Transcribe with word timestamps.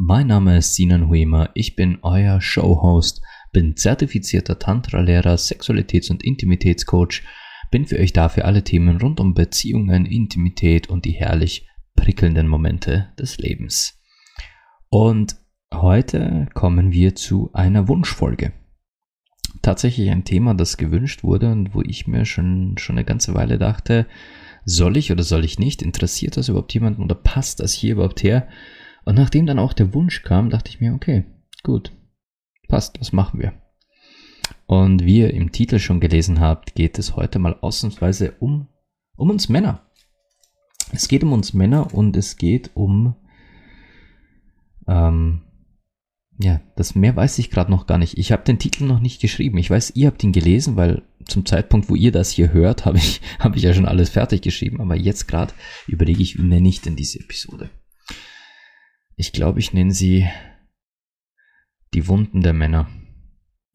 Mein 0.00 0.28
Name 0.28 0.58
ist 0.58 0.76
Sinan 0.76 1.08
Huemer, 1.08 1.50
ich 1.54 1.74
bin 1.74 1.98
euer 2.02 2.40
Showhost, 2.40 3.20
bin 3.50 3.76
zertifizierter 3.76 4.60
Tantra-Lehrer, 4.60 5.34
Sexualitäts- 5.34 6.08
und 6.08 6.22
Intimitätscoach, 6.22 7.24
bin 7.72 7.84
für 7.84 7.98
euch 7.98 8.12
da 8.12 8.28
für 8.28 8.44
alle 8.44 8.62
Themen 8.62 8.98
rund 9.00 9.18
um 9.18 9.34
Beziehungen, 9.34 10.06
Intimität 10.06 10.88
und 10.88 11.04
die 11.04 11.10
herrlich 11.10 11.66
prickelnden 11.96 12.46
Momente 12.46 13.08
des 13.18 13.38
Lebens. 13.38 14.00
Und 14.88 15.34
heute 15.74 16.46
kommen 16.54 16.92
wir 16.92 17.16
zu 17.16 17.50
einer 17.52 17.88
Wunschfolge 17.88 18.52
tatsächlich 19.62 20.10
ein 20.10 20.24
Thema, 20.24 20.54
das 20.54 20.76
gewünscht 20.76 21.24
wurde 21.24 21.50
und 21.50 21.74
wo 21.74 21.82
ich 21.82 22.06
mir 22.06 22.24
schon, 22.24 22.78
schon 22.78 22.96
eine 22.96 23.04
ganze 23.04 23.34
Weile 23.34 23.58
dachte, 23.58 24.06
soll 24.64 24.96
ich 24.96 25.10
oder 25.10 25.24
soll 25.24 25.44
ich 25.44 25.58
nicht? 25.58 25.82
Interessiert 25.82 26.36
das 26.36 26.48
überhaupt 26.48 26.72
jemanden 26.72 27.02
oder 27.02 27.16
passt 27.16 27.58
das 27.58 27.72
hier 27.72 27.94
überhaupt 27.94 28.22
her? 28.22 28.46
Und 29.04 29.16
nachdem 29.16 29.46
dann 29.46 29.58
auch 29.58 29.72
der 29.72 29.94
Wunsch 29.94 30.22
kam, 30.22 30.50
dachte 30.50 30.70
ich 30.70 30.80
mir, 30.80 30.94
okay, 30.94 31.24
gut, 31.62 31.92
passt, 32.68 33.00
was 33.00 33.12
machen 33.12 33.40
wir? 33.40 33.52
Und 34.66 35.04
wie 35.04 35.20
ihr 35.20 35.32
im 35.32 35.52
Titel 35.52 35.78
schon 35.78 36.00
gelesen 36.00 36.40
habt, 36.40 36.74
geht 36.74 36.98
es 36.98 37.16
heute 37.16 37.38
mal 37.38 37.56
ausnahmsweise 37.60 38.34
um, 38.40 38.68
um 39.16 39.30
uns 39.30 39.48
Männer. 39.48 39.86
Es 40.92 41.08
geht 41.08 41.22
um 41.22 41.32
uns 41.32 41.54
Männer 41.54 41.94
und 41.94 42.16
es 42.16 42.36
geht 42.36 42.70
um 42.74 43.16
ähm, 44.86 45.42
ja, 46.40 46.60
das 46.76 46.94
mehr 46.94 47.16
weiß 47.16 47.38
ich 47.40 47.50
gerade 47.50 47.70
noch 47.70 47.86
gar 47.86 47.98
nicht. 47.98 48.16
Ich 48.16 48.30
habe 48.30 48.44
den 48.44 48.60
Titel 48.60 48.84
noch 48.84 49.00
nicht 49.00 49.20
geschrieben. 49.20 49.58
Ich 49.58 49.70
weiß, 49.70 49.92
ihr 49.96 50.06
habt 50.06 50.22
ihn 50.22 50.32
gelesen, 50.32 50.76
weil 50.76 51.02
zum 51.24 51.44
Zeitpunkt, 51.44 51.90
wo 51.90 51.96
ihr 51.96 52.12
das 52.12 52.30
hier 52.30 52.52
hört, 52.52 52.84
habe 52.84 52.98
ich, 52.98 53.20
hab 53.38 53.56
ich 53.56 53.62
ja 53.62 53.74
schon 53.74 53.86
alles 53.86 54.10
fertig 54.10 54.42
geschrieben. 54.42 54.80
Aber 54.80 54.96
jetzt 54.96 55.26
gerade 55.26 55.52
überlege 55.86 56.22
ich, 56.22 56.38
wie 56.38 56.42
nenne 56.42 56.68
ich 56.68 56.80
denn 56.80 56.96
diese 56.96 57.18
Episode? 57.18 57.70
Ich 59.20 59.32
glaube, 59.32 59.58
ich 59.58 59.72
nenne 59.72 59.90
sie 59.90 60.28
Die 61.92 62.06
Wunden 62.06 62.40
der 62.40 62.52
Männer. 62.52 62.88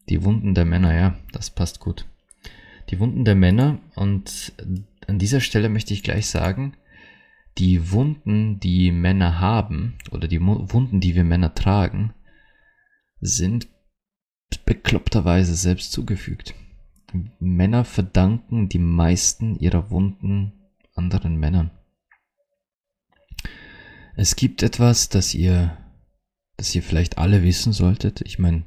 Die 0.08 0.24
Wunden 0.24 0.54
der 0.54 0.64
Männer, 0.64 0.94
ja, 0.94 1.18
das 1.32 1.50
passt 1.50 1.80
gut. 1.80 2.06
Die 2.88 2.98
Wunden 2.98 3.26
der 3.26 3.34
Männer 3.34 3.78
und 3.94 4.54
an 5.06 5.18
dieser 5.18 5.40
Stelle 5.40 5.68
möchte 5.68 5.92
ich 5.92 6.02
gleich 6.02 6.28
sagen, 6.28 6.78
die 7.58 7.92
Wunden, 7.92 8.58
die 8.58 8.90
Männer 8.90 9.38
haben 9.38 9.98
oder 10.12 10.28
die 10.28 10.40
Wunden, 10.40 11.00
die 11.00 11.14
wir 11.14 11.24
Männer 11.24 11.54
tragen, 11.54 12.14
sind 13.20 13.68
bekloppterweise 14.64 15.54
selbst 15.56 15.92
zugefügt. 15.92 16.54
Männer 17.38 17.84
verdanken 17.84 18.70
die 18.70 18.78
meisten 18.78 19.56
ihrer 19.56 19.90
Wunden 19.90 20.54
anderen 20.94 21.36
Männern. 21.36 21.70
Es 24.16 24.36
gibt 24.36 24.62
etwas, 24.62 25.08
das 25.08 25.34
ihr, 25.34 25.76
das 26.56 26.74
ihr 26.74 26.82
vielleicht 26.82 27.18
alle 27.18 27.42
wissen 27.42 27.72
solltet. 27.72 28.20
Ich 28.20 28.38
meine, 28.38 28.64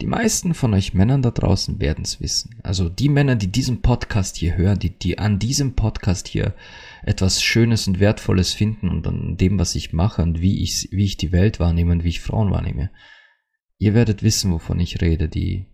die 0.00 0.06
meisten 0.06 0.54
von 0.54 0.74
euch 0.74 0.94
Männern 0.94 1.22
da 1.22 1.30
draußen 1.30 1.80
werden 1.80 2.04
es 2.04 2.20
wissen. 2.20 2.60
Also 2.62 2.88
die 2.88 3.08
Männer, 3.08 3.34
die 3.34 3.50
diesen 3.50 3.80
Podcast 3.80 4.36
hier 4.36 4.56
hören, 4.56 4.78
die, 4.78 4.90
die 4.90 5.18
an 5.18 5.38
diesem 5.38 5.74
Podcast 5.74 6.28
hier 6.28 6.54
etwas 7.02 7.42
Schönes 7.42 7.88
und 7.88 7.98
Wertvolles 7.98 8.52
finden 8.52 8.90
und 8.90 9.06
an 9.06 9.36
dem, 9.38 9.58
was 9.58 9.74
ich 9.74 9.92
mache 9.92 10.22
und 10.22 10.40
wie 10.40 10.62
ich, 10.62 10.88
wie 10.92 11.04
ich 11.04 11.16
die 11.16 11.32
Welt 11.32 11.58
wahrnehme 11.58 11.92
und 11.92 12.04
wie 12.04 12.10
ich 12.10 12.20
Frauen 12.20 12.50
wahrnehme. 12.50 12.90
Ihr 13.78 13.94
werdet 13.94 14.22
wissen, 14.22 14.52
wovon 14.52 14.78
ich 14.80 15.00
rede. 15.00 15.28
Die, 15.28 15.66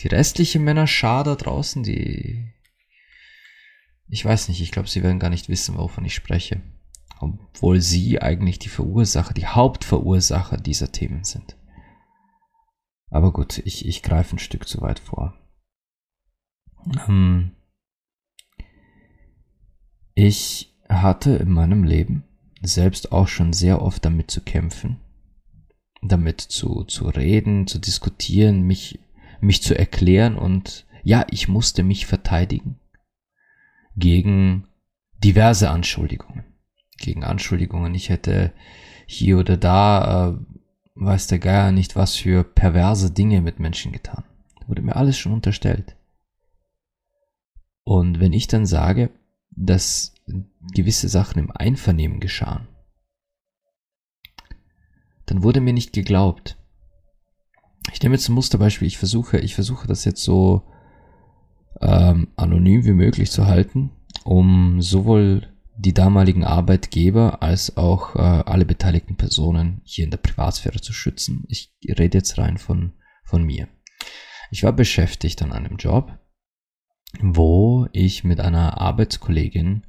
die 0.00 0.08
restliche 0.08 0.58
Männerschar 0.58 1.24
da 1.24 1.36
draußen, 1.36 1.82
die. 1.84 2.52
Ich 4.08 4.24
weiß 4.24 4.48
nicht, 4.48 4.60
ich 4.60 4.72
glaube, 4.72 4.88
sie 4.88 5.02
werden 5.02 5.20
gar 5.20 5.30
nicht 5.30 5.48
wissen, 5.48 5.76
wovon 5.78 6.04
ich 6.04 6.14
spreche. 6.14 6.60
Obwohl 7.22 7.80
sie 7.80 8.20
eigentlich 8.20 8.58
die 8.58 8.68
Verursacher, 8.68 9.32
die 9.32 9.46
Hauptverursacher 9.46 10.56
dieser 10.56 10.90
Themen 10.90 11.22
sind. 11.22 11.56
Aber 13.10 13.32
gut, 13.32 13.58
ich, 13.64 13.86
ich 13.86 14.02
greife 14.02 14.36
ein 14.36 14.40
Stück 14.40 14.66
zu 14.66 14.80
weit 14.80 14.98
vor. 14.98 15.34
Ähm, 17.06 17.52
ich 20.14 20.74
hatte 20.88 21.36
in 21.36 21.50
meinem 21.50 21.84
Leben 21.84 22.24
selbst 22.60 23.12
auch 23.12 23.28
schon 23.28 23.52
sehr 23.52 23.82
oft 23.82 24.04
damit 24.04 24.30
zu 24.30 24.40
kämpfen, 24.40 24.98
damit 26.02 26.40
zu, 26.40 26.84
zu 26.84 27.08
reden, 27.08 27.66
zu 27.66 27.78
diskutieren, 27.78 28.62
mich, 28.62 28.98
mich 29.40 29.62
zu 29.62 29.78
erklären 29.78 30.36
und 30.36 30.86
ja, 31.04 31.24
ich 31.30 31.48
musste 31.48 31.82
mich 31.82 32.06
verteidigen 32.06 32.80
gegen 33.96 34.68
diverse 35.18 35.70
Anschuldigungen. 35.70 36.51
Gegen 37.02 37.24
Anschuldigungen, 37.24 37.94
ich 37.94 38.08
hätte 38.08 38.52
hier 39.06 39.38
oder 39.38 39.56
da, 39.56 40.30
äh, 40.30 40.38
weiß 40.94 41.26
der 41.26 41.40
Geier 41.40 41.72
nicht, 41.72 41.96
was 41.96 42.16
für 42.16 42.44
perverse 42.44 43.10
Dinge 43.10 43.42
mit 43.42 43.58
Menschen 43.58 43.92
getan. 43.92 44.24
Wurde 44.68 44.82
mir 44.82 44.96
alles 44.96 45.18
schon 45.18 45.32
unterstellt. 45.32 45.96
Und 47.84 48.20
wenn 48.20 48.32
ich 48.32 48.46
dann 48.46 48.66
sage, 48.66 49.10
dass 49.50 50.14
gewisse 50.74 51.08
Sachen 51.08 51.40
im 51.40 51.50
Einvernehmen 51.50 52.20
geschahen, 52.20 52.68
dann 55.26 55.42
wurde 55.42 55.60
mir 55.60 55.72
nicht 55.72 55.92
geglaubt. 55.92 56.56
Ich 57.92 58.00
nehme 58.00 58.14
jetzt 58.14 58.28
ein 58.28 58.34
Musterbeispiel. 58.34 58.86
Ich 58.86 58.98
versuche, 58.98 59.38
ich 59.38 59.56
versuche 59.56 59.88
das 59.88 60.04
jetzt 60.04 60.22
so 60.22 60.62
ähm, 61.80 62.28
anonym 62.36 62.84
wie 62.84 62.92
möglich 62.92 63.32
zu 63.32 63.46
halten, 63.46 63.90
um 64.24 64.80
sowohl 64.80 65.51
die 65.76 65.94
damaligen 65.94 66.44
Arbeitgeber 66.44 67.42
als 67.42 67.76
auch 67.76 68.14
äh, 68.14 68.18
alle 68.18 68.64
beteiligten 68.64 69.16
Personen 69.16 69.80
hier 69.84 70.04
in 70.04 70.10
der 70.10 70.18
Privatsphäre 70.18 70.80
zu 70.80 70.92
schützen. 70.92 71.44
Ich 71.48 71.74
rede 71.86 72.18
jetzt 72.18 72.38
rein 72.38 72.58
von, 72.58 72.92
von 73.24 73.42
mir. 73.44 73.68
Ich 74.50 74.62
war 74.64 74.72
beschäftigt 74.72 75.42
an 75.42 75.52
einem 75.52 75.76
Job, 75.76 76.18
wo 77.20 77.88
ich 77.92 78.22
mit 78.22 78.40
einer 78.40 78.80
Arbeitskollegin 78.80 79.86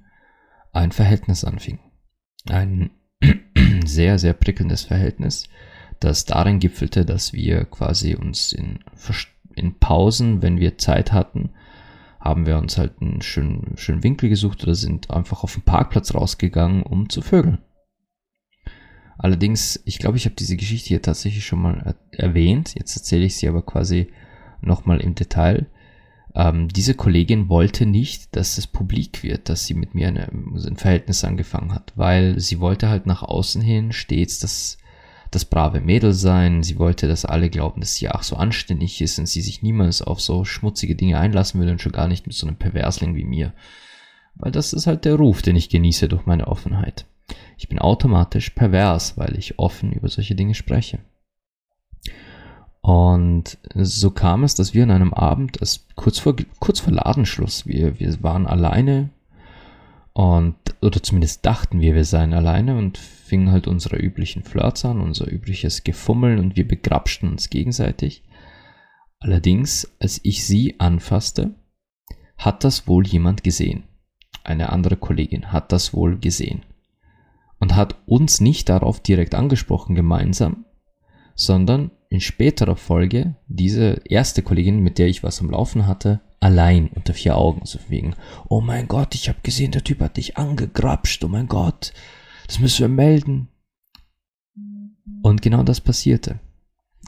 ein 0.72 0.92
Verhältnis 0.92 1.44
anfing. 1.44 1.80
Ein 2.50 2.92
sehr, 3.86 4.20
sehr 4.20 4.34
prickelndes 4.34 4.84
Verhältnis, 4.84 5.50
das 6.00 6.26
darin 6.26 6.60
gipfelte, 6.60 7.06
dass 7.06 7.34
wir 7.34 7.66
quasi 7.66 8.16
uns 8.16 8.52
in, 8.52 8.80
in 9.56 9.80
Pausen, 9.80 10.42
wenn 10.42 10.60
wir 10.60 10.78
Zeit 10.78 11.12
hatten, 11.12 11.52
haben 12.24 12.46
wir 12.46 12.58
uns 12.58 12.78
halt 12.78 13.02
einen 13.02 13.22
schönen, 13.22 13.74
schönen 13.76 14.02
Winkel 14.02 14.30
gesucht 14.30 14.64
oder 14.64 14.76
sind 14.76 15.12
einfach 15.12 15.44
auf 15.44 15.54
den 15.54 15.64
Parkplatz 15.64 16.16
rausgegangen, 16.16 16.82
um 16.84 17.10
zu 17.10 17.22
vögeln. 17.22 17.58
Allerdings, 19.18 19.82
ich 19.86 20.00
glaube, 20.00 20.18
ich 20.18 20.26
habe 20.26 20.36
diese 20.36 20.56
Geschichte 20.56 20.88
hier 20.88 21.02
tatsächlich 21.02 21.46
schon 21.46 21.62
mal 21.62 21.96
erwähnt. 22.12 22.76
Jetzt 22.76 22.96
erzähle 22.96 23.26
ich 23.26 23.36
sie 23.36 23.50
aber 23.50 23.62
quasi 23.62 24.08
nochmal 24.62 25.02
im 25.02 25.16
Detail. 25.16 25.68
Ähm, 26.34 26.70
diese 26.70 26.96
Kollegin 26.96 27.50
wollte 27.50 27.86
nicht, 27.86 28.36
dass 28.36 28.58
es 28.58 28.68
publik 28.68 29.22
wird, 29.22 29.50
dass 29.50 29.66
sie 29.66 29.74
mit 29.74 29.94
mir 29.94 30.08
eine, 30.08 30.30
ein 30.30 30.78
Verhältnis 30.78 31.26
angefangen 31.26 31.74
hat, 31.74 31.92
weil 31.96 32.40
sie 32.40 32.60
wollte 32.60 32.90
halt 32.90 33.06
nach 33.06 33.22
außen 33.22 33.62
hin 33.62 33.92
stets 33.92 34.40
das, 34.40 34.78
das 35.34 35.46
brave 35.46 35.82
Mädel 35.82 36.14
sein. 36.14 36.64
Sie 36.64 36.80
wollte, 36.80 37.08
dass 37.08 37.26
alle 37.26 37.50
glauben, 37.50 37.82
dass 37.82 37.96
sie 37.96 38.10
auch 38.10 38.24
so 38.24 38.36
anständig 38.36 39.02
ist 39.02 39.20
und 39.20 39.28
sie 39.28 39.42
sich 39.42 39.62
niemals 39.62 40.02
auf 40.02 40.22
so 40.22 40.46
schmutzige 40.46 40.96
Dinge 40.96 41.20
einlassen 41.20 41.60
würde 41.60 41.72
und 41.74 41.82
schon 41.82 41.92
gar 41.92 42.08
nicht 42.08 42.28
mit 42.28 42.36
so 42.36 42.48
einem 42.48 42.56
Perversling 42.56 43.16
wie 43.16 43.24
mir. 43.24 43.54
Weil 44.36 44.52
das 44.52 44.74
ist 44.74 44.88
halt 44.88 45.06
der 45.06 45.16
Ruf, 45.16 45.42
den 45.42 45.56
ich 45.56 45.70
genieße 45.70 46.08
durch 46.08 46.26
meine 46.26 46.48
Offenheit. 46.48 47.06
Ich 47.58 47.70
bin 47.70 47.80
automatisch 47.80 48.50
pervers, 48.50 49.18
weil 49.18 49.38
ich 49.38 49.60
offen 49.60 49.92
über 49.92 50.10
solche 50.10 50.36
Dinge 50.36 50.56
spreche. 50.56 51.00
Und 52.82 53.58
so 53.76 54.12
kam 54.12 54.44
es, 54.44 54.56
dass 54.56 54.74
wir 54.74 54.84
an 54.84 54.92
einem 54.92 55.14
Abend, 55.14 55.58
kurz 55.96 56.20
vor, 56.20 56.36
kurz 56.60 56.82
vor 56.82 56.92
Ladenschluss, 56.92 57.66
wir, 57.66 58.00
wir 58.00 58.22
waren 58.22 58.46
alleine 58.46 59.10
und, 60.14 60.56
oder 60.82 61.02
zumindest 61.02 61.46
dachten 61.46 61.82
wir, 61.82 61.96
wir 61.96 62.06
seien 62.06 62.34
alleine 62.34 62.78
und 62.78 62.98
fingen 62.98 63.52
halt 63.52 63.68
unsere 63.68 63.98
üblichen 63.98 64.44
Flirts 64.44 64.86
an, 64.86 65.02
unser 65.02 65.32
übliches 65.32 65.84
Gefummeln 65.84 66.40
und 66.40 66.56
wir 66.56 66.68
begrapschten 66.68 67.30
uns 67.30 67.50
gegenseitig. 67.50 68.24
Allerdings, 69.20 69.92
als 70.00 70.20
ich 70.24 70.46
sie 70.46 70.80
anfasste, 70.80 71.56
hat 72.38 72.64
das 72.64 72.88
wohl 72.88 73.08
jemand 73.08 73.44
gesehen. 73.44 73.86
Eine 74.44 74.72
andere 74.72 74.98
Kollegin 74.98 75.52
hat 75.52 75.72
das 75.72 75.94
wohl 75.94 76.20
gesehen 76.20 76.64
und 77.60 77.76
hat 77.76 77.96
uns 78.06 78.42
nicht 78.42 78.70
darauf 78.70 79.00
direkt 79.00 79.34
angesprochen 79.34 79.96
gemeinsam, 79.96 80.66
sondern 81.34 81.92
in 82.10 82.20
späterer 82.20 82.76
Folge 82.76 83.38
diese 83.48 84.02
erste 84.06 84.44
Kollegin, 84.44 84.82
mit 84.82 85.00
der 85.00 85.08
ich 85.08 85.24
was 85.24 85.40
am 85.40 85.50
Laufen 85.50 85.88
hatte, 85.88 86.22
allein 86.44 86.90
unter 86.90 87.14
vier 87.14 87.38
Augen, 87.38 87.66
so 87.66 87.80
wegen, 87.88 88.16
oh 88.50 88.60
mein 88.60 88.90
Gott, 88.90 89.16
ich 89.16 89.30
habe 89.30 89.40
gesehen, 89.44 89.72
der 89.72 89.84
Typ 89.84 90.02
hat 90.02 90.18
dich 90.18 90.38
angegrapscht, 90.38 91.24
oh 91.24 91.30
mein 91.30 91.48
Gott, 91.48 91.94
das 92.48 92.60
müssen 92.60 92.82
wir 92.82 92.90
melden. 92.90 93.48
Und 95.22 95.42
genau 95.42 95.64
das 95.64 95.80
passierte. 95.80 96.40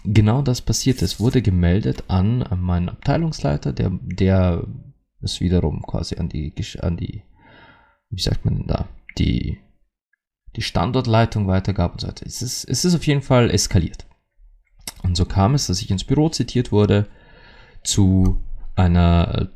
Genau 0.05 0.41
das 0.41 0.61
passierte. 0.61 1.03
Es 1.03 1.19
wurde 1.19 1.41
gemeldet 1.41 2.05
an 2.07 2.47
meinen 2.61 2.87
Abteilungsleiter, 2.87 3.73
der, 3.73 3.91
der 4.01 4.65
es 5.19 5.41
wiederum 5.41 5.81
quasi 5.81 6.15
an 6.15 6.29
die, 6.29 6.53
an 6.79 6.95
die, 6.95 7.23
wie 8.09 8.21
sagt 8.21 8.45
man 8.45 8.55
denn 8.55 8.67
da, 8.67 8.87
die, 9.17 9.59
die 10.55 10.61
Standortleitung 10.61 11.47
weitergab 11.47 11.93
und 11.93 12.01
so 12.01 12.07
weiter. 12.07 12.25
Es 12.25 12.41
ist, 12.41 12.63
es 12.63 12.85
ist 12.85 12.95
auf 12.95 13.05
jeden 13.05 13.21
Fall 13.21 13.51
eskaliert. 13.51 14.05
Und 15.03 15.17
so 15.17 15.25
kam 15.25 15.55
es, 15.55 15.67
dass 15.67 15.81
ich 15.81 15.91
ins 15.91 16.05
Büro 16.05 16.29
zitiert 16.29 16.71
wurde 16.71 17.07
zu 17.83 18.39
einer, 18.75 19.49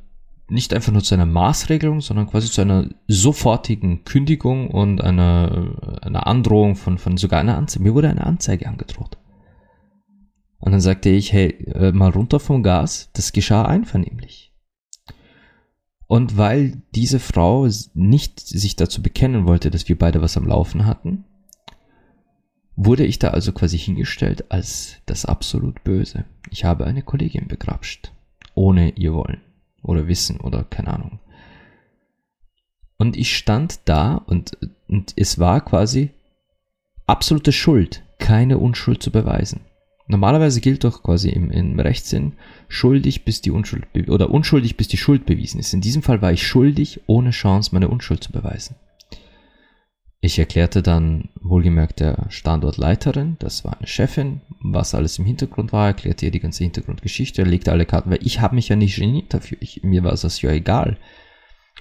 nicht 0.49 0.73
einfach 0.73 0.91
nur 0.91 1.03
zu 1.03 1.15
einer 1.15 1.25
Maßregelung, 1.25 2.01
sondern 2.01 2.27
quasi 2.27 2.49
zu 2.49 2.61
einer 2.61 2.89
sofortigen 3.07 4.03
Kündigung 4.03 4.71
und 4.71 5.01
einer, 5.01 5.99
einer 6.01 6.27
Androhung 6.27 6.75
von, 6.75 6.97
von 6.97 7.17
sogar 7.17 7.39
einer 7.39 7.57
Anzeige. 7.57 7.83
Mir 7.83 7.93
wurde 7.93 8.09
eine 8.09 8.25
Anzeige 8.25 8.67
angedroht. 8.67 9.17
Und 10.59 10.73
dann 10.73 10.81
sagte 10.81 11.09
ich, 11.09 11.31
hey, 11.31 11.51
äh, 11.73 11.91
mal 11.91 12.09
runter 12.09 12.39
vom 12.39 12.63
Gas, 12.63 13.09
das 13.13 13.31
geschah 13.31 13.65
einvernehmlich. 13.65 14.53
Und 16.07 16.37
weil 16.37 16.81
diese 16.95 17.19
Frau 17.19 17.67
nicht 17.93 18.39
sich 18.39 18.75
dazu 18.75 19.01
bekennen 19.01 19.45
wollte, 19.45 19.69
dass 19.69 19.87
wir 19.87 19.97
beide 19.97 20.21
was 20.21 20.37
am 20.37 20.47
Laufen 20.47 20.85
hatten, 20.85 21.23
wurde 22.75 23.05
ich 23.05 23.19
da 23.19 23.29
also 23.29 23.51
quasi 23.51 23.77
hingestellt 23.77 24.51
als 24.51 24.95
das 25.05 25.25
absolut 25.25 25.83
Böse. 25.83 26.25
Ich 26.49 26.63
habe 26.63 26.85
eine 26.85 27.03
Kollegin 27.03 27.47
begrapscht, 27.47 28.11
ohne 28.59 28.91
ihr 28.97 29.13
Wollen 29.13 29.39
oder 29.81 30.09
Wissen 30.09 30.41
oder 30.41 30.65
keine 30.65 30.89
Ahnung. 30.89 31.19
Und 32.97 33.15
ich 33.15 33.37
stand 33.37 33.79
da 33.85 34.15
und, 34.15 34.57
und 34.89 35.13
es 35.15 35.39
war 35.39 35.63
quasi 35.63 36.09
absolute 37.07 37.53
Schuld, 37.53 38.03
keine 38.19 38.57
Unschuld 38.57 39.01
zu 39.01 39.11
beweisen. 39.11 39.61
Normalerweise 40.07 40.59
gilt 40.59 40.83
doch 40.83 41.03
quasi 41.03 41.29
im, 41.29 41.51
im 41.51 41.79
Rechtssinn 41.79 42.33
schuldig 42.67 43.23
bis 43.23 43.39
die 43.39 43.51
Unschuld 43.51 43.87
oder 44.09 44.29
unschuldig 44.29 44.75
bis 44.75 44.89
die 44.89 44.97
Schuld 44.97 45.25
bewiesen 45.25 45.59
ist. 45.61 45.73
In 45.73 45.81
diesem 45.81 46.01
Fall 46.01 46.21
war 46.21 46.33
ich 46.33 46.45
schuldig, 46.45 46.99
ohne 47.07 47.29
Chance 47.29 47.69
meine 47.71 47.87
Unschuld 47.87 48.21
zu 48.21 48.33
beweisen. 48.33 48.75
Ich 50.21 50.37
erklärte 50.37 50.83
dann 50.83 51.29
wohlgemerkt 51.39 52.01
der 52.01 52.25
Standortleiterin, 52.29 53.37
das 53.39 53.63
war 53.63 53.77
eine 53.77 53.87
Chefin, 53.87 54.41
was 54.61 54.93
alles 54.93 55.17
im 55.17 55.25
Hintergrund 55.25 55.71
war, 55.71 55.87
erklärte 55.87 56.25
ihr 56.25 56.31
die 56.31 56.41
ganze 56.41 56.65
Hintergrundgeschichte, 56.65 57.43
legte 57.43 57.71
alle 57.71 57.85
Karten, 57.85 58.09
weil 58.09 58.25
ich 58.25 58.41
habe 58.41 58.55
mich 58.55 58.67
ja 58.67 58.75
nicht 58.75 58.97
geniert 58.97 59.33
dafür, 59.33 59.57
ich, 59.61 59.81
mir 59.83 60.03
war 60.03 60.11
das 60.11 60.41
ja 60.41 60.51
egal. 60.51 60.97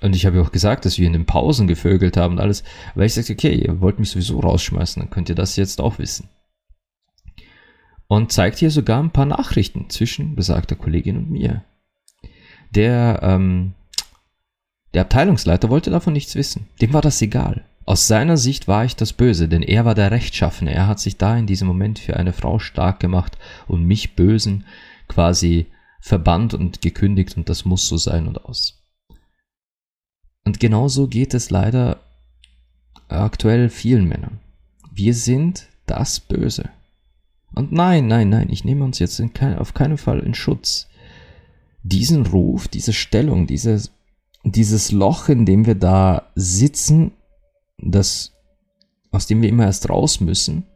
Und 0.00 0.14
ich 0.14 0.24
habe 0.24 0.40
auch 0.40 0.52
gesagt, 0.52 0.84
dass 0.84 0.98
wir 0.98 1.08
in 1.08 1.14
den 1.14 1.26
Pausen 1.26 1.66
gevögelt 1.66 2.16
haben 2.16 2.34
und 2.34 2.40
alles, 2.40 2.62
weil 2.94 3.06
ich 3.06 3.14
sagte, 3.14 3.32
okay, 3.32 3.54
ihr 3.54 3.80
wollt 3.80 3.98
mich 3.98 4.10
sowieso 4.10 4.38
rausschmeißen, 4.38 5.02
dann 5.02 5.10
könnt 5.10 5.28
ihr 5.28 5.34
das 5.34 5.56
jetzt 5.56 5.80
auch 5.80 5.98
wissen 5.98 6.28
und 8.08 8.32
zeigt 8.32 8.58
hier 8.58 8.70
sogar 8.70 9.00
ein 9.00 9.12
paar 9.12 9.26
Nachrichten 9.26 9.88
zwischen 9.90 10.34
besagter 10.34 10.74
Kollegin 10.74 11.16
und 11.16 11.30
mir. 11.30 11.62
Der, 12.70 13.20
ähm, 13.22 13.74
der 14.94 15.02
Abteilungsleiter 15.02 15.70
wollte 15.70 15.90
davon 15.90 16.14
nichts 16.14 16.34
wissen. 16.34 16.68
Dem 16.80 16.92
war 16.94 17.02
das 17.02 17.22
egal. 17.22 17.64
Aus 17.88 18.06
seiner 18.06 18.36
Sicht 18.36 18.68
war 18.68 18.84
ich 18.84 18.96
das 18.96 19.14
Böse, 19.14 19.48
denn 19.48 19.62
er 19.62 19.86
war 19.86 19.94
der 19.94 20.10
Rechtschaffene. 20.10 20.70
Er 20.74 20.86
hat 20.86 21.00
sich 21.00 21.16
da 21.16 21.38
in 21.38 21.46
diesem 21.46 21.66
Moment 21.66 21.98
für 21.98 22.18
eine 22.18 22.34
Frau 22.34 22.58
stark 22.58 23.00
gemacht 23.00 23.38
und 23.66 23.82
mich 23.82 24.14
Bösen 24.14 24.66
quasi 25.08 25.68
verbannt 25.98 26.52
und 26.52 26.82
gekündigt 26.82 27.38
und 27.38 27.48
das 27.48 27.64
muss 27.64 27.88
so 27.88 27.96
sein 27.96 28.28
und 28.28 28.44
aus. 28.44 28.84
Und 30.44 30.60
genauso 30.60 31.08
geht 31.08 31.32
es 31.32 31.48
leider 31.48 32.00
aktuell 33.08 33.70
vielen 33.70 34.06
Männern. 34.06 34.40
Wir 34.92 35.14
sind 35.14 35.68
das 35.86 36.20
Böse. 36.20 36.68
Und 37.54 37.72
nein, 37.72 38.06
nein, 38.06 38.28
nein, 38.28 38.50
ich 38.50 38.66
nehme 38.66 38.84
uns 38.84 38.98
jetzt 38.98 39.18
kein, 39.32 39.56
auf 39.56 39.72
keinen 39.72 39.96
Fall 39.96 40.20
in 40.20 40.34
Schutz. 40.34 40.88
Diesen 41.82 42.26
Ruf, 42.26 42.68
diese 42.68 42.92
Stellung, 42.92 43.46
dieses, 43.46 43.92
dieses 44.44 44.92
Loch, 44.92 45.30
in 45.30 45.46
dem 45.46 45.64
wir 45.64 45.74
da 45.74 46.30
sitzen, 46.34 47.12
das, 47.78 48.34
aus 49.10 49.26
dem 49.26 49.42
wir 49.42 49.48
immer 49.48 49.64
erst 49.64 49.88
raus 49.88 50.20
müssen, 50.20 50.66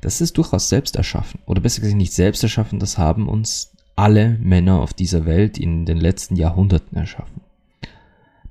das 0.00 0.20
ist 0.20 0.36
durchaus 0.36 0.68
selbst 0.68 0.96
erschaffen. 0.96 1.40
Oder 1.46 1.60
besser 1.60 1.80
gesagt 1.80 1.96
nicht 1.96 2.12
selbst 2.12 2.42
erschaffen, 2.42 2.78
das 2.78 2.98
haben 2.98 3.28
uns 3.28 3.72
alle 3.94 4.38
Männer 4.38 4.80
auf 4.80 4.92
dieser 4.92 5.24
Welt 5.24 5.58
in 5.58 5.86
den 5.86 5.98
letzten 5.98 6.36
Jahrhunderten 6.36 6.98
erschaffen. 6.98 7.40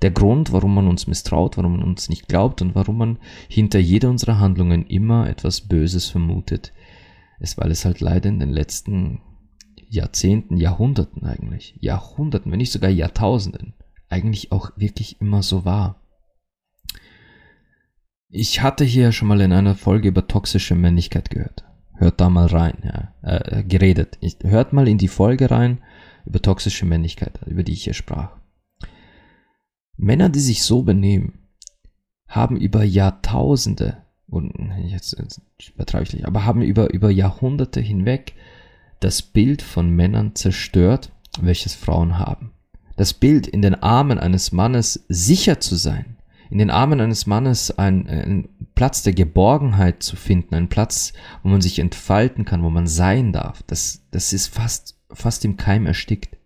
Der 0.02 0.10
Grund, 0.10 0.52
warum 0.52 0.74
man 0.74 0.88
uns 0.88 1.06
misstraut, 1.06 1.56
warum 1.56 1.78
man 1.78 1.82
uns 1.82 2.08
nicht 2.08 2.28
glaubt 2.28 2.60
und 2.60 2.74
warum 2.74 2.98
man 2.98 3.18
hinter 3.48 3.78
jeder 3.78 4.10
unserer 4.10 4.38
Handlungen 4.38 4.86
immer 4.86 5.28
etwas 5.28 5.62
Böses 5.62 6.06
vermutet, 6.06 6.72
ist, 7.40 7.56
weil 7.58 7.70
es 7.70 7.84
halt 7.84 8.00
leider 8.00 8.28
in 8.28 8.40
den 8.40 8.50
letzten 8.50 9.20
Jahrzehnten, 9.88 10.56
Jahrhunderten 10.56 11.24
eigentlich, 11.24 11.76
Jahrhunderten, 11.80 12.50
wenn 12.52 12.58
nicht 12.58 12.72
sogar 12.72 12.90
Jahrtausenden, 12.90 13.74
eigentlich 14.08 14.52
auch 14.52 14.72
wirklich 14.76 15.20
immer 15.20 15.42
so 15.42 15.64
war. 15.64 16.00
Ich 18.38 18.60
hatte 18.60 18.84
hier 18.84 19.12
schon 19.12 19.28
mal 19.28 19.40
in 19.40 19.54
einer 19.54 19.74
Folge 19.74 20.08
über 20.08 20.28
toxische 20.28 20.74
Männlichkeit 20.74 21.30
gehört. 21.30 21.64
Hört 21.94 22.20
da 22.20 22.28
mal 22.28 22.44
rein, 22.44 22.76
ja, 22.84 23.14
äh, 23.22 23.64
geredet. 23.64 24.18
Ich, 24.20 24.36
hört 24.42 24.74
mal 24.74 24.88
in 24.88 24.98
die 24.98 25.08
Folge 25.08 25.50
rein 25.50 25.78
über 26.26 26.42
toxische 26.42 26.84
Männlichkeit, 26.84 27.40
über 27.46 27.62
die 27.62 27.72
ich 27.72 27.84
hier 27.84 27.94
sprach. 27.94 28.36
Männer, 29.96 30.28
die 30.28 30.40
sich 30.40 30.64
so 30.64 30.82
benehmen, 30.82 31.48
haben 32.28 32.58
über 32.58 32.84
Jahrtausende 32.84 34.02
und 34.26 34.52
jetzt, 34.84 35.16
jetzt 35.18 35.40
übertreibe 35.74 36.04
ich 36.04 36.12
nicht, 36.12 36.26
aber 36.26 36.44
haben 36.44 36.60
über, 36.60 36.92
über 36.92 37.10
Jahrhunderte 37.10 37.80
hinweg 37.80 38.34
das 39.00 39.22
Bild 39.22 39.62
von 39.62 39.88
Männern 39.88 40.34
zerstört, 40.34 41.10
welches 41.40 41.74
Frauen 41.74 42.18
haben. 42.18 42.52
Das 42.98 43.14
Bild, 43.14 43.46
in 43.46 43.62
den 43.62 43.76
Armen 43.76 44.18
eines 44.18 44.52
Mannes 44.52 45.06
sicher 45.08 45.58
zu 45.58 45.76
sein, 45.76 46.15
in 46.50 46.58
den 46.58 46.70
Armen 46.70 47.00
eines 47.00 47.26
Mannes 47.26 47.76
einen 47.76 48.48
Platz 48.74 49.02
der 49.02 49.12
Geborgenheit 49.12 50.02
zu 50.02 50.16
finden, 50.16 50.54
einen 50.54 50.68
Platz, 50.68 51.12
wo 51.42 51.48
man 51.48 51.60
sich 51.60 51.78
entfalten 51.78 52.44
kann, 52.44 52.62
wo 52.62 52.70
man 52.70 52.86
sein 52.86 53.32
darf, 53.32 53.62
das, 53.64 54.06
das 54.10 54.32
ist 54.32 54.48
fast, 54.48 54.98
fast 55.10 55.44
im 55.44 55.56
Keim 55.56 55.86
erstickt. 55.86 56.36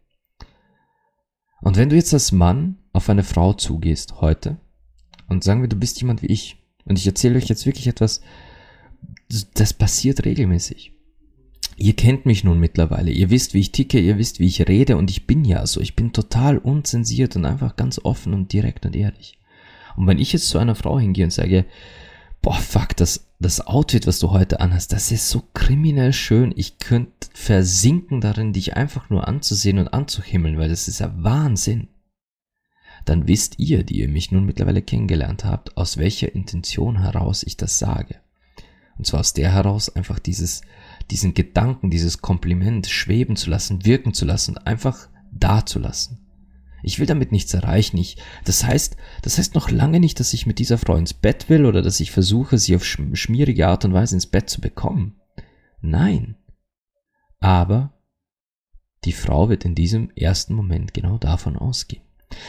Und 1.60 1.76
wenn 1.76 1.90
du 1.90 1.96
jetzt 1.96 2.14
als 2.14 2.32
Mann 2.32 2.78
auf 2.92 3.10
eine 3.10 3.24
Frau 3.24 3.52
zugehst 3.52 4.20
heute 4.20 4.58
und 5.28 5.44
sagen 5.44 5.60
wir, 5.60 5.68
du 5.68 5.76
bist 5.76 6.00
jemand 6.00 6.22
wie 6.22 6.28
ich, 6.28 6.56
und 6.84 6.98
ich 6.98 7.06
erzähle 7.06 7.36
euch 7.36 7.48
jetzt 7.48 7.66
wirklich 7.66 7.86
etwas, 7.86 8.22
das 9.54 9.74
passiert 9.74 10.24
regelmäßig. 10.24 10.92
Ihr 11.76 11.94
kennt 11.94 12.26
mich 12.26 12.44
nun 12.44 12.58
mittlerweile, 12.58 13.10
ihr 13.10 13.30
wisst, 13.30 13.54
wie 13.54 13.60
ich 13.60 13.72
ticke, 13.72 13.98
ihr 13.98 14.18
wisst, 14.18 14.38
wie 14.38 14.46
ich 14.46 14.68
rede 14.68 14.96
und 14.96 15.10
ich 15.10 15.26
bin 15.26 15.44
ja 15.44 15.66
so, 15.66 15.80
ich 15.80 15.96
bin 15.96 16.12
total 16.12 16.58
unzensiert 16.58 17.36
und 17.36 17.44
einfach 17.44 17.76
ganz 17.76 17.98
offen 18.02 18.34
und 18.34 18.52
direkt 18.52 18.84
und 18.86 18.94
ehrlich. 18.94 19.39
Und 19.96 20.06
wenn 20.06 20.18
ich 20.18 20.32
jetzt 20.32 20.48
zu 20.48 20.58
einer 20.58 20.74
Frau 20.74 20.98
hingehe 20.98 21.24
und 21.24 21.32
sage, 21.32 21.66
boah, 22.42 22.54
fuck, 22.54 22.96
das, 22.96 23.28
das 23.38 23.66
Outfit, 23.66 24.06
was 24.06 24.18
du 24.18 24.30
heute 24.30 24.60
anhast, 24.60 24.92
das 24.92 25.12
ist 25.12 25.28
so 25.28 25.42
kriminell 25.54 26.12
schön, 26.12 26.52
ich 26.56 26.78
könnte 26.78 27.28
versinken 27.34 28.20
darin, 28.20 28.52
dich 28.52 28.76
einfach 28.76 29.10
nur 29.10 29.28
anzusehen 29.28 29.78
und 29.78 29.88
anzuhimmeln, 29.88 30.58
weil 30.58 30.68
das 30.68 30.88
ist 30.88 31.00
ja 31.00 31.12
Wahnsinn 31.16 31.88
dann 33.04 33.28
wisst 33.28 33.58
ihr, 33.58 33.84
die 33.84 34.00
ihr 34.00 34.08
mich 34.08 34.30
nun 34.30 34.44
mittlerweile 34.44 34.82
kennengelernt 34.82 35.44
habt, 35.44 35.76
aus 35.76 35.96
welcher 35.98 36.34
Intention 36.34 37.00
heraus 37.00 37.42
ich 37.42 37.56
das 37.56 37.78
sage. 37.78 38.16
Und 38.98 39.06
zwar 39.06 39.20
aus 39.20 39.32
der 39.32 39.52
heraus 39.52 39.94
einfach 39.94 40.18
dieses, 40.18 40.60
diesen 41.10 41.34
Gedanken, 41.34 41.90
dieses 41.90 42.20
Kompliment 42.20 42.86
schweben 42.86 43.36
zu 43.36 43.48
lassen, 43.48 43.84
wirken 43.84 44.12
zu 44.12 44.26
lassen, 44.26 44.58
einfach 44.58 45.08
da 45.32 45.64
zu 45.64 45.78
lassen. 45.78 46.19
Ich 46.82 46.98
will 46.98 47.06
damit 47.06 47.32
nichts 47.32 47.52
erreichen. 47.54 47.98
Ich, 47.98 48.16
das 48.44 48.64
heißt, 48.64 48.96
das 49.22 49.38
heißt 49.38 49.54
noch 49.54 49.70
lange 49.70 50.00
nicht, 50.00 50.20
dass 50.20 50.32
ich 50.32 50.46
mit 50.46 50.58
dieser 50.58 50.78
Frau 50.78 50.96
ins 50.96 51.14
Bett 51.14 51.48
will 51.48 51.66
oder 51.66 51.82
dass 51.82 52.00
ich 52.00 52.10
versuche, 52.10 52.58
sie 52.58 52.76
auf 52.76 52.84
schmierige 52.84 53.68
Art 53.68 53.84
und 53.84 53.92
Weise 53.92 54.16
ins 54.16 54.26
Bett 54.26 54.48
zu 54.50 54.60
bekommen. 54.60 55.20
Nein. 55.80 56.36
Aber 57.38 57.94
die 59.04 59.12
Frau 59.12 59.48
wird 59.48 59.64
in 59.64 59.74
diesem 59.74 60.10
ersten 60.10 60.54
Moment 60.54 60.92
genau 60.92 61.18
davon 61.18 61.56
ausgehen. 61.56 62.02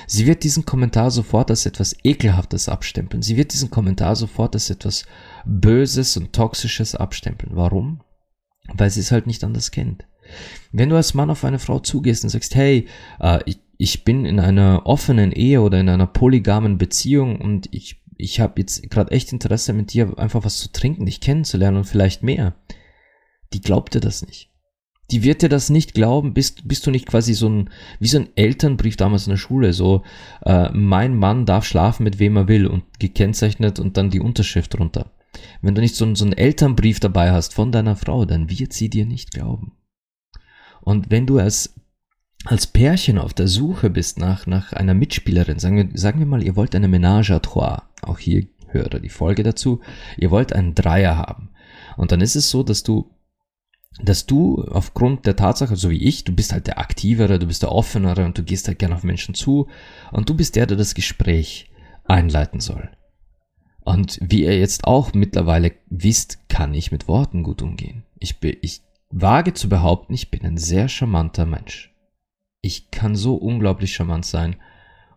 Sie 0.06 0.28
wird 0.28 0.44
diesen 0.44 0.66
Kommentar 0.66 1.10
sofort 1.12 1.50
als 1.50 1.66
etwas 1.66 1.96
Ekelhaftes 2.04 2.70
abstempeln. 2.70 3.24
Sie 3.24 3.38
wird 3.38 3.54
diesen 3.54 3.72
Kommentar 3.72 4.16
sofort 4.16 4.54
als 4.54 4.70
etwas 4.70 5.06
Böses 5.46 6.18
und 6.18 6.34
Toxisches 6.34 6.94
abstempeln. 6.94 7.56
Warum? 7.56 8.02
Weil 8.74 8.90
sie 8.90 9.00
es 9.00 9.12
halt 9.12 9.28
nicht 9.28 9.44
anders 9.44 9.72
kennt. 9.72 10.06
Wenn 10.72 10.90
du 10.90 10.96
als 10.96 11.14
Mann 11.14 11.30
auf 11.30 11.44
eine 11.44 11.60
Frau 11.60 11.80
zugehst 11.80 12.24
und 12.24 12.30
sagst, 12.30 12.56
hey, 12.56 12.88
äh, 13.20 13.40
ich, 13.46 13.60
ich 13.82 14.04
bin 14.04 14.26
in 14.26 14.40
einer 14.40 14.84
offenen 14.86 15.32
Ehe 15.32 15.60
oder 15.60 15.80
in 15.80 15.90
einer 15.90 16.06
polygamen 16.06 16.78
Beziehung 16.78 17.42
und 17.42 17.68
ich, 17.72 18.00
ich 18.16 18.40
habe 18.40 18.62
jetzt 18.62 18.92
gerade 18.92 19.10
echt 19.10 19.34
Interesse 19.34 19.74
mit 19.74 19.92
dir 19.92 20.20
einfach 20.20 20.44
was 20.44 20.60
zu 20.60 20.72
trinken, 20.72 21.08
dich 21.08 21.20
kennenzulernen 21.20 21.78
und 21.78 21.86
vielleicht 21.86 22.22
mehr, 22.22 22.54
die 23.54 23.60
glaubt 23.60 23.96
dir 23.96 24.00
das 24.00 24.24
nicht. 24.24 24.52
Die 25.10 25.24
wird 25.24 25.42
dir 25.42 25.50
das 25.50 25.72
nicht 25.72 25.96
glauben, 25.96 26.36
bist, 26.36 26.68
bist 26.68 26.86
du 26.86 26.92
nicht 26.92 27.08
quasi 27.08 27.34
so 27.34 27.50
ein, 27.50 27.72
wie 28.00 28.08
so 28.08 28.20
ein 28.20 28.30
Elternbrief 28.36 28.98
damals 28.98 29.26
in 29.26 29.32
der 29.32 29.38
Schule, 29.38 29.74
so, 29.74 30.04
äh, 30.46 30.70
mein 30.72 31.16
Mann 31.16 31.48
darf 31.48 31.66
schlafen 31.66 32.04
mit 32.04 32.20
wem 32.20 32.38
er 32.38 32.48
will 32.48 32.68
und 32.68 32.84
gekennzeichnet 33.00 33.80
und 33.80 33.98
dann 33.98 34.12
die 34.12 34.20
Unterschrift 34.20 34.78
drunter. 34.78 35.12
Wenn 35.64 35.74
du 35.74 35.82
nicht 35.82 35.96
so, 35.96 36.14
so 36.14 36.24
einen 36.24 36.38
Elternbrief 36.38 37.00
dabei 37.00 37.32
hast 37.32 37.56
von 37.56 37.72
deiner 37.72 37.96
Frau, 37.96 38.26
dann 38.26 38.48
wird 38.48 38.74
sie 38.74 38.92
dir 38.92 39.08
nicht 39.08 39.32
glauben. 39.32 39.72
Und 40.82 41.10
wenn 41.10 41.26
du 41.26 41.40
als, 41.40 41.81
als 42.46 42.68
Pärchen 42.68 43.18
auf 43.18 43.34
der 43.34 43.48
Suche 43.48 43.90
bist 43.90 44.18
nach, 44.18 44.48
nach 44.48 44.74
einer 44.74 44.94
Mitspielerin, 44.94 45.60
sagen 45.60 45.78
wir, 45.78 45.90
sagen 45.94 46.20
wir 46.20 46.26
mal, 46.26 46.44
ihr 46.44 46.56
wollt 46.56 46.76
eine 46.76 46.88
Ménage 46.88 47.32
à 47.32 47.40
trois, 47.40 47.84
auch 48.02 48.20
hier 48.20 48.48
höre 48.68 49.00
die 49.00 49.10
Folge 49.10 49.44
dazu, 49.44 49.82
ihr 50.18 50.32
wollt 50.32 50.54
einen 50.54 50.74
Dreier 50.74 51.18
haben. 51.18 51.50
Und 51.98 52.12
dann 52.12 52.22
ist 52.22 52.36
es 52.36 52.50
so, 52.50 52.64
dass 52.64 52.84
du 52.84 53.12
dass 54.00 54.26
du 54.26 54.64
aufgrund 54.64 55.26
der 55.26 55.36
Tatsache, 55.36 55.76
so 55.76 55.90
wie 55.90 56.02
ich, 56.02 56.24
du 56.24 56.32
bist 56.32 56.54
halt 56.54 56.66
der 56.66 56.80
Aktivere, 56.80 57.40
du 57.40 57.48
bist 57.48 57.62
der 57.62 57.74
Offenere 57.74 58.26
und 58.26 58.38
du 58.38 58.44
gehst 58.44 58.68
halt 58.68 58.80
gerne 58.80 58.96
auf 58.96 59.04
Menschen 59.04 59.36
zu 59.36 59.68
und 60.12 60.30
du 60.30 60.34
bist 60.34 60.56
der, 60.56 60.66
der 60.66 60.78
das 60.78 60.96
Gespräch 60.96 61.70
einleiten 62.06 62.62
soll. 62.62 62.90
Und 63.84 64.18
wie 64.22 64.44
ihr 64.44 64.58
jetzt 64.58 64.86
auch 64.86 65.14
mittlerweile 65.14 65.74
wisst, 65.90 66.48
kann 66.50 66.74
ich 66.74 66.92
mit 66.92 67.08
Worten 67.08 67.44
gut 67.44 67.62
umgehen. 67.62 68.04
Ich, 68.18 68.38
ich 68.62 68.82
wage 69.10 69.54
zu 69.54 69.68
behaupten, 69.68 70.14
ich 70.14 70.32
bin 70.32 70.46
ein 70.46 70.58
sehr 70.58 70.88
charmanter 70.88 71.46
Mensch. 71.46 71.91
Ich 72.62 72.92
kann 72.92 73.16
so 73.16 73.36
unglaublich 73.36 73.94
charmant 73.94 74.26
sein. 74.26 74.56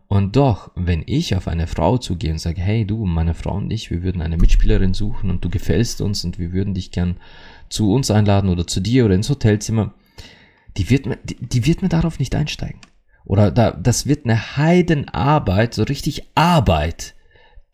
Und 0.07 0.35
doch, 0.35 0.71
wenn 0.75 1.03
ich 1.05 1.35
auf 1.35 1.47
eine 1.47 1.67
Frau 1.67 1.97
zugehe 1.97 2.31
und 2.31 2.39
sage, 2.39 2.61
hey 2.61 2.85
du, 2.85 3.05
meine 3.05 3.33
Frau 3.33 3.55
und 3.55 3.71
ich, 3.71 3.89
wir 3.89 4.03
würden 4.03 4.21
eine 4.21 4.37
Mitspielerin 4.37 4.93
suchen 4.93 5.29
und 5.29 5.43
du 5.43 5.49
gefällst 5.49 6.01
uns 6.01 6.23
und 6.23 6.37
wir 6.37 6.53
würden 6.53 6.73
dich 6.73 6.91
gern 6.91 7.17
zu 7.69 7.91
uns 7.91 8.11
einladen 8.11 8.49
oder 8.49 8.67
zu 8.67 8.79
dir 8.79 9.05
oder 9.05 9.15
ins 9.15 9.29
Hotelzimmer, 9.29 9.93
die 10.77 10.89
wird 10.89 11.05
mir, 11.05 11.17
die, 11.23 11.35
die 11.35 11.65
wird 11.65 11.81
mir 11.81 11.89
darauf 11.89 12.19
nicht 12.19 12.35
einsteigen. 12.35 12.79
Oder 13.25 13.49
da, 13.49 13.71
das 13.71 14.05
wird 14.05 14.25
eine 14.25 14.57
Heidenarbeit, 14.57 15.73
so 15.73 15.83
richtig 15.83 16.29
Arbeit, 16.35 17.15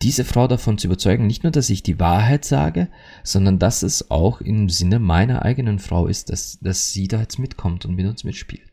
diese 0.01 0.23
Frau 0.23 0.47
davon 0.47 0.77
zu 0.77 0.87
überzeugen, 0.87 1.27
nicht 1.27 1.43
nur, 1.43 1.51
dass 1.51 1.69
ich 1.69 1.83
die 1.83 1.99
Wahrheit 1.99 2.45
sage, 2.45 2.87
sondern 3.23 3.59
dass 3.59 3.83
es 3.83 4.09
auch 4.09 4.41
im 4.41 4.69
Sinne 4.69 4.99
meiner 4.99 5.43
eigenen 5.43 5.79
Frau 5.79 6.07
ist, 6.07 6.29
dass, 6.29 6.59
dass 6.61 6.91
sie 6.91 7.07
da 7.07 7.19
jetzt 7.19 7.39
mitkommt 7.39 7.85
und 7.85 7.95
mit 7.95 8.07
uns 8.07 8.23
mitspielt. 8.23 8.70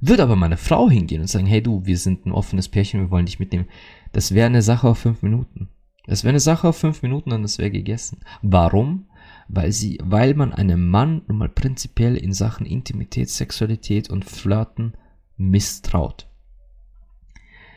Würde 0.00 0.22
aber 0.22 0.36
meine 0.36 0.56
Frau 0.56 0.90
hingehen 0.90 1.20
und 1.20 1.28
sagen, 1.28 1.46
hey 1.46 1.62
du, 1.62 1.84
wir 1.86 1.98
sind 1.98 2.26
ein 2.26 2.32
offenes 2.32 2.68
Pärchen, 2.68 3.00
wir 3.00 3.10
wollen 3.10 3.26
dich 3.26 3.38
mitnehmen. 3.38 3.68
Das 4.12 4.34
wäre 4.34 4.46
eine 4.46 4.62
Sache 4.62 4.88
auf 4.88 4.98
fünf 4.98 5.22
Minuten. 5.22 5.68
Das 6.06 6.22
wäre 6.22 6.30
eine 6.30 6.40
Sache 6.40 6.68
auf 6.68 6.76
fünf 6.76 7.02
Minuten 7.02 7.32
und 7.32 7.42
das 7.42 7.58
wäre 7.58 7.70
gegessen. 7.70 8.20
Warum? 8.42 9.08
Weil 9.48 9.72
sie, 9.72 9.98
weil 10.02 10.34
man 10.34 10.52
einem 10.52 10.88
Mann 10.88 11.22
nun 11.28 11.38
mal 11.38 11.48
prinzipiell 11.48 12.16
in 12.16 12.32
Sachen 12.32 12.66
Intimität, 12.66 13.30
Sexualität 13.30 14.10
und 14.10 14.24
Flirten 14.24 14.94
misstraut. 15.36 16.28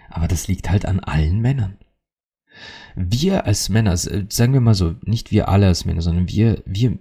Aber 0.10 0.28
das 0.28 0.48
liegt 0.48 0.70
halt 0.70 0.86
an 0.86 1.00
allen 1.00 1.40
Männern 1.40 1.78
wir 2.96 3.46
als 3.46 3.70
Männer, 3.70 3.96
sagen 3.98 4.54
wir 4.54 4.60
mal 4.60 4.74
so, 4.74 4.96
nicht 5.04 5.32
wir 5.32 5.50
alle 5.50 5.68
als 5.68 5.86
Männer, 5.86 6.02
sondern 6.02 6.28
wir, 6.30 6.62
wir, 6.66 6.98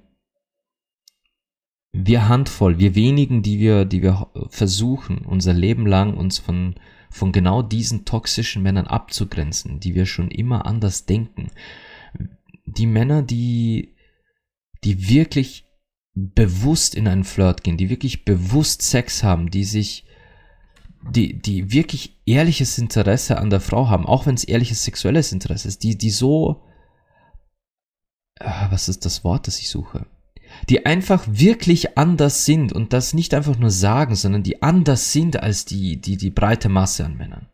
wir 2.06 2.28
Handvoll, 2.28 2.78
wir 2.78 2.94
wenigen, 2.94 3.42
die 3.42 3.58
wir, 3.58 3.84
die 3.84 4.02
wir 4.02 4.28
versuchen, 4.50 5.18
unser 5.18 5.52
Leben 5.52 5.86
lang 5.86 6.16
uns 6.16 6.38
von, 6.38 6.76
von 7.10 7.32
genau 7.32 7.62
diesen 7.62 8.04
toxischen 8.04 8.62
Männern 8.62 8.86
abzugrenzen, 8.86 9.80
die 9.80 9.94
wir 9.94 10.06
schon 10.06 10.30
immer 10.30 10.66
anders 10.66 11.06
denken. 11.06 11.48
Die 12.66 12.86
Männer, 12.86 13.22
die, 13.22 13.96
die 14.84 15.08
wirklich 15.08 15.64
bewusst 16.14 16.94
in 16.94 17.08
einen 17.08 17.24
Flirt 17.24 17.64
gehen, 17.64 17.76
die 17.76 17.90
wirklich 17.90 18.24
bewusst 18.24 18.82
Sex 18.82 19.24
haben, 19.24 19.50
die 19.50 19.64
sich 19.64 20.04
die, 21.02 21.40
die 21.40 21.72
wirklich 21.72 22.20
ehrliches 22.26 22.78
Interesse 22.78 23.38
an 23.38 23.50
der 23.50 23.60
Frau 23.60 23.88
haben, 23.88 24.06
auch 24.06 24.26
wenn 24.26 24.34
es 24.34 24.44
ehrliches 24.44 24.84
sexuelles 24.84 25.32
Interesse 25.32 25.68
ist, 25.68 25.82
die, 25.82 25.96
die 25.96 26.10
so, 26.10 26.64
äh, 28.36 28.70
was 28.70 28.88
ist 28.88 29.04
das 29.04 29.24
Wort, 29.24 29.46
das 29.46 29.60
ich 29.60 29.68
suche? 29.68 30.06
Die 30.68 30.86
einfach 30.86 31.24
wirklich 31.26 31.96
anders 31.96 32.44
sind 32.44 32.72
und 32.72 32.92
das 32.92 33.14
nicht 33.14 33.34
einfach 33.34 33.58
nur 33.58 33.70
sagen, 33.70 34.14
sondern 34.14 34.42
die 34.42 34.62
anders 34.62 35.12
sind 35.12 35.42
als 35.42 35.64
die, 35.64 36.00
die, 36.00 36.16
die 36.16 36.30
breite 36.30 36.68
Masse 36.68 37.04
an 37.04 37.16
Männern. 37.16 37.46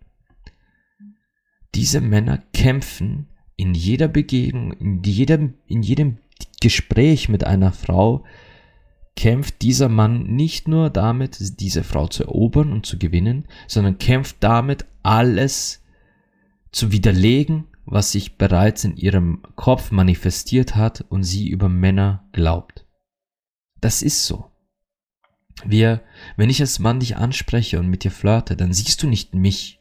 Diese 1.75 2.00
Männer 2.00 2.42
kämpfen 2.52 3.28
in 3.56 3.75
jeder 3.75 4.08
Begegnung, 4.08 4.73
in 4.73 5.02
jedem, 5.02 5.54
in 5.66 5.82
jedem 5.82 6.18
Gespräch 6.61 7.28
mit 7.28 7.44
einer 7.44 7.73
Frau 7.73 8.25
kämpft 9.16 9.62
dieser 9.62 9.88
Mann 9.88 10.25
nicht 10.25 10.66
nur 10.66 10.90
damit, 10.90 11.61
diese 11.61 11.84
Frau 11.84 12.08
zu 12.08 12.25
erobern 12.25 12.73
und 12.73 12.87
zu 12.87 12.99
gewinnen, 12.99 13.46
sondern 13.68 13.99
kämpft 13.99 14.37
damit, 14.40 14.87
alles 15.02 15.82
zu 16.73 16.90
widerlegen, 16.90 17.64
was 17.84 18.12
sich 18.12 18.37
bereits 18.38 18.84
in 18.84 18.96
ihrem 18.96 19.42
Kopf 19.54 19.90
manifestiert 19.90 20.75
hat 20.75 21.04
und 21.08 21.23
sie 21.23 21.49
über 21.49 21.68
Männer 21.68 22.25
glaubt. 22.32 22.83
Das 23.84 24.00
ist 24.00 24.24
so. 24.24 24.46
Wir, 25.62 26.00
wenn 26.38 26.48
ich 26.48 26.62
als 26.62 26.78
Mann 26.78 27.00
dich 27.00 27.18
anspreche 27.18 27.78
und 27.78 27.88
mit 27.88 28.02
dir 28.02 28.10
flirte, 28.10 28.56
dann 28.56 28.72
siehst 28.72 29.02
du 29.02 29.06
nicht 29.06 29.34
mich, 29.34 29.78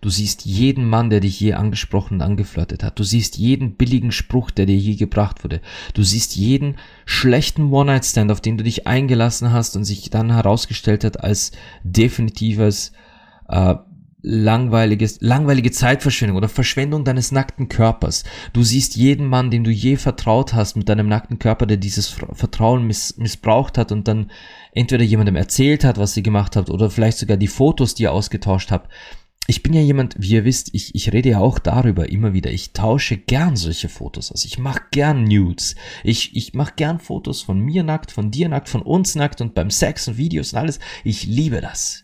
Du 0.00 0.10
siehst 0.10 0.44
jeden 0.44 0.88
Mann, 0.88 1.10
der 1.10 1.18
dich 1.18 1.40
je 1.40 1.54
angesprochen 1.54 2.14
und 2.14 2.22
angeflirtet 2.22 2.84
hat. 2.84 3.00
Du 3.00 3.02
siehst 3.02 3.36
jeden 3.36 3.74
billigen 3.74 4.12
Spruch, 4.12 4.52
der 4.52 4.64
dir 4.64 4.76
je 4.76 4.94
gebracht 4.94 5.42
wurde. 5.42 5.60
Du 5.92 6.04
siehst 6.04 6.36
jeden 6.36 6.76
schlechten 7.04 7.72
One-Night-Stand, 7.72 8.30
auf 8.30 8.40
den 8.40 8.56
du 8.56 8.62
dich 8.62 8.86
eingelassen 8.86 9.52
hast 9.52 9.74
und 9.74 9.82
sich 9.82 10.08
dann 10.08 10.30
herausgestellt 10.30 11.02
hat 11.02 11.18
als 11.18 11.50
definitives 11.82 12.92
äh, 13.48 13.74
langweiliges, 14.22 15.20
langweilige 15.20 15.70
Zeitverschwendung 15.70 16.36
oder 16.36 16.48
Verschwendung 16.48 17.04
deines 17.04 17.32
nackten 17.32 17.68
Körpers. 17.68 18.24
Du 18.52 18.62
siehst 18.62 18.96
jeden 18.96 19.26
Mann, 19.26 19.50
dem 19.50 19.64
du 19.64 19.70
je 19.70 19.96
vertraut 19.96 20.54
hast 20.54 20.76
mit 20.76 20.88
deinem 20.88 21.08
nackten 21.08 21.38
Körper, 21.38 21.66
der 21.66 21.76
dieses 21.76 22.08
Vertrauen 22.08 22.86
miss 22.86 23.16
missbraucht 23.16 23.78
hat 23.78 23.92
und 23.92 24.08
dann 24.08 24.30
entweder 24.72 25.04
jemandem 25.04 25.36
erzählt 25.36 25.84
hat, 25.84 25.98
was 25.98 26.16
ihr 26.16 26.22
gemacht 26.22 26.56
habt 26.56 26.70
oder 26.70 26.90
vielleicht 26.90 27.18
sogar 27.18 27.36
die 27.36 27.48
Fotos, 27.48 27.94
die 27.94 28.04
ihr 28.04 28.12
ausgetauscht 28.12 28.70
habt 28.70 28.88
ich 29.48 29.62
bin 29.62 29.72
ja 29.72 29.80
jemand, 29.80 30.14
wie 30.18 30.34
ihr 30.34 30.44
wisst, 30.44 30.70
ich, 30.72 30.94
ich 30.94 31.12
rede 31.12 31.30
ja 31.30 31.38
auch 31.38 31.58
darüber 31.58 32.08
immer 32.08 32.32
wieder. 32.32 32.50
Ich 32.52 32.72
tausche 32.72 33.16
gern 33.16 33.56
solche 33.56 33.88
Fotos 33.88 34.30
aus. 34.30 34.44
Ich 34.44 34.58
mache 34.58 34.82
gern 34.92 35.24
Nudes. 35.24 35.74
Ich, 36.04 36.36
ich 36.36 36.54
mache 36.54 36.74
gern 36.76 37.00
Fotos 37.00 37.42
von 37.42 37.58
mir 37.58 37.82
nackt, 37.82 38.12
von 38.12 38.30
dir 38.30 38.48
nackt, 38.48 38.68
von 38.68 38.82
uns 38.82 39.16
nackt 39.16 39.40
und 39.40 39.54
beim 39.54 39.70
Sex 39.70 40.06
und 40.06 40.16
Videos 40.16 40.52
und 40.52 40.60
alles. 40.60 40.78
Ich 41.02 41.24
liebe 41.24 41.60
das. 41.60 42.01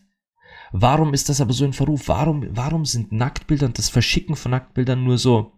Warum 0.73 1.15
ist 1.15 1.29
das 1.29 1.41
aber 1.41 1.53
so 1.53 1.65
in 1.65 1.73
Verruf? 1.73 2.09
Warum, 2.09 2.47
warum 2.51 2.85
sind 2.85 3.13
Nacktbilder 3.13 3.67
und 3.67 3.79
das 3.79 3.89
Verschicken 3.89 4.37
von 4.37 4.51
Nacktbildern 4.51 5.03
nur 5.03 5.19
so, 5.19 5.53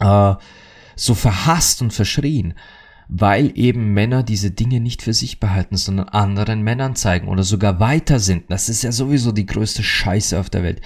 äh, 0.00 0.34
so 0.96 1.14
verhasst 1.14 1.82
und 1.82 1.92
verschrien? 1.92 2.54
weil 3.08 3.52
eben 3.58 3.94
Männer 3.94 4.22
diese 4.22 4.50
Dinge 4.50 4.80
nicht 4.80 5.02
für 5.02 5.14
sich 5.14 5.40
behalten, 5.40 5.76
sondern 5.76 6.10
anderen 6.10 6.62
Männern 6.62 6.94
zeigen 6.94 7.28
oder 7.28 7.42
sogar 7.42 7.80
weiter 7.80 8.20
sind. 8.20 8.50
Das 8.50 8.68
ist 8.68 8.82
ja 8.82 8.92
sowieso 8.92 9.32
die 9.32 9.46
größte 9.46 9.82
Scheiße 9.82 10.38
auf 10.38 10.50
der 10.50 10.62
Welt. 10.62 10.82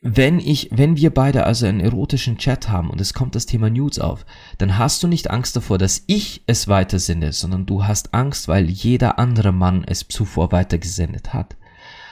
Wenn 0.00 0.38
ich, 0.38 0.70
wenn 0.72 0.96
wir 0.96 1.12
beide 1.12 1.44
also 1.44 1.66
einen 1.66 1.80
erotischen 1.80 2.38
Chat 2.38 2.68
haben 2.68 2.88
und 2.88 3.00
es 3.00 3.12
kommt 3.12 3.34
das 3.34 3.46
Thema 3.46 3.68
Nudes 3.68 3.98
auf, 3.98 4.24
dann 4.56 4.78
hast 4.78 5.02
du 5.02 5.08
nicht 5.08 5.28
Angst 5.28 5.56
davor, 5.56 5.76
dass 5.76 6.04
ich 6.06 6.44
es 6.46 6.68
weitersende, 6.68 7.32
sondern 7.32 7.66
du 7.66 7.84
hast 7.84 8.14
Angst, 8.14 8.48
weil 8.48 8.70
jeder 8.70 9.18
andere 9.18 9.52
Mann 9.52 9.84
es 9.84 10.06
zuvor 10.08 10.50
weitergesendet 10.52 11.34
hat. 11.34 11.56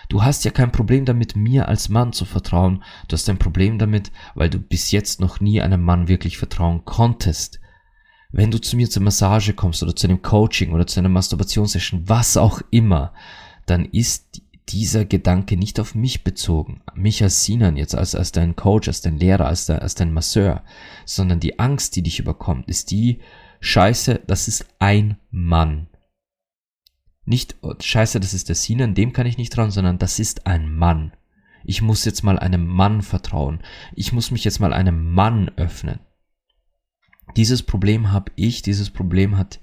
Du 0.09 0.23
hast 0.23 0.45
ja 0.45 0.51
kein 0.51 0.73
Problem 0.73 1.05
damit, 1.05 1.37
mir 1.37 1.69
als 1.69 1.89
Mann 1.89 2.13
zu 2.13 2.25
vertrauen. 2.25 2.83
Du 3.09 3.15
hast 3.15 3.29
ein 3.29 3.39
Problem 3.39 3.79
damit, 3.79 4.13
weil 4.35 4.51
du 4.51 4.59
bis 4.59 4.91
jetzt 4.91 5.21
noch 5.21 5.41
nie 5.41 5.61
einem 5.61 5.83
Mann 5.83 6.09
wirklich 6.09 6.39
vertrauen 6.39 6.85
konntest 6.85 7.61
wenn 8.33 8.51
du 8.51 8.59
zu 8.61 8.77
mir 8.77 8.91
zur 8.91 9.03
Massage 9.03 9.55
kommst 9.55 9.83
oder 9.83 9.97
zu 9.97 10.07
einem 10.07 10.23
Coaching 10.23 10.73
oder 10.73 10.87
zu 10.87 11.01
einer 11.01 11.09
Masturbationssession, 11.09 12.09
was 12.09 12.37
auch 12.37 12.61
immer, 12.71 13.13
dann 13.67 13.87
ist 13.87 14.43
dieser 14.69 15.05
Gedanke 15.05 15.57
nicht 15.57 15.79
auf 15.79 15.95
mich 15.95 16.25
bezogen, 16.25 16.83
mich 16.95 17.23
als 17.23 17.45
Sinan 17.45 17.77
jetzt 17.77 17.95
als, 17.95 18.15
als 18.15 18.33
dein 18.33 18.57
Coach, 18.57 18.89
als 18.89 19.01
dein 19.01 19.19
Lehrer, 19.19 19.47
als, 19.47 19.67
dein, 19.67 19.79
als 19.79 19.95
dein 19.95 20.13
Masseur, 20.13 20.65
sondern 21.05 21.41
die 21.41 21.59
Angst, 21.59 21.97
die 21.97 22.03
dich 22.03 22.19
überkommt, 22.19 22.69
ist 22.69 22.91
die, 22.91 23.21
scheiße, 23.61 24.23
das 24.27 24.49
ist 24.49 24.67
ein 24.81 25.17
Mann. 25.31 25.87
Nicht, 27.27 27.57
oh, 27.61 27.75
scheiße, 27.79 28.21
das 28.21 28.33
ist 28.33 28.49
der 28.49 28.57
Sinan, 28.57 28.95
dem 28.95 29.13
kann 29.13 29.27
ich 29.27 29.37
nicht 29.37 29.53
trauen, 29.53 29.71
sondern 29.71 29.99
das 29.99 30.19
ist 30.19 30.47
ein 30.47 30.75
Mann. 30.75 31.13
Ich 31.65 31.83
muss 31.83 32.05
jetzt 32.05 32.23
mal 32.23 32.39
einem 32.39 32.67
Mann 32.67 33.03
vertrauen. 33.03 33.61
Ich 33.95 34.13
muss 34.13 34.31
mich 34.31 34.45
jetzt 34.45 34.61
mal 34.61 34.73
einem 34.73 35.13
Mann 35.13 35.51
öffnen. 35.57 35.99
Dieses 37.37 37.65
Problem 37.65 38.13
habe 38.13 38.31
ich, 38.37 38.63
dieses 38.63 38.91
Problem 38.91 39.37
hat 39.37 39.59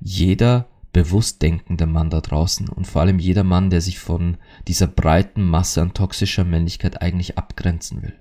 jeder 0.00 0.68
bewusst 0.94 1.42
denkende 1.42 1.84
Mann 1.84 2.08
da 2.08 2.22
draußen 2.22 2.70
und 2.70 2.86
vor 2.86 3.02
allem 3.02 3.18
jeder 3.18 3.44
Mann, 3.44 3.68
der 3.68 3.82
sich 3.82 3.98
von 3.98 4.38
dieser 4.66 4.86
breiten 4.86 5.46
Masse 5.46 5.82
an 5.82 5.92
toxischer 5.92 6.44
Männlichkeit 6.44 7.02
eigentlich 7.02 7.36
abgrenzen 7.36 8.02
will. 8.02 8.18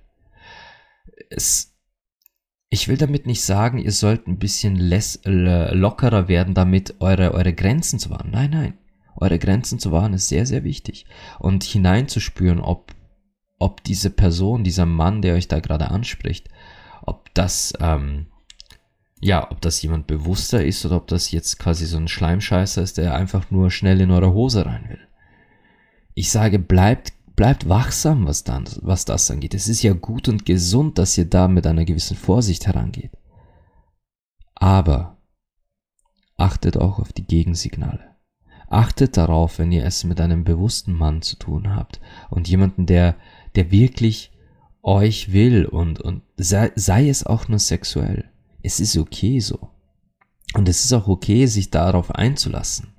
Es, 1.29 1.74
ich 2.75 2.89
will 2.89 2.97
damit 2.97 3.25
nicht 3.25 3.41
sagen, 3.41 3.77
ihr 3.77 3.93
sollt 3.93 4.27
ein 4.27 4.37
bisschen 4.37 4.75
less, 4.75 5.21
lockerer 5.23 6.27
werden, 6.27 6.53
damit 6.53 6.95
eure, 6.99 7.33
eure 7.33 7.53
Grenzen 7.53 7.99
zu 7.99 8.09
wahren. 8.09 8.31
Nein, 8.31 8.49
nein. 8.51 8.77
Eure 9.15 9.39
Grenzen 9.39 9.79
zu 9.79 9.93
wahren 9.93 10.11
ist 10.11 10.27
sehr, 10.27 10.45
sehr 10.45 10.65
wichtig. 10.65 11.05
Und 11.39 11.63
hineinzuspüren, 11.63 12.59
ob, 12.59 12.93
ob 13.59 13.81
diese 13.85 14.09
Person, 14.09 14.65
dieser 14.65 14.85
Mann, 14.85 15.21
der 15.21 15.35
euch 15.35 15.47
da 15.47 15.61
gerade 15.61 15.89
anspricht, 15.89 16.49
ob 17.03 17.33
das, 17.33 17.71
ähm, 17.79 18.27
ja, 19.21 19.49
ob 19.49 19.61
das 19.61 19.81
jemand 19.81 20.05
bewusster 20.05 20.65
ist 20.65 20.85
oder 20.85 20.97
ob 20.97 21.07
das 21.07 21.31
jetzt 21.31 21.57
quasi 21.57 21.85
so 21.85 21.95
ein 21.95 22.09
Schleimscheißer 22.09 22.81
ist, 22.81 22.97
der 22.97 23.15
einfach 23.15 23.51
nur 23.51 23.71
schnell 23.71 24.01
in 24.01 24.11
eure 24.11 24.33
Hose 24.33 24.65
rein 24.65 24.89
will. 24.89 25.07
Ich 26.13 26.29
sage, 26.29 26.59
bleibt, 26.59 27.13
bleibt 27.35 27.67
wachsam, 27.67 28.25
was, 28.25 28.43
dann, 28.43 28.65
was 28.81 29.05
das 29.05 29.29
angeht. 29.29 29.53
Es 29.53 29.67
ist 29.67 29.83
ja 29.83 29.93
gut 29.93 30.27
und 30.27 30.45
gesund, 30.45 30.97
dass 30.97 31.17
ihr 31.17 31.25
da 31.25 31.47
mit 31.47 31.67
einer 31.67 31.85
gewissen 31.85 32.17
Vorsicht 32.17 32.67
herangeht. 32.67 33.11
Aber 34.55 35.17
achtet 36.37 36.77
auch 36.77 36.99
auf 36.99 37.13
die 37.13 37.25
Gegensignale. 37.25 38.15
Achtet 38.67 39.17
darauf, 39.17 39.59
wenn 39.59 39.71
ihr 39.71 39.85
es 39.85 40.03
mit 40.03 40.19
einem 40.19 40.43
bewussten 40.43 40.93
Mann 40.93 41.21
zu 41.21 41.37
tun 41.37 41.75
habt 41.75 41.99
und 42.29 42.47
jemanden, 42.47 42.85
der, 42.85 43.15
der 43.55 43.71
wirklich 43.71 44.31
euch 44.81 45.31
will 45.31 45.65
und, 45.65 46.01
und 46.01 46.23
sei, 46.37 46.71
sei 46.75 47.09
es 47.09 47.25
auch 47.25 47.47
nur 47.47 47.59
sexuell. 47.59 48.29
Es 48.63 48.79
ist 48.79 48.97
okay 48.97 49.39
so. 49.39 49.69
Und 50.53 50.69
es 50.69 50.85
ist 50.85 50.93
auch 50.93 51.07
okay, 51.07 51.45
sich 51.47 51.69
darauf 51.69 52.11
einzulassen. 52.11 52.93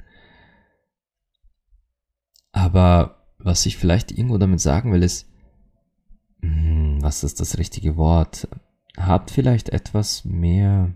Aber 2.53 3.16
was 3.47 3.65
ich 3.65 3.77
vielleicht 3.77 4.11
irgendwo 4.11 4.39
damit 4.39 4.61
sagen 4.61 4.93
will, 4.93 5.05
ist, 5.05 5.31
hm, 6.43 6.99
was 7.01 7.23
ist 7.23 7.39
das 7.39 7.59
richtige 7.59 7.97
Wort? 7.97 8.49
Habt 8.97 9.31
vielleicht 9.31 9.69
etwas 9.69 10.25
mehr, 10.25 10.93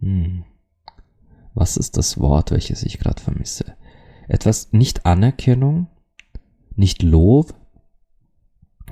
hm, 0.00 0.44
was 1.54 1.76
ist 1.76 1.96
das 1.96 2.18
Wort, 2.18 2.50
welches 2.50 2.82
ich 2.82 2.98
gerade 2.98 3.22
vermisse? 3.22 3.76
Etwas 4.26 4.72
nicht 4.72 5.06
Anerkennung, 5.06 5.86
nicht 6.74 7.02
Lob, 7.02 7.54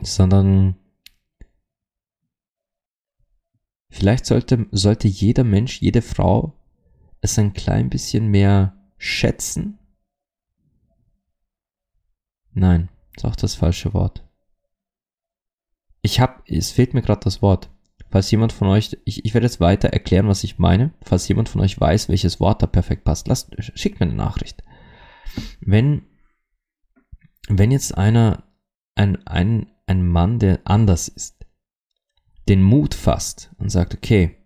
sondern 0.02 0.76
vielleicht 3.90 4.26
sollte, 4.26 4.66
sollte 4.70 5.08
jeder 5.08 5.42
Mensch, 5.42 5.80
jede 5.80 6.02
Frau 6.02 6.54
es 7.20 7.36
ein 7.36 7.52
klein 7.52 7.90
bisschen 7.90 8.28
mehr 8.28 8.76
schätzen. 8.96 9.77
Nein, 12.58 12.88
ist 13.16 13.24
auch 13.24 13.36
das 13.36 13.54
falsche 13.54 13.94
Wort. 13.94 14.24
Ich 16.02 16.18
hab, 16.18 16.42
es 16.48 16.72
fehlt 16.72 16.92
mir 16.92 17.02
gerade 17.02 17.20
das 17.22 17.40
Wort. 17.40 17.70
Falls 18.10 18.30
jemand 18.32 18.52
von 18.52 18.66
euch, 18.66 18.98
ich, 19.04 19.24
ich 19.24 19.32
werde 19.32 19.46
jetzt 19.46 19.60
weiter 19.60 19.90
erklären, 19.90 20.26
was 20.26 20.42
ich 20.42 20.58
meine. 20.58 20.92
Falls 21.02 21.28
jemand 21.28 21.48
von 21.48 21.60
euch 21.60 21.78
weiß, 21.78 22.08
welches 22.08 22.40
Wort 22.40 22.60
da 22.60 22.66
perfekt 22.66 23.04
passt, 23.04 23.28
lasst, 23.28 23.54
schickt 23.78 24.00
mir 24.00 24.06
eine 24.06 24.16
Nachricht. 24.16 24.64
Wenn, 25.60 26.02
wenn 27.48 27.70
jetzt 27.70 27.96
einer, 27.96 28.42
ein, 28.96 29.24
ein, 29.26 29.70
ein 29.86 30.04
Mann, 30.04 30.40
der 30.40 30.60
anders 30.64 31.06
ist, 31.06 31.46
den 32.48 32.62
Mut 32.62 32.94
fasst 32.94 33.50
und 33.58 33.70
sagt, 33.70 33.94
okay, 33.94 34.36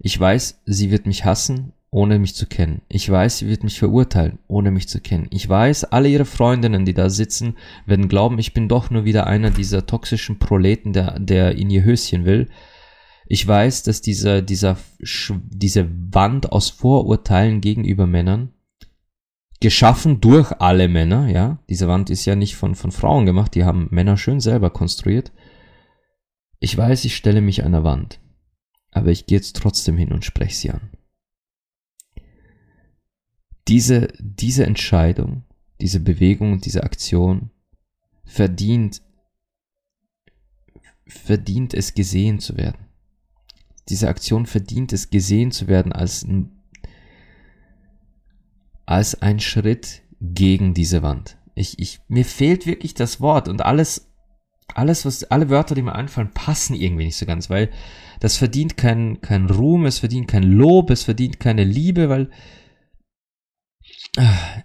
ich 0.00 0.18
weiß, 0.18 0.62
sie 0.66 0.90
wird 0.90 1.06
mich 1.06 1.24
hassen, 1.24 1.74
ohne 1.92 2.18
mich 2.18 2.34
zu 2.34 2.46
kennen. 2.46 2.80
Ich 2.88 3.08
weiß, 3.08 3.38
sie 3.38 3.48
wird 3.48 3.64
mich 3.64 3.78
verurteilen, 3.78 4.38
ohne 4.48 4.70
mich 4.70 4.88
zu 4.88 4.98
kennen. 4.98 5.28
Ich 5.30 5.46
weiß, 5.46 5.84
alle 5.84 6.08
ihre 6.08 6.24
Freundinnen, 6.24 6.86
die 6.86 6.94
da 6.94 7.10
sitzen, 7.10 7.54
werden 7.84 8.08
glauben, 8.08 8.38
ich 8.38 8.54
bin 8.54 8.66
doch 8.66 8.90
nur 8.90 9.04
wieder 9.04 9.26
einer 9.26 9.50
dieser 9.50 9.84
toxischen 9.86 10.38
Proleten, 10.38 10.94
der, 10.94 11.18
der 11.18 11.54
in 11.54 11.68
ihr 11.68 11.84
Höschen 11.84 12.24
will. 12.24 12.48
Ich 13.26 13.46
weiß, 13.46 13.82
dass 13.82 14.00
dieser, 14.00 14.40
dieser, 14.40 14.78
diese 15.00 15.90
Wand 16.10 16.50
aus 16.50 16.70
Vorurteilen 16.70 17.60
gegenüber 17.60 18.06
Männern, 18.06 18.54
geschaffen 19.60 20.20
durch 20.20 20.50
alle 20.60 20.88
Männer, 20.88 21.28
ja, 21.28 21.58
diese 21.68 21.88
Wand 21.88 22.08
ist 22.08 22.24
ja 22.24 22.34
nicht 22.34 22.56
von, 22.56 22.74
von 22.74 22.90
Frauen 22.90 23.26
gemacht, 23.26 23.54
die 23.54 23.64
haben 23.64 23.88
Männer 23.90 24.16
schön 24.16 24.40
selber 24.40 24.70
konstruiert. 24.70 25.30
Ich 26.58 26.76
weiß, 26.76 27.04
ich 27.04 27.14
stelle 27.14 27.42
mich 27.42 27.56
der 27.56 27.84
Wand, 27.84 28.18
aber 28.90 29.10
ich 29.10 29.26
gehe 29.26 29.36
jetzt 29.36 29.56
trotzdem 29.56 29.98
hin 29.98 30.10
und 30.10 30.24
spreche 30.24 30.56
sie 30.56 30.70
an. 30.70 30.91
Diese, 33.68 34.08
diese 34.18 34.66
Entscheidung, 34.66 35.44
diese 35.80 36.00
Bewegung 36.00 36.52
und 36.52 36.64
diese 36.64 36.82
Aktion 36.82 37.50
verdient, 38.24 39.02
verdient 41.06 41.74
es 41.74 41.94
gesehen 41.94 42.38
zu 42.38 42.56
werden 42.56 42.92
diese 43.88 44.08
Aktion 44.08 44.46
verdient 44.46 44.92
es, 44.92 45.10
gesehen 45.10 45.50
zu 45.50 45.68
werden 45.68 45.92
als 45.92 46.22
ein, 46.22 46.50
als 48.86 49.20
ein 49.20 49.40
Schritt 49.40 50.02
gegen 50.20 50.74
diese 50.74 51.02
Wand. 51.02 51.36
Ich, 51.54 51.78
ich, 51.78 52.00
mir 52.08 52.24
fehlt 52.24 52.66
wirklich 52.66 52.94
das 52.94 53.20
Wort 53.20 53.48
und 53.48 53.62
alles, 53.62 54.08
alles, 54.74 55.04
was, 55.04 55.24
alle 55.24 55.50
Wörter, 55.50 55.74
die 55.74 55.82
mir 55.82 55.94
einfallen, 55.94 56.32
passen 56.32 56.74
irgendwie 56.74 57.04
nicht 57.04 57.16
so 57.16 57.26
ganz, 57.26 57.50
weil 57.50 57.70
das 58.20 58.36
verdient 58.36 58.76
kein, 58.76 59.20
kein 59.20 59.50
Ruhm, 59.50 59.84
es 59.84 59.98
verdient 59.98 60.28
kein 60.28 60.44
Lob, 60.44 60.90
es 60.90 61.02
verdient 61.02 61.40
keine 61.40 61.64
Liebe, 61.64 62.08
weil 62.08 62.30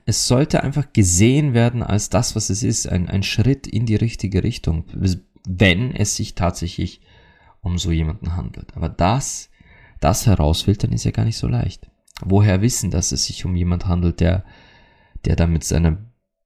es 0.06 0.28
sollte 0.28 0.63
einfach 0.63 0.91
gesehen 0.93 1.54
werden 1.54 1.84
als 1.84 2.10
das, 2.10 2.36
was 2.36 2.50
es 2.50 2.63
ist, 2.63 2.88
ein, 2.88 3.08
ein 3.08 3.23
Schritt 3.23 3.67
in 3.67 3.86
die 3.86 3.95
richtige 3.95 4.43
Richtung, 4.43 4.86
wenn 5.47 5.95
es 5.95 6.15
sich 6.15 6.36
tatsächlich 6.36 7.02
um 7.62 7.78
so 7.78 7.91
jemanden 7.91 8.36
handelt. 8.36 8.76
Aber 8.76 8.89
das, 8.89 9.50
das 10.00 10.26
herausfiltern 10.26 10.91
ist 10.91 11.06
ja 11.06 11.12
gar 11.12 11.26
nicht 11.26 11.38
so 11.38 11.47
leicht. 11.47 11.89
Woher 12.21 12.62
wissen, 12.62 12.91
dass 12.91 13.12
es 13.12 13.26
sich 13.26 13.45
um 13.45 13.56
jemand 13.56 13.88
handelt, 13.88 14.19
der, 14.19 14.43
der 15.26 15.36
da 15.36 15.47
mit 15.47 15.63
seiner, 15.63 15.97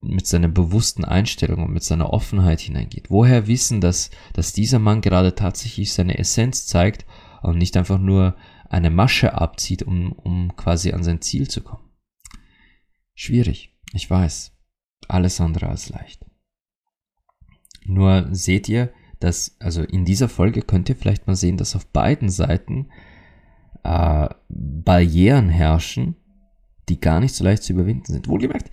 mit 0.02 0.28
seiner 0.28 0.50
bewussten 0.50 1.06
Einstellung 1.06 1.64
und 1.64 1.72
mit 1.72 1.84
seiner 1.84 2.12
Offenheit 2.12 2.60
hineingeht? 2.60 3.10
Woher 3.10 3.48
wissen, 3.48 3.82
dass, 3.82 4.12
dass 4.34 4.54
dieser 4.54 4.80
Mann 4.80 5.02
gerade 5.02 5.34
tatsächlich 5.34 5.94
seine 5.94 6.18
Essenz 6.18 6.68
zeigt 6.68 7.06
und 7.42 7.58
nicht 7.58 7.78
einfach 7.78 8.00
nur 8.00 8.36
eine 8.70 8.90
Masche 8.90 9.34
abzieht, 9.34 9.84
um, 9.84 10.12
um 10.12 10.56
quasi 10.56 10.92
an 10.92 11.04
sein 11.04 11.22
Ziel 11.22 11.48
zu 11.50 11.62
kommen? 11.62 11.91
Schwierig, 13.16 13.76
ich 13.94 14.10
weiß. 14.10 14.54
Alles 15.08 15.42
andere 15.42 15.68
als 15.68 15.90
leicht. 15.90 16.26
Nur 17.84 18.28
seht 18.32 18.70
ihr, 18.70 18.94
dass, 19.20 19.56
also 19.60 19.84
in 19.84 20.06
dieser 20.06 20.30
Folge 20.30 20.62
könnt 20.62 20.90
ihr 20.90 20.96
vielleicht 20.96 21.28
mal 21.28 21.36
sehen, 21.36 21.58
dass 21.58 21.76
auf 21.76 21.86
beiden 21.88 22.30
Seiten 22.30 22.90
äh, 23.84 24.30
Barrieren 24.50 25.50
herrschen, 25.50 26.16
die 26.90 27.00
gar 27.00 27.20
nicht 27.20 27.36
so 27.36 27.44
leicht 27.44 27.64
zu 27.64 27.74
überwinden 27.74 28.12
sind. 28.12 28.28
Wohlgemerkt, 28.28 28.72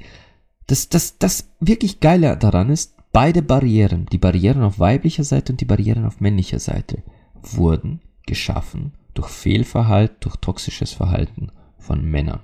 das, 0.66 0.88
das, 0.88 1.18
das 1.18 1.51
wirklich 1.61 2.01
Geile 2.01 2.37
daran 2.37 2.70
ist, 2.70 2.94
beide 3.12 3.42
Barrieren, 3.42 4.07
die 4.07 4.18
Barrieren 4.18 4.62
auf 4.62 4.79
weiblicher 4.79 5.24
Seite 5.24 5.53
und 5.53 5.61
die 5.61 5.66
Barrieren 5.66 6.05
auf 6.05 6.20
männlicher 6.20 6.59
Seite, 6.59 7.03
wurden 7.42 8.01
geschaffen 8.27 8.92
durch 9.14 9.29
Fehlverhalten, 9.29 10.16
durch 10.20 10.37
toxisches 10.37 10.92
Verhalten 10.92 11.51
von 11.79 12.05
Männern. 12.05 12.40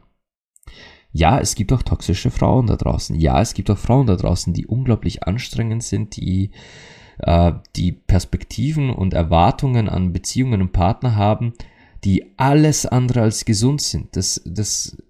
Ja, 1.16 1.38
es 1.38 1.54
gibt 1.54 1.72
auch 1.72 1.82
toxische 1.82 2.32
Frauen 2.32 2.66
da 2.66 2.74
draußen. 2.74 3.14
Ja, 3.14 3.40
es 3.40 3.54
gibt 3.54 3.70
auch 3.70 3.78
Frauen 3.78 4.08
da 4.08 4.16
draußen, 4.16 4.52
die 4.52 4.66
unglaublich 4.66 5.22
anstrengend 5.22 5.84
sind, 5.84 6.16
die 6.16 6.50
äh, 7.18 7.52
die 7.76 7.92
Perspektiven 7.92 8.90
und 8.90 9.14
Erwartungen 9.14 9.88
an 9.88 10.12
Beziehungen 10.12 10.60
und 10.60 10.72
Partner 10.72 11.14
haben, 11.14 11.52
die 12.02 12.32
alles 12.36 12.84
andere 12.84 13.22
als 13.22 13.44
gesund 13.44 13.80
sind. 13.80 14.16
Das, 14.16 14.42
das, 14.44 15.00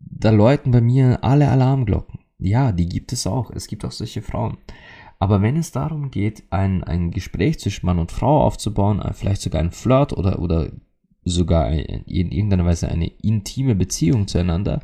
da 0.00 0.30
läuten 0.30 0.72
bei 0.72 0.80
mir 0.80 1.22
alle 1.22 1.48
Alarmglocken. 1.48 2.18
Ja, 2.40 2.72
die 2.72 2.88
gibt 2.88 3.12
es 3.12 3.24
auch. 3.24 3.52
Es 3.52 3.68
gibt 3.68 3.84
auch 3.84 3.92
solche 3.92 4.22
Frauen. 4.22 4.58
Aber 5.20 5.40
wenn 5.40 5.56
es 5.56 5.70
darum 5.70 6.10
geht, 6.10 6.42
ein, 6.50 6.82
ein 6.82 7.12
Gespräch 7.12 7.60
zwischen 7.60 7.86
Mann 7.86 8.00
und 8.00 8.10
Frau 8.10 8.42
aufzubauen, 8.42 9.00
äh, 9.00 9.12
vielleicht 9.12 9.42
sogar 9.42 9.60
ein 9.60 9.70
Flirt 9.70 10.12
oder, 10.12 10.40
oder 10.40 10.72
sogar 11.22 11.70
in 11.70 12.32
irgendeiner 12.32 12.66
Weise 12.66 12.88
eine 12.88 13.06
intime 13.22 13.76
Beziehung 13.76 14.26
zueinander, 14.26 14.80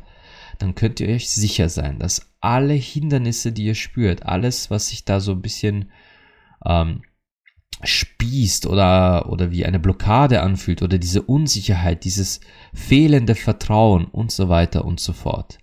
dann 0.61 0.75
könnt 0.75 0.99
ihr 0.99 1.09
euch 1.09 1.29
sicher 1.29 1.69
sein, 1.69 1.99
dass 1.99 2.33
alle 2.39 2.73
Hindernisse, 2.73 3.51
die 3.51 3.65
ihr 3.65 3.75
spürt, 3.75 4.25
alles, 4.25 4.69
was 4.69 4.89
sich 4.89 5.05
da 5.05 5.19
so 5.19 5.31
ein 5.31 5.41
bisschen 5.41 5.91
ähm, 6.65 7.01
spießt 7.83 8.67
oder, 8.67 9.29
oder 9.29 9.51
wie 9.51 9.65
eine 9.65 9.79
Blockade 9.79 10.41
anfühlt 10.41 10.81
oder 10.81 10.97
diese 10.97 11.21
Unsicherheit, 11.21 12.03
dieses 12.03 12.41
fehlende 12.73 13.35
Vertrauen 13.35 14.05
und 14.05 14.31
so 14.31 14.49
weiter 14.49 14.85
und 14.85 14.99
so 14.99 15.13
fort. 15.13 15.57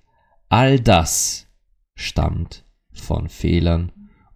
All 0.49 0.81
das 0.81 1.47
stammt 1.95 2.65
von 2.93 3.29
Fehlern 3.29 3.93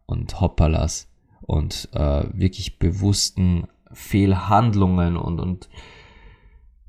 und 0.06 0.40
Hoppalas 0.40 1.08
und 1.40 1.88
äh, 1.92 2.24
wirklich 2.32 2.78
bewussten 2.78 3.66
Fehlhandlungen 3.92 5.16
und, 5.16 5.40
und, 5.40 5.68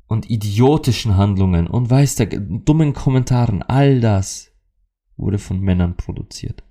und 0.08 0.30
idiotischen 0.30 1.18
Handlungen 1.18 1.68
und 1.68 1.90
weiß 1.90 2.16
der 2.16 2.28
dummen 2.28 2.94
Kommentaren. 2.94 3.64
All 3.64 4.00
das 4.00 4.52
wurde 5.18 5.40
von 5.40 5.60
Männern 5.60 5.96
produziert. 5.96 6.64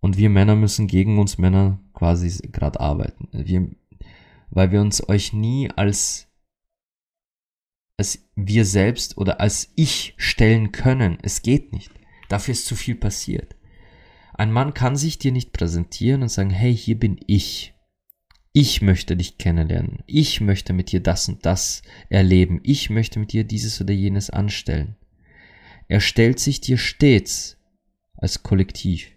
Und 0.00 0.16
wir 0.16 0.30
Männer 0.30 0.56
müssen 0.56 0.88
gegen 0.88 1.18
uns 1.18 1.38
Männer 1.38 1.80
quasi 1.94 2.48
gerade 2.48 2.80
arbeiten. 2.80 3.28
Wir, 3.32 3.70
weil 4.50 4.72
wir 4.72 4.80
uns 4.80 5.08
euch 5.08 5.32
nie 5.32 5.70
als 5.70 6.28
als 7.98 8.18
wir 8.34 8.64
selbst 8.64 9.16
oder 9.16 9.40
als 9.40 9.72
ich 9.76 10.14
stellen 10.16 10.72
können. 10.72 11.18
Es 11.22 11.42
geht 11.42 11.72
nicht. 11.72 11.92
Dafür 12.28 12.52
ist 12.52 12.66
zu 12.66 12.74
viel 12.74 12.96
passiert. 12.96 13.54
Ein 14.34 14.50
Mann 14.50 14.74
kann 14.74 14.96
sich 14.96 15.18
dir 15.18 15.30
nicht 15.30 15.52
präsentieren 15.52 16.22
und 16.22 16.28
sagen, 16.28 16.50
hey, 16.50 16.74
hier 16.74 16.98
bin 16.98 17.20
ich. 17.26 17.71
Ich 18.52 18.82
möchte 18.82 19.16
dich 19.16 19.38
kennenlernen. 19.38 20.00
Ich 20.06 20.42
möchte 20.42 20.74
mit 20.74 20.92
dir 20.92 21.00
das 21.00 21.28
und 21.28 21.46
das 21.46 21.82
erleben. 22.10 22.60
Ich 22.62 22.90
möchte 22.90 23.18
mit 23.18 23.32
dir 23.32 23.44
dieses 23.44 23.80
oder 23.80 23.94
jenes 23.94 24.28
anstellen. 24.28 24.96
Er 25.88 26.00
stellt 26.00 26.38
sich 26.38 26.60
dir 26.60 26.76
stets 26.76 27.56
als 28.14 28.42
Kollektiv. 28.42 29.10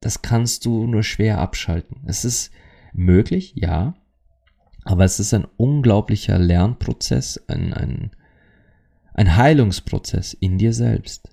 Das 0.00 0.22
kannst 0.22 0.64
du 0.64 0.86
nur 0.86 1.02
schwer 1.02 1.38
abschalten. 1.38 2.02
Es 2.06 2.24
ist 2.24 2.50
möglich, 2.94 3.52
ja, 3.56 3.94
aber 4.84 5.04
es 5.04 5.20
ist 5.20 5.34
ein 5.34 5.46
unglaublicher 5.56 6.38
Lernprozess, 6.38 7.44
ein, 7.48 7.74
ein, 7.74 8.10
ein 9.12 9.36
Heilungsprozess 9.36 10.32
in 10.32 10.56
dir 10.56 10.72
selbst. 10.72 11.28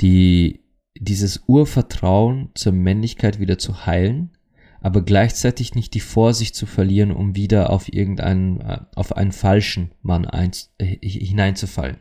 Die, 0.00 0.64
dieses 0.98 1.44
Urvertrauen 1.46 2.50
zur 2.54 2.72
Männlichkeit 2.72 3.38
wieder 3.38 3.58
zu 3.58 3.86
heilen, 3.86 4.37
aber 4.80 5.02
gleichzeitig 5.02 5.74
nicht 5.74 5.94
die 5.94 6.00
Vorsicht 6.00 6.54
zu 6.54 6.66
verlieren, 6.66 7.10
um 7.12 7.34
wieder 7.36 7.70
auf 7.70 7.92
irgendeinen, 7.92 8.60
äh, 8.60 8.80
auf 8.94 9.16
einen 9.16 9.32
falschen 9.32 9.92
Mann 10.02 10.24
ein, 10.24 10.52
äh, 10.78 10.96
hineinzufallen. 11.06 11.98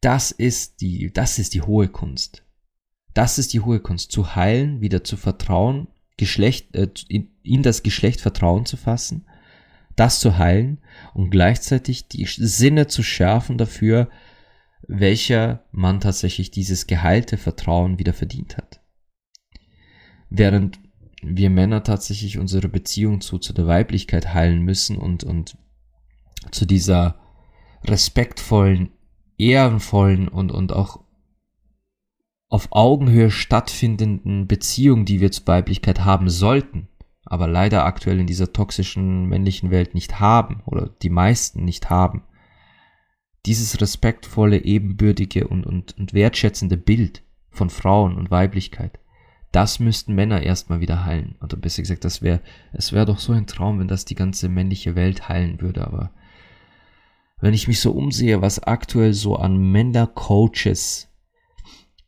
Das 0.00 0.30
ist 0.30 0.80
die, 0.80 1.12
das 1.12 1.38
ist 1.38 1.54
die 1.54 1.62
hohe 1.62 1.88
Kunst. 1.88 2.44
Das 3.14 3.38
ist 3.38 3.52
die 3.52 3.60
hohe 3.60 3.80
Kunst, 3.80 4.12
zu 4.12 4.34
heilen, 4.34 4.80
wieder 4.80 5.04
zu 5.04 5.16
vertrauen, 5.16 5.88
Geschlecht, 6.16 6.74
äh, 6.74 6.88
in, 7.08 7.30
in 7.42 7.62
das 7.62 7.82
Geschlecht 7.82 8.20
Vertrauen 8.20 8.66
zu 8.66 8.76
fassen 8.76 9.26
das 10.00 10.18
zu 10.18 10.38
heilen 10.38 10.78
und 11.12 11.30
gleichzeitig 11.30 12.08
die 12.08 12.24
Sinne 12.24 12.86
zu 12.86 13.02
schärfen 13.02 13.58
dafür, 13.58 14.08
welcher 14.88 15.64
Mann 15.72 16.00
tatsächlich 16.00 16.50
dieses 16.50 16.86
geheilte 16.86 17.36
Vertrauen 17.36 17.98
wieder 17.98 18.14
verdient 18.14 18.56
hat. 18.56 18.80
Während 20.30 20.78
wir 21.22 21.50
Männer 21.50 21.82
tatsächlich 21.82 22.38
unsere 22.38 22.68
Beziehung 22.68 23.20
zu, 23.20 23.38
zu 23.38 23.52
der 23.52 23.66
Weiblichkeit 23.66 24.32
heilen 24.32 24.62
müssen 24.62 24.96
und, 24.96 25.24
und 25.24 25.56
zu 26.50 26.66
dieser 26.66 27.20
respektvollen, 27.84 28.90
ehrenvollen 29.38 30.28
und, 30.28 30.52
und 30.52 30.72
auch 30.72 31.04
auf 32.48 32.68
Augenhöhe 32.72 33.30
stattfindenden 33.30 34.48
Beziehung, 34.48 35.04
die 35.04 35.20
wir 35.20 35.30
zur 35.30 35.46
Weiblichkeit 35.46 36.04
haben 36.04 36.28
sollten, 36.28 36.88
aber 37.24 37.46
leider 37.46 37.84
aktuell 37.84 38.18
in 38.18 38.26
dieser 38.26 38.52
toxischen 38.52 39.26
männlichen 39.26 39.70
Welt 39.70 39.94
nicht 39.94 40.18
haben 40.18 40.62
oder 40.66 40.88
die 41.02 41.10
meisten 41.10 41.64
nicht 41.64 41.90
haben. 41.90 42.24
Dieses 43.46 43.80
respektvolle, 43.80 44.64
ebenbürtige 44.64 45.46
und, 45.46 45.64
und, 45.64 45.96
und 45.96 46.12
wertschätzende 46.12 46.76
Bild 46.76 47.22
von 47.50 47.70
Frauen 47.70 48.16
und 48.16 48.30
Weiblichkeit, 48.30 48.98
das 49.52 49.80
müssten 49.80 50.14
Männer 50.14 50.42
erstmal 50.42 50.80
wieder 50.80 51.04
heilen. 51.04 51.36
Oder 51.42 51.56
besser 51.56 51.82
gesagt, 51.82 52.04
das 52.04 52.22
wäre, 52.22 52.40
es 52.72 52.92
wäre 52.92 53.06
doch 53.06 53.18
so 53.18 53.32
ein 53.32 53.46
Traum, 53.46 53.78
wenn 53.78 53.88
das 53.88 54.04
die 54.04 54.14
ganze 54.14 54.48
männliche 54.48 54.94
Welt 54.94 55.28
heilen 55.28 55.60
würde, 55.60 55.86
aber 55.86 56.12
wenn 57.40 57.54
ich 57.54 57.68
mich 57.68 57.80
so 57.80 57.92
umsehe, 57.92 58.42
was 58.42 58.62
aktuell 58.62 59.14
so 59.14 59.36
an 59.36 59.56
Männer-Coaches 59.56 61.08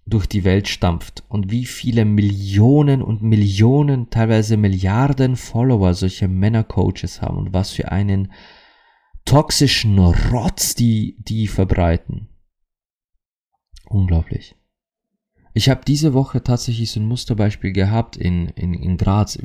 durch 0.05 0.27
die 0.27 0.45
Welt 0.45 0.69
stampft 0.69 1.25
und 1.29 1.51
wie 1.51 1.65
viele 1.65 2.05
Millionen 2.05 3.03
und 3.03 3.23
Millionen, 3.23 4.11
teilweise 4.11 4.57
Milliarden 4.57 5.37
Follower 5.37 5.95
solche 5.95 6.29
Männercoaches 6.29 7.23
haben 7.23 7.39
und 7.39 7.53
was 7.53 7.71
für 7.71 7.91
einen 7.93 8.33
toxischen 9.25 9.99
Rotz 9.99 10.75
die, 10.75 11.17
die 11.21 11.47
verbreiten. 11.47 12.29
Unglaublich. 13.87 14.57
Ich 15.55 15.69
habe 15.69 15.83
diese 15.87 16.15
Woche 16.15 16.43
tatsächlich 16.43 16.91
so 16.91 17.01
ein 17.01 17.07
Musterbeispiel 17.07 17.73
gehabt 17.73 18.17
in, 18.17 18.49
in, 18.49 18.73
in 18.73 18.97
Graz. 18.97 19.39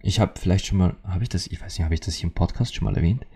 Ich 0.00 0.18
habe 0.18 0.32
vielleicht 0.38 0.66
schon 0.66 0.78
mal, 0.78 0.96
habe 1.04 1.22
ich 1.22 1.28
das, 1.28 1.46
ich 1.46 1.60
weiß 1.60 1.76
nicht, 1.76 1.84
habe 1.84 1.94
ich 1.94 2.00
das 2.00 2.14
hier 2.14 2.28
im 2.28 2.34
Podcast 2.34 2.74
schon 2.74 2.86
mal 2.86 2.96
erwähnt? 2.96 3.26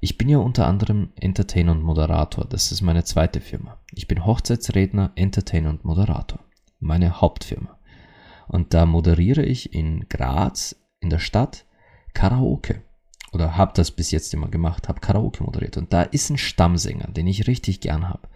Ich 0.00 0.16
bin 0.16 0.28
ja 0.28 0.38
unter 0.38 0.66
anderem 0.66 1.10
Entertainer 1.16 1.72
und 1.72 1.82
Moderator. 1.82 2.46
Das 2.46 2.72
ist 2.72 2.80
meine 2.80 3.04
zweite 3.04 3.40
Firma. 3.40 3.78
Ich 3.92 4.08
bin 4.08 4.24
Hochzeitsredner, 4.24 5.12
Entertainer 5.16 5.70
und 5.70 5.84
Moderator. 5.84 6.40
Meine 6.80 7.20
Hauptfirma. 7.20 7.78
Und 8.48 8.74
da 8.74 8.86
moderiere 8.86 9.42
ich 9.42 9.74
in 9.74 10.08
Graz, 10.08 10.76
in 11.00 11.10
der 11.10 11.18
Stadt, 11.18 11.66
Karaoke. 12.14 12.82
Oder 13.32 13.56
habe 13.56 13.72
das 13.74 13.90
bis 13.90 14.10
jetzt 14.10 14.32
immer 14.32 14.48
gemacht, 14.48 14.88
habe 14.88 15.00
Karaoke 15.00 15.42
moderiert. 15.42 15.76
Und 15.76 15.92
da 15.92 16.02
ist 16.02 16.30
ein 16.30 16.38
Stammsänger, 16.38 17.08
den 17.08 17.26
ich 17.26 17.46
richtig 17.46 17.80
gern 17.80 18.08
habe. 18.08 18.28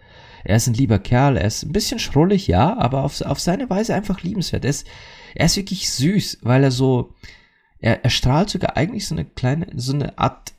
Er 0.43 0.55
ist 0.55 0.67
ein 0.67 0.73
lieber 0.73 0.99
Kerl, 0.99 1.37
er 1.37 1.45
ist 1.45 1.63
ein 1.63 1.71
bisschen 1.71 1.99
schrullig, 1.99 2.47
ja, 2.47 2.77
aber 2.77 3.03
auf, 3.03 3.21
auf 3.21 3.39
seine 3.39 3.69
Weise 3.69 3.93
einfach 3.93 4.21
liebenswert. 4.21 4.63
Er 4.63 4.69
ist, 4.69 4.87
er 5.35 5.45
ist 5.45 5.57
wirklich 5.57 5.91
süß, 5.91 6.39
weil 6.41 6.63
er 6.63 6.71
so, 6.71 7.13
er, 7.79 8.03
er 8.03 8.09
strahlt 8.09 8.49
sogar 8.49 8.77
eigentlich 8.77 9.07
so 9.07 9.15
eine 9.15 9.25
kleine, 9.25 9.67
so 9.75 9.93
eine 9.93 10.17
Art 10.17 10.53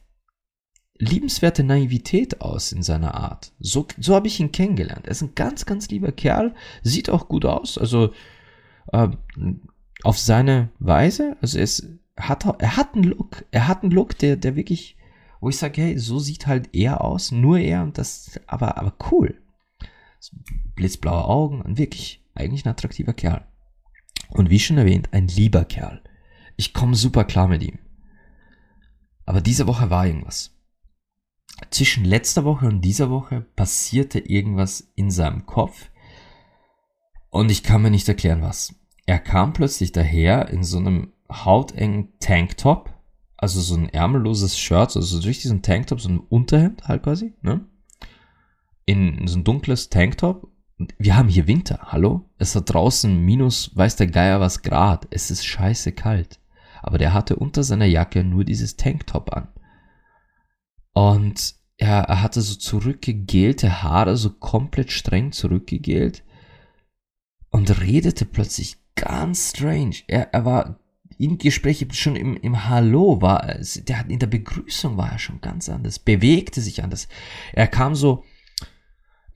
liebenswerte 1.01 1.65
Naivität 1.65 2.41
aus 2.43 2.73
in 2.73 2.83
seiner 2.83 3.15
Art. 3.15 3.53
So, 3.59 3.87
so 3.99 4.15
habe 4.15 4.27
ich 4.27 4.39
ihn 4.39 4.53
kennengelernt. 4.53 5.07
Er 5.07 5.13
ist 5.13 5.23
ein 5.23 5.35
ganz, 5.35 5.65
ganz 5.65 5.89
lieber 5.89 6.13
Kerl, 6.13 6.55
sieht 6.83 7.09
auch 7.09 7.27
gut 7.27 7.47
aus, 7.47 7.79
also 7.79 8.13
äh, 8.93 9.09
auf 10.03 10.19
seine 10.19 10.71
Weise. 10.79 11.37
Also 11.41 11.59
er, 11.59 11.65
ist, 11.65 11.89
hat, 12.19 12.45
er 12.61 12.77
hat 12.77 12.95
einen 12.95 13.05
Look, 13.05 13.45
er 13.51 13.67
hat 13.67 13.83
einen 13.83 13.93
Look, 13.93 14.19
der, 14.19 14.37
der 14.37 14.57
wirklich, 14.57 14.97
wo 15.41 15.49
ich 15.49 15.57
sage, 15.57 15.81
hey, 15.81 15.99
so 15.99 16.19
sieht 16.19 16.47
halt 16.47 16.69
er 16.75 17.03
aus, 17.03 17.33
nur 17.33 17.59
er 17.59 17.83
und 17.83 17.97
das, 17.97 18.39
aber, 18.47 18.77
aber 18.77 18.95
cool. 19.11 19.40
Blitzblaue 20.75 21.25
Augen, 21.25 21.61
und 21.63 21.79
wirklich, 21.79 22.25
eigentlich 22.35 22.65
ein 22.65 22.71
attraktiver 22.71 23.13
Kerl. 23.13 23.47
Und 24.29 24.51
wie 24.51 24.61
schon 24.61 24.79
erwähnt, 24.79 25.13
ein 25.13 25.29
lieber 25.29 25.65
Kerl. 25.65 26.03
Ich 26.57 26.73
komme 26.73 26.95
super 26.95 27.25
klar 27.25 27.49
mit 27.49 27.63
ihm. 27.63 27.79
Aber 29.27 29.41
diese 29.41 29.67
Woche 29.67 29.91
war 29.91 30.07
irgendwas 30.07 30.55
zwischen 31.71 32.05
letzter 32.05 32.45
Woche 32.45 32.67
und 32.67 32.81
dieser 32.81 33.11
Woche 33.11 33.43
passierte 33.57 34.19
irgendwas 34.19 34.93
in 34.95 35.11
seinem 35.11 35.47
Kopf 35.47 35.91
und 37.29 37.51
ich 37.51 37.63
kann 37.63 37.83
mir 37.83 37.91
nicht 37.91 38.09
erklären 38.09 38.43
was. 38.43 38.75
Er 39.07 39.19
kam 39.19 39.53
plötzlich 39.53 39.93
daher 39.93 40.49
in 40.49 40.65
so 40.65 40.79
einem 40.79 41.13
hautengen 41.31 42.13
Tanktop, 42.19 42.91
also 43.37 43.61
so 43.61 43.75
ein 43.75 43.89
ärmelloses 43.89 44.59
Shirt, 44.59 44.97
also 44.97 45.21
durch 45.21 45.41
diesen 45.41 45.63
Tanktop, 45.63 46.01
so 46.01 46.09
ein 46.09 46.21
Unterhemd 46.21 46.89
halt 46.89 47.03
quasi, 47.03 47.35
ne? 47.43 47.67
In 48.91 49.29
so 49.29 49.39
ein 49.39 49.45
dunkles 49.45 49.89
Tanktop. 49.89 50.51
Wir 50.99 51.17
haben 51.17 51.29
hier 51.29 51.47
Winter, 51.47 51.79
hallo? 51.93 52.29
Es 52.39 52.57
hat 52.57 52.75
draußen 52.75 53.25
minus, 53.25 53.71
weiß 53.77 53.95
der 53.95 54.09
Geier 54.09 54.41
was 54.41 54.63
Grad. 54.63 55.07
Es 55.11 55.31
ist 55.31 55.47
scheiße 55.47 55.93
kalt. 55.93 56.41
Aber 56.83 56.99
der 56.99 57.15
hatte 57.15 57.37
unter 57.37 57.63
seiner 57.63 57.85
Jacke 57.85 58.25
nur 58.25 58.43
dieses 58.43 58.77
Tanktop 58.77 59.33
an. 59.33 59.47
Und 60.93 61.55
er, 61.77 62.01
er 62.01 62.21
hatte 62.21 62.41
so 62.43 62.57
zurückgegelte 62.57 63.85
Haare, 63.85 64.17
so 64.17 64.31
komplett 64.31 64.91
streng 64.91 65.31
zurückgegelt. 65.31 66.25
Und 67.51 67.81
redete 67.81 68.25
plötzlich 68.25 68.77
ganz 68.97 69.51
strange. 69.51 69.99
Er, 70.09 70.35
er 70.35 70.45
war 70.45 70.81
im 71.17 71.39
Gespräch, 71.39 71.87
schon 71.93 72.17
im, 72.17 72.37
im 72.39 72.69
Hallo 72.69 73.23
war, 73.23 73.55
der, 73.87 74.09
in 74.09 74.19
der 74.19 74.27
Begrüßung 74.27 74.97
war 74.97 75.13
er 75.13 75.21
schon 75.21 75.41
ganz 75.41 75.69
anders, 75.69 76.01
bewegte 76.01 76.61
sich 76.61 76.83
anders. 76.83 77.07
Er 77.53 77.69
kam 77.69 77.95
so, 77.95 78.25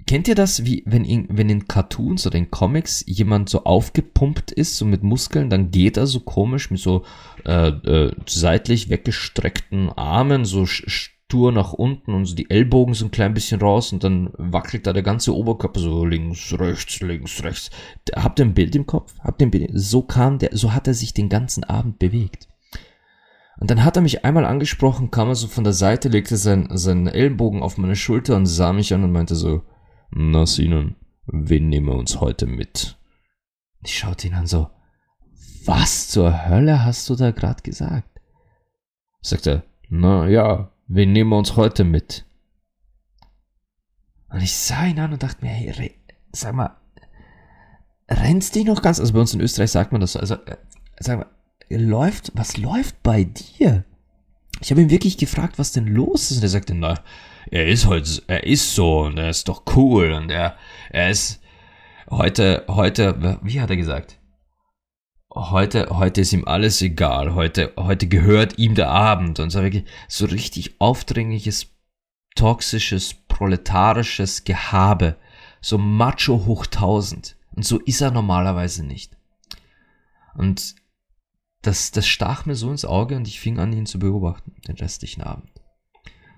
kennt 0.06 0.28
ihr 0.28 0.34
das, 0.34 0.64
wie 0.64 0.82
wenn 0.86 1.04
in, 1.04 1.26
wenn 1.30 1.48
in 1.48 1.68
Cartoons 1.68 2.26
oder 2.26 2.36
in 2.36 2.50
Comics 2.50 3.04
jemand 3.06 3.48
so 3.48 3.64
aufgepumpt 3.64 4.52
ist, 4.52 4.76
so 4.76 4.84
mit 4.84 5.02
Muskeln, 5.02 5.50
dann 5.50 5.70
geht 5.70 5.96
er 5.96 6.06
so 6.06 6.20
komisch 6.20 6.70
mit 6.70 6.80
so 6.80 7.04
äh, 7.44 7.68
äh, 7.68 8.12
seitlich 8.26 8.90
weggestreckten 8.90 9.90
Armen, 9.90 10.44
so 10.44 10.66
stur 10.66 11.52
nach 11.52 11.72
unten 11.72 12.12
und 12.12 12.26
so 12.26 12.34
die 12.34 12.50
Ellbogen 12.50 12.94
so 12.94 13.06
ein 13.06 13.10
klein 13.10 13.34
bisschen 13.34 13.60
raus 13.60 13.92
und 13.92 14.04
dann 14.04 14.30
wackelt 14.36 14.86
da 14.86 14.92
der 14.92 15.02
ganze 15.02 15.34
Oberkörper 15.34 15.80
so 15.80 16.04
links, 16.04 16.54
rechts, 16.58 17.00
links, 17.00 17.42
rechts. 17.42 17.70
Habt 18.14 18.38
ihr 18.38 18.44
ein 18.44 18.54
Bild 18.54 18.76
im 18.76 18.86
Kopf? 18.86 19.14
Habt 19.20 19.40
ihr 19.40 19.46
ein 19.46 19.50
Bild? 19.50 19.70
So 19.74 20.02
kam 20.02 20.38
der, 20.38 20.50
so 20.52 20.72
hat 20.72 20.86
er 20.86 20.94
sich 20.94 21.14
den 21.14 21.28
ganzen 21.28 21.64
Abend 21.64 21.98
bewegt. 21.98 22.48
Und 23.60 23.70
dann 23.70 23.84
hat 23.84 23.96
er 23.96 24.02
mich 24.02 24.24
einmal 24.24 24.44
angesprochen, 24.44 25.10
kam 25.10 25.28
er 25.28 25.36
so 25.36 25.46
von 25.46 25.64
der 25.64 25.72
Seite, 25.72 26.08
legte 26.08 26.36
sein, 26.36 26.68
seinen 26.72 27.06
Ellenbogen 27.06 27.62
auf 27.62 27.78
meine 27.78 27.96
Schulter 27.96 28.36
und 28.36 28.46
sah 28.46 28.72
mich 28.72 28.92
an 28.92 29.04
und 29.04 29.12
meinte 29.12 29.36
so, 29.36 29.62
na 30.14 30.46
Sinan, 30.46 30.96
wen 31.26 31.68
nehmen 31.68 31.86
wir 31.86 31.94
uns 31.94 32.20
heute 32.20 32.46
mit? 32.46 32.96
Ich 33.82 33.98
schaute 33.98 34.28
ihn 34.28 34.34
an 34.34 34.46
so, 34.46 34.70
was 35.64 36.08
zur 36.08 36.48
Hölle 36.48 36.84
hast 36.84 37.08
du 37.10 37.16
da 37.16 37.30
gerade 37.30 37.62
gesagt? 37.62 38.08
Sagt 39.20 39.46
er, 39.46 39.64
na 39.88 40.28
ja, 40.28 40.70
Wen 40.86 41.12
nehmen 41.12 41.30
wir 41.30 41.38
uns 41.38 41.56
heute 41.56 41.84
mit? 41.84 42.24
Und 44.28 44.42
ich 44.42 44.54
sah 44.54 44.86
ihn 44.86 44.98
an 44.98 45.12
und 45.12 45.22
dachte 45.22 45.44
mir, 45.44 45.50
hey, 45.50 45.94
sag 46.32 46.54
mal, 46.54 46.76
rennst 48.08 48.54
du 48.56 48.64
noch 48.64 48.82
ganz? 48.82 49.00
Also 49.00 49.12
bei 49.12 49.20
uns 49.20 49.32
in 49.32 49.40
Österreich 49.40 49.70
sagt 49.70 49.92
man 49.92 50.00
das 50.00 50.12
so. 50.12 50.18
Also, 50.18 50.34
äh, 50.34 50.56
sag 50.98 51.18
mal, 51.18 51.30
läuft, 51.70 52.32
was 52.34 52.56
läuft 52.56 53.02
bei 53.02 53.24
dir? 53.24 53.84
Ich 54.60 54.70
habe 54.70 54.82
ihn 54.82 54.90
wirklich 54.90 55.16
gefragt, 55.16 55.58
was 55.58 55.72
denn 55.72 55.86
los 55.86 56.30
ist. 56.30 56.38
Und 56.38 56.42
er 56.42 56.48
sagte, 56.48 56.74
na, 56.74 57.00
er 57.50 57.66
ist 57.66 57.86
halt, 57.86 58.22
er 58.26 58.44
ist 58.44 58.74
so 58.74 59.00
und 59.00 59.18
er 59.18 59.30
ist 59.30 59.48
doch 59.48 59.62
cool 59.74 60.12
und 60.12 60.30
er, 60.30 60.56
er 60.90 61.10
ist 61.10 61.40
heute, 62.10 62.64
heute, 62.68 63.38
wie 63.42 63.60
hat 63.60 63.70
er 63.70 63.76
gesagt? 63.76 64.18
Heute, 65.34 65.88
heute 65.90 66.20
ist 66.20 66.32
ihm 66.32 66.46
alles 66.46 66.80
egal. 66.80 67.34
Heute, 67.34 67.72
heute 67.76 68.06
gehört 68.06 68.56
ihm 68.58 68.76
der 68.76 68.90
Abend 68.90 69.40
und 69.40 69.50
so 69.50 69.62
wirklich 69.62 69.84
so 70.06 70.26
richtig 70.26 70.80
aufdringliches, 70.80 71.72
toxisches, 72.36 73.14
proletarisches 73.26 74.44
Gehabe. 74.44 75.16
So 75.60 75.76
Macho 75.76 76.44
hoch 76.46 76.66
tausend. 76.66 77.36
Und 77.56 77.64
so 77.64 77.80
ist 77.80 78.00
er 78.00 78.12
normalerweise 78.12 78.84
nicht. 78.84 79.16
Und 80.36 80.76
das, 81.62 81.90
das 81.90 82.06
stach 82.06 82.46
mir 82.46 82.54
so 82.54 82.70
ins 82.70 82.84
Auge 82.84 83.16
und 83.16 83.26
ich 83.26 83.40
fing 83.40 83.58
an, 83.58 83.72
ihn 83.72 83.86
zu 83.86 83.98
beobachten, 83.98 84.54
den 84.68 84.76
restlichen 84.76 85.22
Abend. 85.22 85.53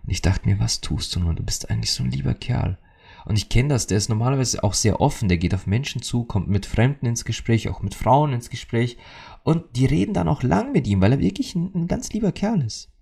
Und 0.06 0.12
ich 0.12 0.22
dachte 0.22 0.48
mir, 0.48 0.60
was 0.60 0.80
tust 0.80 1.14
du 1.16 1.20
nur? 1.20 1.34
Du 1.34 1.42
bist 1.42 1.68
eigentlich 1.68 1.92
so 1.92 2.04
ein 2.04 2.12
lieber 2.12 2.34
Kerl. 2.34 2.78
Und 3.24 3.36
ich 3.36 3.48
kenne 3.48 3.70
das, 3.70 3.88
der 3.88 3.98
ist 3.98 4.08
normalerweise 4.08 4.62
auch 4.62 4.74
sehr 4.74 5.00
offen, 5.00 5.28
der 5.28 5.36
geht 5.36 5.52
auf 5.52 5.66
Menschen 5.66 6.00
zu, 6.00 6.22
kommt 6.22 6.46
mit 6.46 6.64
Fremden 6.64 7.06
ins 7.06 7.24
Gespräch, 7.24 7.68
auch 7.68 7.82
mit 7.82 7.96
Frauen 7.96 8.32
ins 8.32 8.50
Gespräch. 8.50 8.98
Und 9.42 9.64
die 9.74 9.86
reden 9.86 10.14
dann 10.14 10.28
auch 10.28 10.44
lang 10.44 10.70
mit 10.70 10.86
ihm, 10.86 11.00
weil 11.00 11.10
er 11.10 11.18
wirklich 11.18 11.56
ein, 11.56 11.72
ein 11.74 11.86
ganz 11.88 12.12
lieber 12.12 12.30
Kerl 12.30 12.62
ist. 12.62 12.92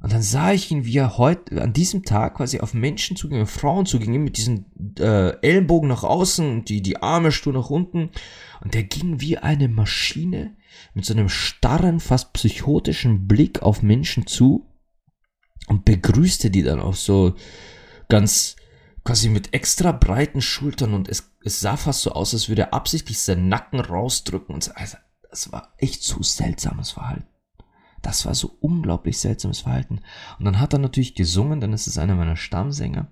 Und 0.00 0.12
dann 0.12 0.22
sah 0.22 0.52
ich 0.52 0.72
ihn, 0.72 0.84
wie 0.84 0.98
er 0.98 1.18
heute, 1.18 1.62
an 1.62 1.72
diesem 1.72 2.02
Tag 2.02 2.34
quasi 2.34 2.58
auf 2.58 2.74
Menschen 2.74 3.16
zuging, 3.16 3.42
auf 3.42 3.50
Frauen 3.50 3.86
zuging, 3.86 4.22
mit 4.22 4.36
diesen 4.36 4.66
äh, 4.98 5.40
Ellenbogen 5.40 5.88
nach 5.88 6.02
außen 6.02 6.50
und 6.50 6.68
die, 6.68 6.82
die 6.82 7.00
Arme 7.00 7.30
stur 7.30 7.52
nach 7.52 7.70
unten. 7.70 8.10
Und 8.60 8.74
der 8.74 8.82
ging 8.82 9.20
wie 9.20 9.38
eine 9.38 9.68
Maschine 9.68 10.56
mit 10.94 11.04
so 11.04 11.14
einem 11.14 11.28
starren, 11.28 12.00
fast 12.00 12.32
psychotischen 12.32 13.28
Blick 13.28 13.62
auf 13.62 13.82
Menschen 13.82 14.26
zu 14.26 14.66
und 15.66 15.84
begrüßte 15.84 16.50
die 16.50 16.62
dann 16.62 16.80
auch 16.80 16.94
so 16.94 17.34
ganz 18.08 18.56
quasi 19.04 19.28
mit 19.28 19.54
extra 19.54 19.92
breiten 19.92 20.42
Schultern 20.42 20.92
und 20.92 21.08
es, 21.08 21.32
es 21.44 21.60
sah 21.60 21.76
fast 21.76 22.02
so 22.02 22.12
aus, 22.12 22.34
als 22.34 22.48
würde 22.48 22.62
er 22.62 22.74
absichtlich 22.74 23.20
seinen 23.20 23.48
Nacken 23.48 23.80
rausdrücken 23.80 24.54
und 24.54 24.64
so. 24.64 24.72
Also, 24.74 24.96
das 25.30 25.52
war 25.52 25.74
echt 25.78 26.02
zu 26.02 26.22
seltsames 26.22 26.90
Verhalten. 26.90 27.26
Das 28.02 28.26
war 28.26 28.34
so 28.34 28.56
unglaublich 28.60 29.18
seltsames 29.18 29.60
Verhalten. 29.60 30.00
Und 30.38 30.44
dann 30.44 30.60
hat 30.60 30.72
er 30.72 30.78
natürlich 30.78 31.14
gesungen, 31.14 31.60
dann 31.60 31.72
ist 31.72 31.86
es 31.86 31.98
einer 31.98 32.14
meiner 32.14 32.36
Stammsänger. 32.36 33.08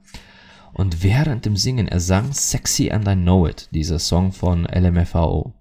Und 0.72 1.02
während 1.02 1.46
dem 1.46 1.56
Singen, 1.56 1.88
er 1.88 2.00
sang 2.00 2.32
Sexy 2.32 2.90
and 2.90 3.06
I 3.08 3.14
Know 3.14 3.46
It, 3.46 3.68
dieser 3.72 3.98
Song 3.98 4.32
von 4.32 4.64
LMFAO. 4.64 5.54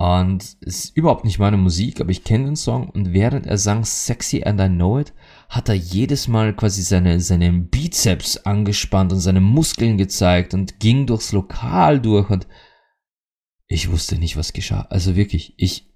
Und 0.00 0.56
ist 0.62 0.96
überhaupt 0.96 1.26
nicht 1.26 1.38
meine 1.38 1.58
Musik, 1.58 2.00
aber 2.00 2.08
ich 2.08 2.24
kenne 2.24 2.46
den 2.46 2.56
Song. 2.56 2.88
Und 2.88 3.12
während 3.12 3.44
er 3.44 3.58
sang 3.58 3.84
Sexy 3.84 4.42
and 4.42 4.58
I 4.58 4.66
Know 4.66 4.98
It, 4.98 5.12
hat 5.50 5.68
er 5.68 5.74
jedes 5.74 6.26
Mal 6.26 6.56
quasi 6.56 6.80
seine, 6.80 7.20
seine 7.20 7.52
Bizeps 7.52 8.38
angespannt 8.38 9.12
und 9.12 9.20
seine 9.20 9.42
Muskeln 9.42 9.98
gezeigt 9.98 10.54
und 10.54 10.80
ging 10.80 11.06
durchs 11.06 11.32
Lokal 11.32 12.00
durch 12.00 12.30
und 12.30 12.46
ich 13.66 13.90
wusste 13.90 14.16
nicht, 14.16 14.38
was 14.38 14.54
geschah. 14.54 14.86
Also 14.88 15.16
wirklich, 15.16 15.52
ich, 15.58 15.92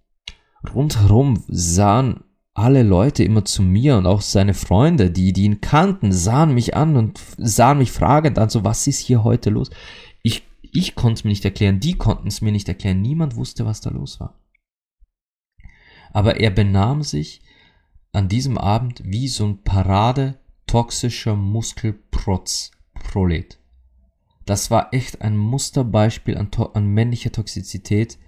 rundherum 0.74 1.42
sahen 1.48 2.24
alle 2.52 2.82
Leute 2.82 3.24
immer 3.24 3.46
zu 3.46 3.62
mir 3.62 3.96
und 3.96 4.04
auch 4.04 4.20
seine 4.20 4.52
Freunde, 4.52 5.10
die, 5.10 5.32
die 5.32 5.44
ihn 5.44 5.62
kannten, 5.62 6.12
sahen 6.12 6.52
mich 6.52 6.76
an 6.76 6.98
und 6.98 7.18
sahen 7.38 7.78
mich 7.78 7.90
fragend 7.90 8.38
an, 8.38 8.50
so 8.50 8.64
was 8.64 8.86
ist 8.86 8.98
hier 8.98 9.24
heute 9.24 9.48
los? 9.48 9.70
Ich 10.22 10.42
ich 10.74 10.96
konnte 10.96 11.20
es 11.20 11.24
mir 11.24 11.30
nicht 11.30 11.44
erklären, 11.44 11.80
die 11.80 11.94
konnten 11.94 12.28
es 12.28 12.40
mir 12.40 12.52
nicht 12.52 12.68
erklären, 12.68 13.00
niemand 13.00 13.36
wusste, 13.36 13.64
was 13.64 13.80
da 13.80 13.90
los 13.90 14.20
war. 14.20 14.38
Aber 16.12 16.40
er 16.40 16.50
benahm 16.50 17.02
sich 17.02 17.40
an 18.12 18.28
diesem 18.28 18.58
Abend 18.58 19.02
wie 19.04 19.28
so 19.28 19.46
ein 19.46 19.62
Parade 19.62 20.38
toxischer 20.66 21.36
Muskelprotz 21.36 22.72
Prolet. 22.94 23.58
Das 24.46 24.70
war 24.70 24.92
echt 24.92 25.22
ein 25.22 25.36
Musterbeispiel 25.36 26.36
an, 26.36 26.50
an 26.74 26.86
männlicher 26.86 27.32
Toxizität. 27.32 28.18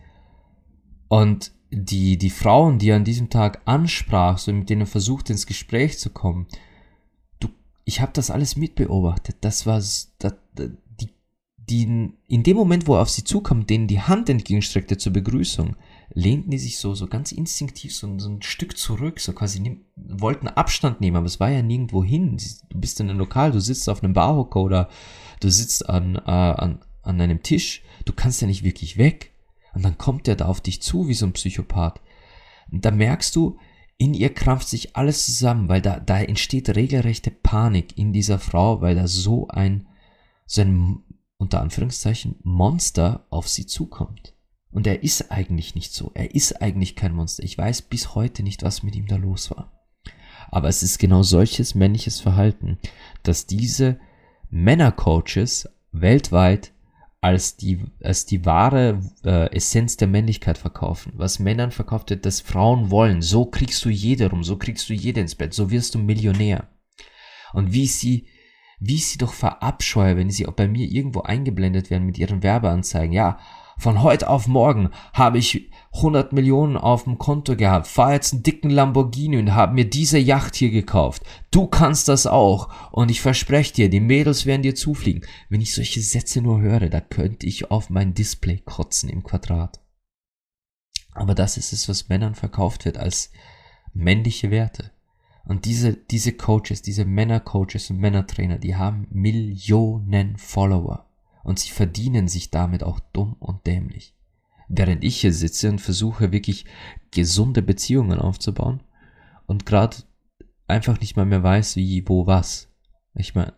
Und 1.08 1.52
die, 1.70 2.16
die 2.16 2.30
Frauen, 2.30 2.78
die 2.78 2.90
er 2.90 2.96
an 2.96 3.04
diesem 3.04 3.28
Tag 3.28 3.62
ansprach, 3.64 4.38
so 4.38 4.52
mit 4.52 4.70
denen 4.70 4.82
er 4.82 4.86
versuchte 4.86 5.32
ins 5.32 5.46
Gespräch 5.46 5.98
zu 5.98 6.10
kommen, 6.10 6.46
du, 7.40 7.48
ich 7.84 8.00
habe 8.00 8.12
das 8.12 8.30
alles 8.30 8.56
mitbeobachtet. 8.56 9.36
Das 9.40 9.66
war, 9.66 9.78
das, 9.78 10.36
die 11.68 12.12
in 12.28 12.42
dem 12.42 12.56
Moment, 12.56 12.86
wo 12.86 12.94
er 12.94 13.02
auf 13.02 13.10
sie 13.10 13.24
zukam, 13.24 13.66
denen 13.66 13.88
die 13.88 14.00
Hand 14.00 14.28
entgegenstreckte 14.28 14.98
zur 14.98 15.12
Begrüßung, 15.12 15.76
lehnten 16.14 16.50
die 16.50 16.58
sich 16.58 16.78
so, 16.78 16.94
so 16.94 17.08
ganz 17.08 17.32
instinktiv 17.32 17.94
so, 17.94 18.18
so 18.18 18.28
ein 18.28 18.42
Stück 18.42 18.78
zurück, 18.78 19.18
so 19.18 19.32
quasi 19.32 19.60
nehm, 19.60 19.80
wollten 19.96 20.48
Abstand 20.48 21.00
nehmen, 21.00 21.16
aber 21.16 21.26
es 21.26 21.40
war 21.40 21.50
ja 21.50 21.62
nirgendwo 21.62 22.04
hin. 22.04 22.36
Du 22.68 22.78
bist 22.78 23.00
in 23.00 23.10
einem 23.10 23.18
Lokal, 23.18 23.50
du 23.50 23.60
sitzt 23.60 23.88
auf 23.88 24.02
einem 24.02 24.12
Barhocker 24.12 24.60
oder 24.60 24.88
du 25.40 25.50
sitzt 25.50 25.88
an, 25.88 26.16
äh, 26.16 26.30
an, 26.30 26.80
an 27.02 27.20
einem 27.20 27.42
Tisch, 27.42 27.82
du 28.04 28.12
kannst 28.12 28.40
ja 28.40 28.46
nicht 28.46 28.62
wirklich 28.62 28.96
weg. 28.96 29.32
Und 29.74 29.84
dann 29.84 29.98
kommt 29.98 30.26
er 30.26 30.36
da 30.36 30.46
auf 30.46 30.60
dich 30.60 30.80
zu, 30.80 31.06
wie 31.08 31.14
so 31.14 31.26
ein 31.26 31.34
Psychopath. 31.34 32.00
Und 32.72 32.84
da 32.84 32.90
merkst 32.90 33.36
du, 33.36 33.58
in 33.98 34.14
ihr 34.14 34.32
krampft 34.32 34.68
sich 34.68 34.96
alles 34.96 35.26
zusammen, 35.26 35.68
weil 35.68 35.82
da, 35.82 36.00
da 36.00 36.20
entsteht 36.20 36.74
regelrechte 36.74 37.30
Panik 37.30 37.96
in 37.98 38.12
dieser 38.12 38.38
Frau, 38.38 38.80
weil 38.80 38.94
da 38.94 39.06
so 39.06 39.48
ein, 39.48 39.86
so 40.46 40.62
ein 40.62 41.02
unter 41.38 41.60
Anführungszeichen 41.60 42.36
Monster 42.42 43.26
auf 43.30 43.48
sie 43.48 43.66
zukommt. 43.66 44.34
Und 44.70 44.86
er 44.86 45.02
ist 45.02 45.30
eigentlich 45.30 45.74
nicht 45.74 45.92
so. 45.92 46.10
Er 46.14 46.34
ist 46.34 46.60
eigentlich 46.60 46.96
kein 46.96 47.14
Monster. 47.14 47.42
Ich 47.42 47.56
weiß 47.56 47.82
bis 47.82 48.14
heute 48.14 48.42
nicht, 48.42 48.62
was 48.62 48.82
mit 48.82 48.94
ihm 48.94 49.06
da 49.06 49.16
los 49.16 49.50
war. 49.50 49.72
Aber 50.50 50.68
es 50.68 50.82
ist 50.82 50.98
genau 50.98 51.22
solches 51.22 51.74
männliches 51.74 52.20
Verhalten, 52.20 52.78
dass 53.22 53.46
diese 53.46 53.98
Männercoaches 54.50 55.68
weltweit 55.92 56.72
als 57.20 57.56
die, 57.56 57.84
als 58.02 58.26
die 58.26 58.44
wahre 58.44 59.00
äh, 59.24 59.52
Essenz 59.54 59.96
der 59.96 60.08
Männlichkeit 60.08 60.58
verkaufen. 60.58 61.12
Was 61.16 61.38
Männern 61.38 61.72
verkauft 61.72 62.10
wird, 62.10 62.26
dass 62.26 62.40
Frauen 62.40 62.90
wollen. 62.90 63.22
So 63.22 63.46
kriegst 63.46 63.84
du 63.84 63.88
jede 63.88 64.30
rum, 64.30 64.44
so 64.44 64.56
kriegst 64.56 64.88
du 64.88 64.94
jede 64.94 65.20
ins 65.20 65.34
Bett, 65.34 65.54
so 65.54 65.70
wirst 65.70 65.94
du 65.94 65.98
Millionär. 65.98 66.68
Und 67.52 67.72
wie 67.72 67.86
sie 67.86 68.26
wie 68.78 68.96
ich 68.96 69.08
sie 69.08 69.18
doch 69.18 69.32
verabscheue, 69.32 70.16
wenn 70.16 70.30
sie 70.30 70.46
auch 70.46 70.52
bei 70.52 70.68
mir 70.68 70.86
irgendwo 70.86 71.22
eingeblendet 71.22 71.90
werden 71.90 72.06
mit 72.06 72.18
ihren 72.18 72.42
Werbeanzeigen. 72.42 73.12
Ja, 73.12 73.38
von 73.78 74.02
heute 74.02 74.30
auf 74.30 74.46
morgen 74.46 74.90
habe 75.12 75.38
ich 75.38 75.70
100 75.94 76.32
Millionen 76.32 76.76
auf 76.76 77.04
dem 77.04 77.18
Konto 77.18 77.56
gehabt, 77.56 77.86
fahr 77.86 78.14
jetzt 78.14 78.32
einen 78.32 78.42
dicken 78.42 78.70
Lamborghini 78.70 79.36
und 79.36 79.54
habe 79.54 79.74
mir 79.74 79.88
diese 79.88 80.18
Yacht 80.18 80.54
hier 80.56 80.70
gekauft. 80.70 81.22
Du 81.50 81.66
kannst 81.66 82.08
das 82.08 82.26
auch 82.26 82.70
und 82.90 83.10
ich 83.10 83.20
verspreche 83.20 83.74
dir, 83.74 83.90
die 83.90 84.00
Mädels 84.00 84.46
werden 84.46 84.62
dir 84.62 84.74
zufliegen. 84.74 85.26
Wenn 85.50 85.60
ich 85.60 85.74
solche 85.74 86.00
Sätze 86.00 86.40
nur 86.40 86.60
höre, 86.60 86.88
da 86.88 87.00
könnte 87.00 87.46
ich 87.46 87.70
auf 87.70 87.90
mein 87.90 88.14
Display 88.14 88.62
kotzen 88.64 89.10
im 89.10 89.22
Quadrat. 89.22 89.80
Aber 91.12 91.34
das 91.34 91.56
ist 91.56 91.72
es, 91.72 91.88
was 91.88 92.08
Männern 92.08 92.34
verkauft 92.34 92.84
wird 92.84 92.98
als 92.98 93.30
männliche 93.92 94.50
Werte. 94.50 94.90
Und 95.46 95.64
diese, 95.64 95.94
diese 95.94 96.32
Coaches, 96.32 96.82
diese 96.82 97.04
Männercoaches 97.04 97.90
und 97.90 97.98
Männertrainer, 97.98 98.58
die 98.58 98.74
haben 98.74 99.06
Millionen 99.10 100.36
Follower. 100.36 101.08
Und 101.44 101.60
sie 101.60 101.70
verdienen 101.70 102.26
sich 102.26 102.50
damit 102.50 102.82
auch 102.82 102.98
dumm 103.12 103.36
und 103.38 103.66
dämlich. 103.66 104.14
Während 104.68 105.04
ich 105.04 105.20
hier 105.20 105.32
sitze 105.32 105.68
und 105.68 105.80
versuche 105.80 106.32
wirklich 106.32 106.64
gesunde 107.12 107.62
Beziehungen 107.62 108.18
aufzubauen 108.18 108.82
und 109.46 109.64
gerade 109.64 109.98
einfach 110.66 110.98
nicht 111.00 111.16
mal 111.16 111.26
mehr 111.26 111.44
weiß, 111.44 111.76
wie, 111.76 112.02
wo, 112.08 112.26
was. 112.26 112.68
Ich 113.14 113.36
meine, 113.36 113.54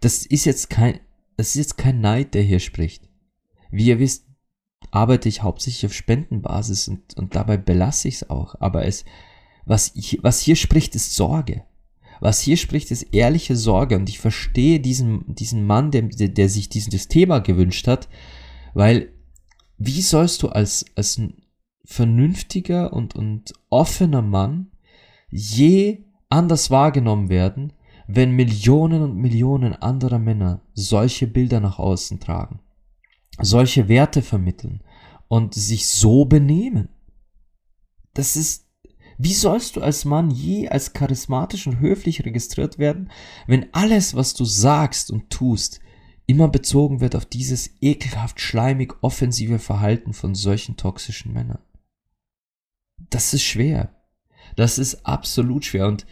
das 0.00 0.24
ist 0.24 0.46
jetzt 0.46 0.70
kein, 0.70 1.00
das 1.36 1.48
ist 1.48 1.56
jetzt 1.56 1.76
kein 1.76 2.00
Neid, 2.00 2.32
der 2.32 2.42
hier 2.42 2.60
spricht. 2.60 3.08
Wie 3.70 3.86
ihr 3.86 3.98
wisst, 3.98 4.26
arbeite 4.90 5.28
ich 5.28 5.42
hauptsächlich 5.42 5.86
auf 5.86 5.94
Spendenbasis 5.94 6.88
und, 6.88 7.16
und 7.18 7.34
dabei 7.34 7.58
belasse 7.58 8.08
ich 8.08 8.16
es 8.16 8.30
auch. 8.30 8.54
Aber 8.60 8.86
es, 8.86 9.04
was, 9.64 9.92
was 10.22 10.40
hier 10.40 10.56
spricht, 10.56 10.94
ist 10.94 11.14
Sorge. 11.14 11.64
Was 12.20 12.40
hier 12.40 12.56
spricht, 12.56 12.90
ist 12.90 13.14
ehrliche 13.14 13.56
Sorge. 13.56 13.96
Und 13.96 14.08
ich 14.08 14.18
verstehe 14.18 14.80
diesen, 14.80 15.34
diesen 15.34 15.66
Mann, 15.66 15.90
der, 15.90 16.02
der 16.02 16.48
sich 16.48 16.68
dieses 16.68 17.08
Thema 17.08 17.40
gewünscht 17.40 17.88
hat, 17.88 18.08
weil 18.74 19.12
wie 19.78 20.02
sollst 20.02 20.42
du 20.42 20.48
als, 20.48 20.84
als 20.94 21.20
vernünftiger 21.84 22.92
und, 22.92 23.16
und 23.16 23.52
offener 23.70 24.22
Mann 24.22 24.70
je 25.30 26.04
anders 26.28 26.70
wahrgenommen 26.70 27.28
werden, 27.28 27.72
wenn 28.06 28.32
Millionen 28.32 29.02
und 29.02 29.16
Millionen 29.16 29.74
anderer 29.74 30.18
Männer 30.18 30.60
solche 30.74 31.26
Bilder 31.26 31.60
nach 31.60 31.78
außen 31.78 32.20
tragen, 32.20 32.60
solche 33.40 33.88
Werte 33.88 34.22
vermitteln 34.22 34.82
und 35.28 35.54
sich 35.54 35.88
so 35.88 36.24
benehmen. 36.24 36.88
Das 38.14 38.36
ist, 38.36 38.61
wie 39.24 39.34
sollst 39.34 39.76
du 39.76 39.82
als 39.82 40.04
Mann 40.04 40.32
je 40.32 40.68
als 40.68 40.94
charismatisch 40.94 41.68
und 41.68 41.78
höflich 41.78 42.24
registriert 42.24 42.78
werden, 42.78 43.08
wenn 43.46 43.72
alles, 43.72 44.16
was 44.16 44.34
du 44.34 44.44
sagst 44.44 45.12
und 45.12 45.30
tust, 45.30 45.80
immer 46.26 46.48
bezogen 46.48 47.00
wird 47.00 47.14
auf 47.14 47.24
dieses 47.24 47.70
ekelhaft 47.80 48.40
schleimig 48.40 48.94
offensive 49.00 49.60
Verhalten 49.60 50.12
von 50.12 50.34
solchen 50.34 50.76
toxischen 50.76 51.32
Männern? 51.32 51.60
Das 53.10 53.32
ist 53.32 53.44
schwer. 53.44 53.94
Das 54.56 54.78
ist 54.78 55.06
absolut 55.06 55.64
schwer 55.64 55.86
und 55.86 56.04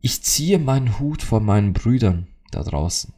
ich 0.00 0.22
ziehe 0.22 0.58
meinen 0.58 0.98
Hut 0.98 1.22
vor 1.22 1.40
meinen 1.40 1.74
Brüdern 1.74 2.28
da 2.50 2.62
draußen. 2.62 3.12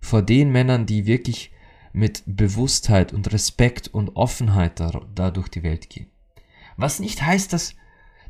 Vor 0.00 0.22
den 0.22 0.50
Männern, 0.50 0.86
die 0.86 1.04
wirklich 1.04 1.52
mit 1.92 2.22
Bewusstheit 2.24 3.12
und 3.12 3.30
Respekt 3.30 3.88
und 3.88 4.16
Offenheit 4.16 4.80
da, 4.80 5.02
da 5.14 5.30
durch 5.30 5.48
die 5.48 5.62
Welt 5.62 5.90
gehen. 5.90 6.10
Was 6.78 6.98
nicht 6.98 7.20
heißt, 7.20 7.52
dass, 7.52 7.74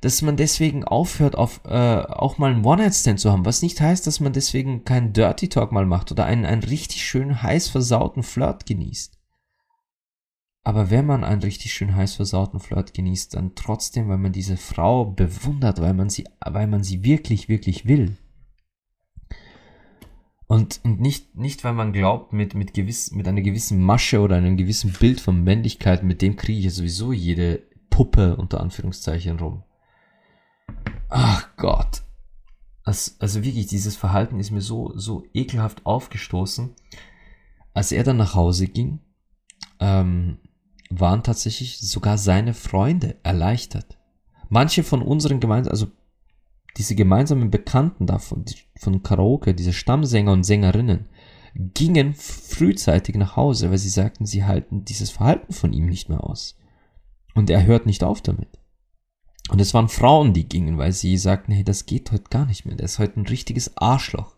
dass 0.01 0.23
man 0.23 0.37
deswegen 0.37 0.85
aufhört, 0.85 1.37
auf, 1.37 1.61
äh, 1.65 1.71
auch 1.71 2.39
mal 2.39 2.51
einen 2.51 2.65
One-Night-Stand 2.65 3.21
zu 3.21 3.31
haben. 3.31 3.45
Was 3.45 3.63
nicht 3.63 3.81
heißt, 3.81 4.07
dass 4.07 4.21
man 4.21 4.33
deswegen 4.33 4.85
keinen 4.85 5.13
Dirty 5.13 5.49
Talk 5.49 5.73
mal 5.73 5.87
macht 5.87 6.11
oder 6.11 6.25
einen, 6.25 6.47
einen 6.47 6.63
richtig 6.63 7.05
schönen 7.05 7.43
heiß 7.43 7.69
versauten 7.69 8.23
Flirt 8.23 8.67
genießt. 8.67 9.19
Aber 10.63 10.91
wenn 10.91 11.07
man 11.07 11.25
einen 11.25 11.43
richtig 11.43 11.73
schön 11.73 11.95
heiß 11.95 12.15
versauten 12.15 12.61
Flirt 12.61 12.95
genießt, 12.95 13.35
dann 13.35 13.55
trotzdem, 13.55 14.09
weil 14.09 14.19
man 14.19 14.33
diese 14.33 14.57
Frau 14.57 15.05
bewundert, 15.07 15.81
weil 15.81 15.95
man 15.95 16.11
sie, 16.11 16.27
weil 16.45 16.67
man 16.67 16.83
sie 16.83 17.03
wirklich, 17.03 17.49
wirklich 17.49 17.87
will. 17.87 18.17
Und, 20.47 20.81
und 20.83 21.01
nicht, 21.01 21.37
nicht, 21.37 21.63
weil 21.63 21.75
man 21.75 21.93
glaubt, 21.93 22.33
mit, 22.33 22.55
mit, 22.55 22.75
gewiss, 22.75 23.13
mit 23.13 23.29
einer 23.29 23.41
gewissen 23.41 23.81
Masche 23.81 24.21
oder 24.21 24.37
einem 24.37 24.57
gewissen 24.57 24.93
Bild 24.93 25.21
von 25.21 25.45
Männlichkeit, 25.45 26.03
mit 26.03 26.23
dem 26.23 26.37
kriege 26.37 26.59
ich 26.59 26.65
ja 26.65 26.71
sowieso 26.71 27.13
jede 27.13 27.63
Puppe 27.89 28.37
unter 28.37 28.61
Anführungszeichen 28.61 29.39
rum. 29.39 29.63
Ach 31.11 31.49
Gott. 31.57 32.03
Das, 32.85 33.17
also 33.21 33.45
wirklich, 33.45 33.67
dieses 33.67 33.97
Verhalten 33.97 34.41
ist 34.41 34.51
mir 34.51 34.63
so, 34.63 34.93
so 34.97 35.25
ekelhaft 35.35 35.85
aufgestoßen. 35.85 36.75
Als 37.75 37.93
er 37.93 38.05
dann 38.05 38.17
nach 38.17 38.35
Hause 38.35 38.67
ging, 38.67 39.01
ähm, 39.79 40.39
waren 40.89 41.23
tatsächlich 41.23 41.79
sogar 41.79 42.19
seine 42.19 42.55
Freunde 42.55 43.17
erleichtert. 43.23 43.99
Manche 44.49 44.83
von 44.83 45.03
unseren 45.03 45.39
gemeinsamen, 45.39 45.73
also 45.73 45.89
diese 46.77 46.95
gemeinsamen 46.95 47.51
Bekannten 47.51 48.07
davon, 48.07 48.45
von 48.77 49.03
Karaoke, 49.03 49.55
diese 49.55 49.73
Stammsänger 49.73 50.33
und 50.33 50.45
Sängerinnen, 50.45 51.07
gingen 51.55 52.15
frühzeitig 52.15 53.17
nach 53.17 53.37
Hause, 53.37 53.71
weil 53.71 53.79
sie 53.79 53.89
sagten, 53.89 54.27
sie 54.27 54.45
halten 54.45 54.85
dieses 54.85 55.11
Verhalten 55.11 55.53
von 55.53 55.73
ihm 55.73 55.87
nicht 55.87 56.09
mehr 56.09 56.25
aus. 56.25 56.57
Und 57.35 57.51
er 57.51 57.65
hört 57.65 57.87
nicht 57.87 58.03
auf 58.03 58.21
damit. 58.21 58.60
Und 59.51 59.61
es 59.61 59.75
waren 59.75 59.89
Frauen, 59.89 60.33
die 60.33 60.49
gingen, 60.49 60.79
weil 60.79 60.93
sie 60.93 61.17
sagten, 61.17 61.53
hey, 61.53 61.65
das 61.65 61.85
geht 61.87 62.13
heute 62.13 62.31
gar 62.31 62.47
nicht 62.47 62.67
mehr. 62.67 62.77
Der 62.77 62.85
ist 62.85 63.01
heute 63.01 63.19
ein 63.19 63.27
richtiges 63.27 63.77
Arschloch. 63.77 64.37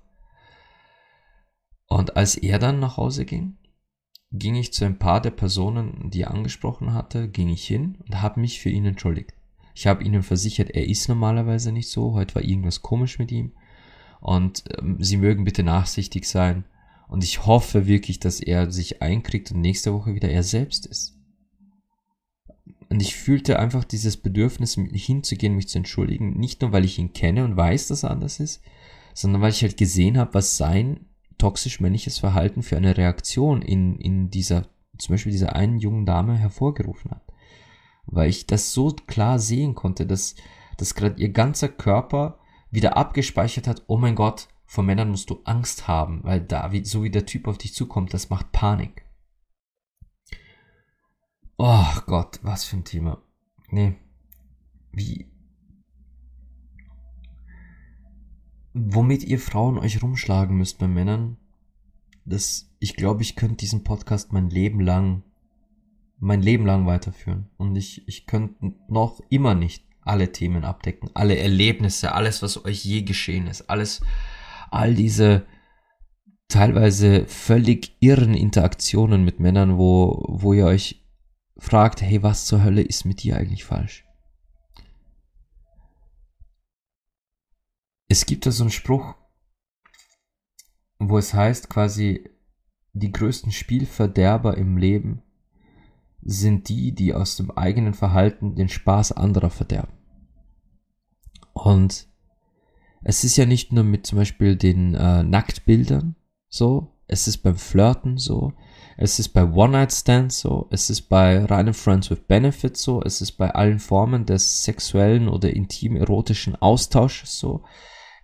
Und 1.87 2.17
als 2.17 2.35
er 2.35 2.59
dann 2.59 2.81
nach 2.81 2.97
Hause 2.97 3.27
ging, 3.27 3.59
ging 4.33 4.55
ich 4.55 4.73
zu 4.73 4.87
ein 4.87 4.99
paar 4.99 5.21
der 5.21 5.31
Personen, 5.31 6.11
die 6.11 6.23
er 6.23 6.31
angesprochen 6.31 6.95
hatte, 6.95 7.29
ging 7.29 7.51
ich 7.51 7.67
hin 7.67 7.99
und 8.07 8.23
habe 8.23 8.41
mich 8.41 8.61
für 8.61 8.71
ihn 8.71 8.87
entschuldigt. 8.87 9.35
Ich 9.75 9.87
habe 9.87 10.03
ihnen 10.03 10.23
versichert, 10.23 10.71
er 10.71 10.87
ist 10.87 11.09
normalerweise 11.09 11.73
nicht 11.73 11.91
so, 11.91 12.15
heute 12.15 12.35
war 12.35 12.43
irgendwas 12.43 12.81
komisch 12.81 13.19
mit 13.19 13.31
ihm 13.31 13.53
und 14.21 14.65
ähm, 14.79 14.97
sie 15.03 15.19
mögen 15.19 15.45
bitte 15.45 15.63
nachsichtig 15.63 16.27
sein 16.27 16.65
und 17.09 17.23
ich 17.23 17.45
hoffe 17.45 17.87
wirklich, 17.87 18.21
dass 18.21 18.41
er 18.41 18.71
sich 18.71 19.03
einkriegt 19.03 19.53
und 19.53 19.61
nächste 19.61 19.93
Woche 19.93 20.15
wieder 20.15 20.31
er 20.31 20.43
selbst 20.43 20.87
ist. 20.87 21.19
Und 22.93 23.01
ich 23.01 23.17
fühlte 23.17 23.59
einfach 23.59 23.85
dieses 23.85 24.19
Bedürfnis, 24.19 24.75
hinzugehen, 24.75 25.57
mich 25.57 25.67
zu 25.67 25.79
entschuldigen, 25.79 26.39
nicht 26.39 26.61
nur, 26.61 26.73
weil 26.73 26.85
ich 26.85 26.99
ihn 26.99 27.15
kenne 27.15 27.43
und 27.43 27.57
weiß, 27.57 27.89
dass 27.89 28.03
er 28.03 28.11
anders 28.11 28.39
ist, 28.39 28.61
sondern 29.15 29.41
weil 29.41 29.51
ich 29.51 29.63
halt 29.63 29.79
gesehen 29.79 30.19
habe, 30.19 30.35
was 30.35 30.59
sein 30.59 31.07
toxisch-männliches 31.39 32.19
Verhalten 32.19 32.63
für 32.63 32.77
eine 32.77 32.99
Reaktion 32.99 33.63
in, 33.63 33.97
in 33.97 34.29
dieser, 34.29 34.67
zum 34.99 35.15
Beispiel 35.15 35.33
dieser 35.33 35.57
einen 35.57 35.79
jungen 35.79 36.05
Dame 36.05 36.37
hervorgerufen 36.37 37.13
hat. 37.13 37.23
Weil 38.05 38.29
ich 38.29 38.47
das 38.47 38.75
so 38.75 38.91
klar 39.07 39.39
sehen 39.39 39.75
konnte, 39.75 40.05
dass, 40.05 40.35
dass 40.77 40.95
gerade 40.95 41.19
ihr 41.19 41.31
ganzer 41.31 41.71
Körper 41.71 42.41
wieder 42.71 42.99
abgespeichert 42.99 43.69
hat, 43.69 43.85
oh 43.87 43.97
mein 43.97 44.17
Gott, 44.17 44.49
vor 44.67 44.85
Männern 44.85 45.09
musst 45.09 45.31
du 45.31 45.41
Angst 45.45 45.89
haben, 45.89 46.21
weil 46.25 46.43
da, 46.43 46.73
wie, 46.73 46.85
so 46.85 47.05
wie 47.05 47.11
der 47.11 47.25
Typ 47.25 47.49
auf 47.49 47.57
dich 47.57 47.73
zukommt, 47.73 48.13
das 48.13 48.29
macht 48.29 48.53
Panik. 48.53 49.02
Oh 51.65 52.01
Gott, 52.07 52.41
was 52.43 52.65
für 52.65 52.79
ein 52.79 52.85
Thema. 52.85 53.23
Nee. 53.71 53.95
Wie, 54.91 55.31
womit 58.75 59.23
ihr 59.23 59.39
Frauen 59.39 59.79
euch 59.79 60.03
rumschlagen 60.03 60.57
müsst 60.57 60.81
bei 60.81 60.89
Männern, 60.89 61.37
das, 62.25 62.69
ich 62.81 62.97
glaube, 62.97 63.23
ich 63.23 63.37
könnte 63.37 63.59
diesen 63.59 63.85
Podcast 63.85 64.33
mein 64.33 64.51
Leben 64.51 64.81
lang, 64.81 65.23
mein 66.19 66.43
Leben 66.43 66.67
lang 66.67 66.87
weiterführen. 66.87 67.49
Und 67.59 67.77
ich, 67.77 68.09
ich 68.09 68.27
könnte 68.27 68.75
noch 68.89 69.21
immer 69.31 69.55
nicht 69.55 69.85
alle 70.01 70.33
Themen 70.33 70.65
abdecken, 70.65 71.11
alle 71.15 71.39
Erlebnisse, 71.39 72.11
alles, 72.13 72.43
was 72.43 72.65
euch 72.65 72.85
je 72.85 73.03
geschehen 73.03 73.47
ist, 73.47 73.71
alles, 73.71 74.01
all 74.73 74.97
diese 74.97 75.47
teilweise 76.49 77.25
völlig 77.29 77.97
irren 78.01 78.35
Interaktionen 78.35 79.25
mit 79.25 79.39
Männern, 79.39 79.79
wo, 79.79 80.27
wo 80.29 80.55
ihr 80.55 80.67
euch 80.67 81.02
fragt, 81.57 82.03
hey, 82.03 82.23
was 82.23 82.47
zur 82.47 82.63
Hölle 82.63 82.83
ist 82.83 83.05
mit 83.05 83.23
dir 83.23 83.37
eigentlich 83.37 83.65
falsch? 83.65 84.07
Es 88.09 88.27
gibt 88.27 88.47
da 88.47 88.51
so 88.51 88.65
einen 88.65 88.71
Spruch, 88.71 89.15
wo 90.99 91.19
es 91.19 91.35
heißt 91.35 91.71
quasi, 91.71 92.29
die 92.93 93.11
größten 93.11 93.53
Spielverderber 93.53 94.57
im 94.57 94.77
Leben 94.77 95.23
sind 96.21 96.69
die, 96.69 96.95
die 96.95 97.15
aus 97.15 97.37
dem 97.37 97.51
eigenen 97.51 97.95
Verhalten 97.95 98.55
den 98.55 98.69
Spaß 98.69 99.13
anderer 99.13 99.51
verderben. 99.51 99.95
Und 101.53 102.09
es 103.03 103.25
ist 103.25 103.37
ja 103.37 103.47
nicht 103.47 103.73
nur 103.73 103.85
mit 103.85 104.07
zum 104.07 104.19
Beispiel 104.19 104.57
den 104.57 104.95
äh, 104.95 105.23
Nacktbildern 105.23 106.17
so, 106.49 106.93
es 107.07 107.27
ist 107.29 107.39
beim 107.39 107.57
Flirten 107.57 108.19
so, 108.19 108.53
es 108.97 109.19
ist 109.19 109.31
bei 109.31 109.45
One-Night-Stands 109.45 110.41
so, 110.41 110.69
es 110.71 110.91
ist 110.91 111.03
bei 111.03 111.45
reinen 111.45 111.75
Friends 111.75 112.11
with 112.11 112.21
Benefits 112.27 112.83
so, 112.83 113.03
es 113.03 113.21
ist 113.21 113.33
bei 113.33 113.51
allen 113.51 113.79
Formen 113.79 114.27
des 114.27 114.65
sexuellen 114.65 115.29
oder 115.29 115.55
intim-erotischen 115.55 116.57
Austausches 116.57 117.39
so, 117.39 117.65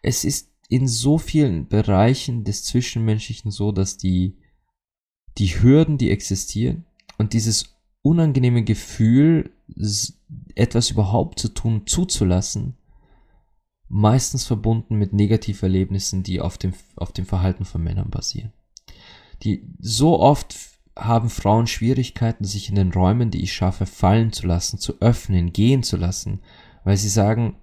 es 0.03 0.25
ist 0.25 0.51
in 0.69 0.87
so 0.87 1.19
vielen 1.19 1.69
Bereichen 1.69 2.45
des 2.45 2.65
Zwischenmenschlichen 2.65 3.51
so, 3.51 3.73
dass 3.73 3.97
die, 3.97 4.37
die 5.39 5.49
Hürden, 5.63 5.97
die 5.99 6.11
existieren 6.11 6.85
und 7.17 7.33
dieses 7.33 7.77
unangenehme 8.03 8.65
Gefühl, 8.65 9.51
etwas 10.55 10.91
überhaupt 10.91 11.39
zu 11.39 11.49
tun, 11.49 11.87
zuzulassen, 11.87 12.77
meistens 13.89 14.45
verbunden 14.45 14.97
mit 14.97 15.13
Negativerlebnissen, 15.13 16.23
die 16.23 16.41
auf 16.41 16.59
dem, 16.59 16.75
auf 16.97 17.13
dem 17.13 17.27
Verhalten 17.27 17.65
von 17.65 17.83
Männern 17.83 18.11
basieren. 18.11 18.53
Die 19.43 19.65
so 19.79 20.19
oft 20.19 20.57
haben 20.97 21.31
Frauen 21.31 21.67
Schwierigkeiten, 21.67 22.45
sich 22.45 22.69
in 22.69 22.75
den 22.75 22.93
Räumen, 22.93 23.31
die 23.31 23.43
ich 23.43 23.53
schaffe, 23.53 23.87
fallen 23.87 24.33
zu 24.33 24.47
lassen, 24.47 24.79
zu 24.79 25.01
öffnen, 25.01 25.53
gehen 25.53 25.83
zu 25.83 25.97
lassen, 25.97 26.41
weil 26.85 26.97
sie 26.97 27.09
sagen, 27.09 27.57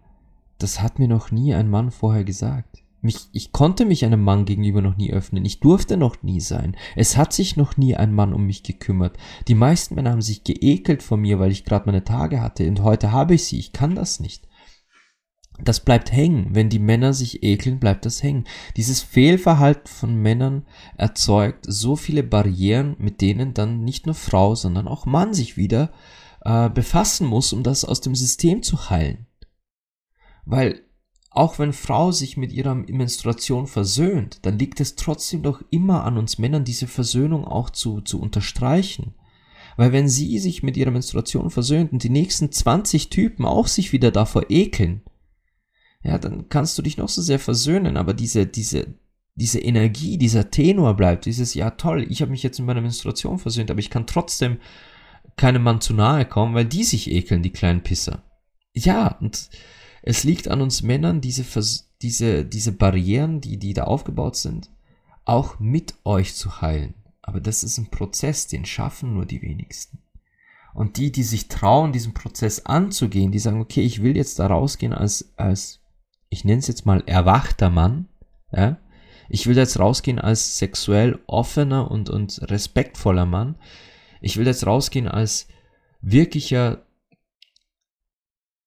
das 0.57 0.81
hat 0.81 0.99
mir 0.99 1.07
noch 1.07 1.31
nie 1.31 1.53
ein 1.53 1.69
Mann 1.69 1.91
vorher 1.91 2.23
gesagt. 2.23 2.81
Mich, 3.01 3.27
ich 3.33 3.51
konnte 3.51 3.85
mich 3.85 4.03
einem 4.03 4.23
Mann 4.23 4.45
gegenüber 4.45 4.81
noch 4.81 4.97
nie 4.97 5.11
öffnen. 5.11 5.45
Ich 5.45 5.59
durfte 5.59 5.95
noch 5.95 6.23
nie 6.23 6.39
sein. 6.39 6.75
Es 6.95 7.17
hat 7.17 7.33
sich 7.33 7.55
noch 7.55 7.77
nie 7.77 7.95
ein 7.95 8.13
Mann 8.13 8.33
um 8.33 8.47
mich 8.47 8.63
gekümmert. 8.63 9.15
Die 9.47 9.53
meisten 9.53 9.93
Männer 9.93 10.11
haben 10.11 10.23
sich 10.23 10.43
geekelt 10.43 11.03
vor 11.03 11.17
mir, 11.17 11.38
weil 11.38 11.51
ich 11.51 11.65
gerade 11.65 11.85
meine 11.85 12.03
Tage 12.03 12.41
hatte. 12.41 12.67
Und 12.67 12.81
heute 12.81 13.11
habe 13.11 13.35
ich 13.35 13.45
sie. 13.45 13.59
Ich 13.59 13.73
kann 13.73 13.93
das 13.93 14.19
nicht. 14.19 14.47
Das 15.63 15.79
bleibt 15.79 16.11
hängen. 16.11 16.49
Wenn 16.51 16.69
die 16.69 16.79
Männer 16.79 17.13
sich 17.13 17.43
ekeln, 17.43 17.79
bleibt 17.79 18.05
das 18.05 18.21
hängen. 18.21 18.45
Dieses 18.75 19.01
Fehlverhalten 19.01 19.87
von 19.87 20.15
Männern 20.15 20.65
erzeugt 20.97 21.65
so 21.67 21.95
viele 21.95 22.23
Barrieren, 22.23 22.95
mit 22.99 23.21
denen 23.21 23.53
dann 23.53 23.83
nicht 23.83 24.05
nur 24.05 24.15
Frau, 24.15 24.55
sondern 24.55 24.87
auch 24.87 25.05
Mann 25.05 25.33
sich 25.33 25.55
wieder 25.55 25.91
äh, 26.41 26.69
befassen 26.69 27.27
muss, 27.27 27.53
um 27.53 27.63
das 27.63 27.85
aus 27.85 28.01
dem 28.01 28.15
System 28.15 28.63
zu 28.63 28.89
heilen. 28.89 29.27
Weil 30.45 30.81
auch 31.29 31.60
wenn 31.60 31.73
Frau 31.73 32.12
sich 32.12 32.37
mit 32.37 32.53
ihrer 32.53 32.75
Menstruation 32.75 33.67
versöhnt, 33.67 34.39
dann 34.43 34.58
liegt 34.58 34.79
es 34.79 34.95
trotzdem 34.95 35.43
doch 35.43 35.62
immer 35.69 36.06
an 36.06 36.17
uns 36.17 36.37
Männern, 36.37 36.63
diese 36.63 36.87
Versöhnung 36.87 37.45
auch 37.45 37.69
zu, 37.69 38.01
zu 38.01 38.21
unterstreichen. 38.21 39.15
Weil 39.75 39.91
wenn 39.91 40.08
sie 40.08 40.39
sich 40.39 40.63
mit 40.63 40.77
ihrer 40.77 40.91
Menstruation 40.91 41.49
versöhnt 41.49 41.91
und 41.91 42.03
die 42.03 42.10
nächsten 42.10 42.51
20 42.51 43.10
Typen 43.10 43.45
auch 43.45 43.67
sich 43.67 43.91
wieder 43.91 44.12
davor 44.12 44.49
ekeln, 44.49 45.01
ja, 46.06 46.19
dann 46.19 46.49
kannst 46.49 46.77
du 46.77 46.81
dich 46.81 46.97
noch 46.97 47.10
so 47.10 47.21
sehr 47.21 47.39
versöhnen, 47.39 47.97
aber 47.97 48.13
diese, 48.13 48.45
diese, 48.45 48.93
diese 49.33 49.60
Energie, 49.60 50.17
dieser 50.17 50.51
Tenor 50.51 50.95
bleibt, 50.95 51.25
dieses, 51.25 51.56
ja 51.56 51.71
toll, 51.71 52.06
ich 52.10 52.21
habe 52.21 52.31
mich 52.31 52.43
jetzt 52.43 52.60
mit 52.60 52.67
meiner 52.67 52.81
Menstruation 52.81 53.39
versöhnt, 53.39 53.71
aber 53.71 53.79
ich 53.79 53.89
kann 53.89 54.06
trotzdem 54.06 54.60
keinem 55.35 55.63
Mann 55.63 55.81
zu 55.81 55.93
nahe 55.93 56.25
kommen, 56.25 56.53
weil 56.53 56.65
die 56.65 56.83
sich 56.83 57.10
ekeln, 57.10 57.41
die 57.41 57.51
kleinen 57.51 57.81
Pisser. 57.81 58.23
Ja, 58.73 59.17
und 59.19 59.49
es 60.03 60.23
liegt 60.23 60.47
an 60.47 60.62
uns 60.62 60.83
Männern, 60.83 61.21
diese, 61.21 61.43
diese, 62.03 62.45
diese 62.45 62.71
Barrieren, 62.71 63.41
die, 63.41 63.58
die 63.58 63.73
da 63.73 63.85
aufgebaut 63.85 64.35
sind, 64.35 64.69
auch 65.25 65.60
mit 65.60 65.95
euch 66.03 66.35
zu 66.35 66.62
heilen. 66.62 66.93
Aber 67.23 67.41
das 67.41 67.63
ist 67.63 67.79
ein 67.79 67.89
Prozess, 67.89 68.45
den 68.45 68.65
schaffen 68.65 69.15
nur 69.15 69.25
die 69.25 69.41
wenigsten. 69.41 69.97
Und 70.75 70.97
die, 70.97 71.12
die 71.12 71.23
sich 71.23 71.47
trauen, 71.47 71.93
diesen 71.93 72.13
Prozess 72.13 72.67
anzugehen, 72.67 73.31
die 73.31 73.39
sagen, 73.39 73.60
okay, 73.60 73.81
ich 73.81 74.03
will 74.03 74.15
jetzt 74.15 74.37
da 74.37 74.45
rausgehen 74.45 74.93
als, 74.93 75.33
als, 75.35 75.81
ich 76.30 76.46
nenne 76.46 76.60
es 76.60 76.67
jetzt 76.67 76.86
mal 76.86 77.04
erwachter 77.06 77.69
Mann, 77.69 78.08
ja, 78.52 78.78
ich 79.30 79.48
will 79.48 79.58
jetzt 79.58 79.80
rausgehen 79.80 80.19
als 80.19 80.58
sexuell 80.58 81.19
offener 81.28 81.90
und, 81.90 82.10
und 82.10 82.40
respektvoller 82.50 83.26
Mann. 83.26 83.56
Ich 84.21 84.38
will 84.38 84.46
jetzt 84.46 84.65
rausgehen 84.65 85.08
als 85.08 85.48
wirklicher 86.02 86.86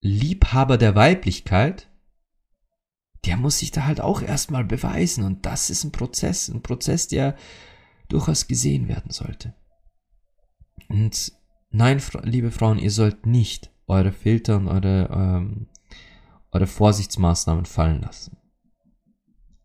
Liebhaber 0.00 0.78
der 0.78 0.94
Weiblichkeit. 0.94 1.88
Der 3.24 3.36
muss 3.36 3.58
sich 3.58 3.70
da 3.70 3.84
halt 3.84 4.00
auch 4.00 4.22
erstmal 4.22 4.64
beweisen. 4.64 5.24
Und 5.24 5.46
das 5.46 5.70
ist 5.70 5.84
ein 5.84 5.92
Prozess, 5.92 6.48
ein 6.48 6.62
Prozess, 6.62 7.08
der 7.08 7.36
durchaus 8.08 8.48
gesehen 8.48 8.88
werden 8.88 9.10
sollte. 9.10 9.54
Und 10.88 11.32
nein, 11.70 12.00
liebe 12.22 12.50
Frauen, 12.50 12.78
ihr 12.78 12.90
sollt 12.90 13.26
nicht 13.26 13.70
eure 13.86 14.12
Filter 14.12 14.56
und 14.56 14.68
eure, 14.68 15.08
ähm, 15.12 15.68
eure 16.52 16.66
Vorsichtsmaßnahmen 16.66 17.66
fallen 17.66 18.02
lassen. 18.02 18.36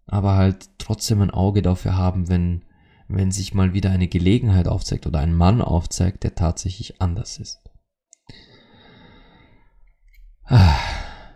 Aber 0.06 0.36
halt 0.36 0.70
trotzdem 0.78 1.22
ein 1.22 1.32
Auge 1.32 1.62
dafür 1.62 1.96
haben, 1.96 2.28
wenn, 2.28 2.66
wenn 3.08 3.32
sich 3.32 3.54
mal 3.54 3.74
wieder 3.74 3.90
eine 3.90 4.08
Gelegenheit 4.08 4.68
aufzeigt 4.68 5.08
oder 5.08 5.20
ein 5.20 5.34
Mann 5.34 5.62
aufzeigt, 5.62 6.24
der 6.24 6.36
tatsächlich 6.36 7.02
anders 7.02 7.38
ist. 7.38 7.60
Ah, 10.46 10.78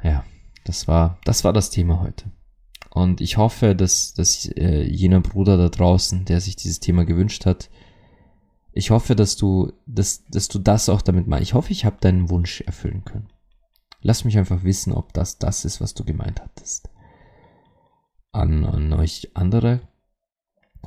ja, 0.04 0.26
das 0.66 0.88
war, 0.88 1.20
das 1.24 1.44
war 1.44 1.54
das 1.54 1.70
Thema 1.70 2.02
heute. 2.02 2.30
Und 2.90 3.22
ich 3.22 3.38
hoffe, 3.38 3.76
dass, 3.76 4.14
dass 4.14 4.46
äh, 4.46 4.84
jener 4.84 5.22
Bruder 5.22 5.56
da 5.58 5.70
draußen, 5.70 6.26
der 6.26 6.42
sich 6.42 6.56
dieses 6.56 6.80
Thema 6.80 7.06
gewünscht 7.06 7.46
hat, 7.46 7.70
ich 8.74 8.92
hoffe, 8.92 9.16
dass 9.16 9.38
du, 9.38 9.72
dass, 9.86 10.26
dass 10.26 10.48
du 10.50 10.60
das 10.60 10.90
auch 10.90 11.02
damit 11.02 11.28
meinst. 11.28 11.50
Ich 11.50 11.54
hoffe, 11.54 11.72
ich 11.72 11.86
habe 11.86 11.98
deinen 12.00 12.30
Wunsch 12.30 12.62
erfüllen 12.62 13.06
können. 13.06 13.30
Lass 14.08 14.24
mich 14.24 14.38
einfach 14.38 14.64
wissen, 14.64 14.94
ob 14.94 15.12
das 15.12 15.38
das 15.38 15.66
ist, 15.66 15.82
was 15.82 15.94
du 15.94 16.06
gemeint 16.06 16.42
hattest. 16.42 16.90
An, 18.32 18.64
an 18.64 18.94
euch 18.94 19.32
andere 19.34 19.82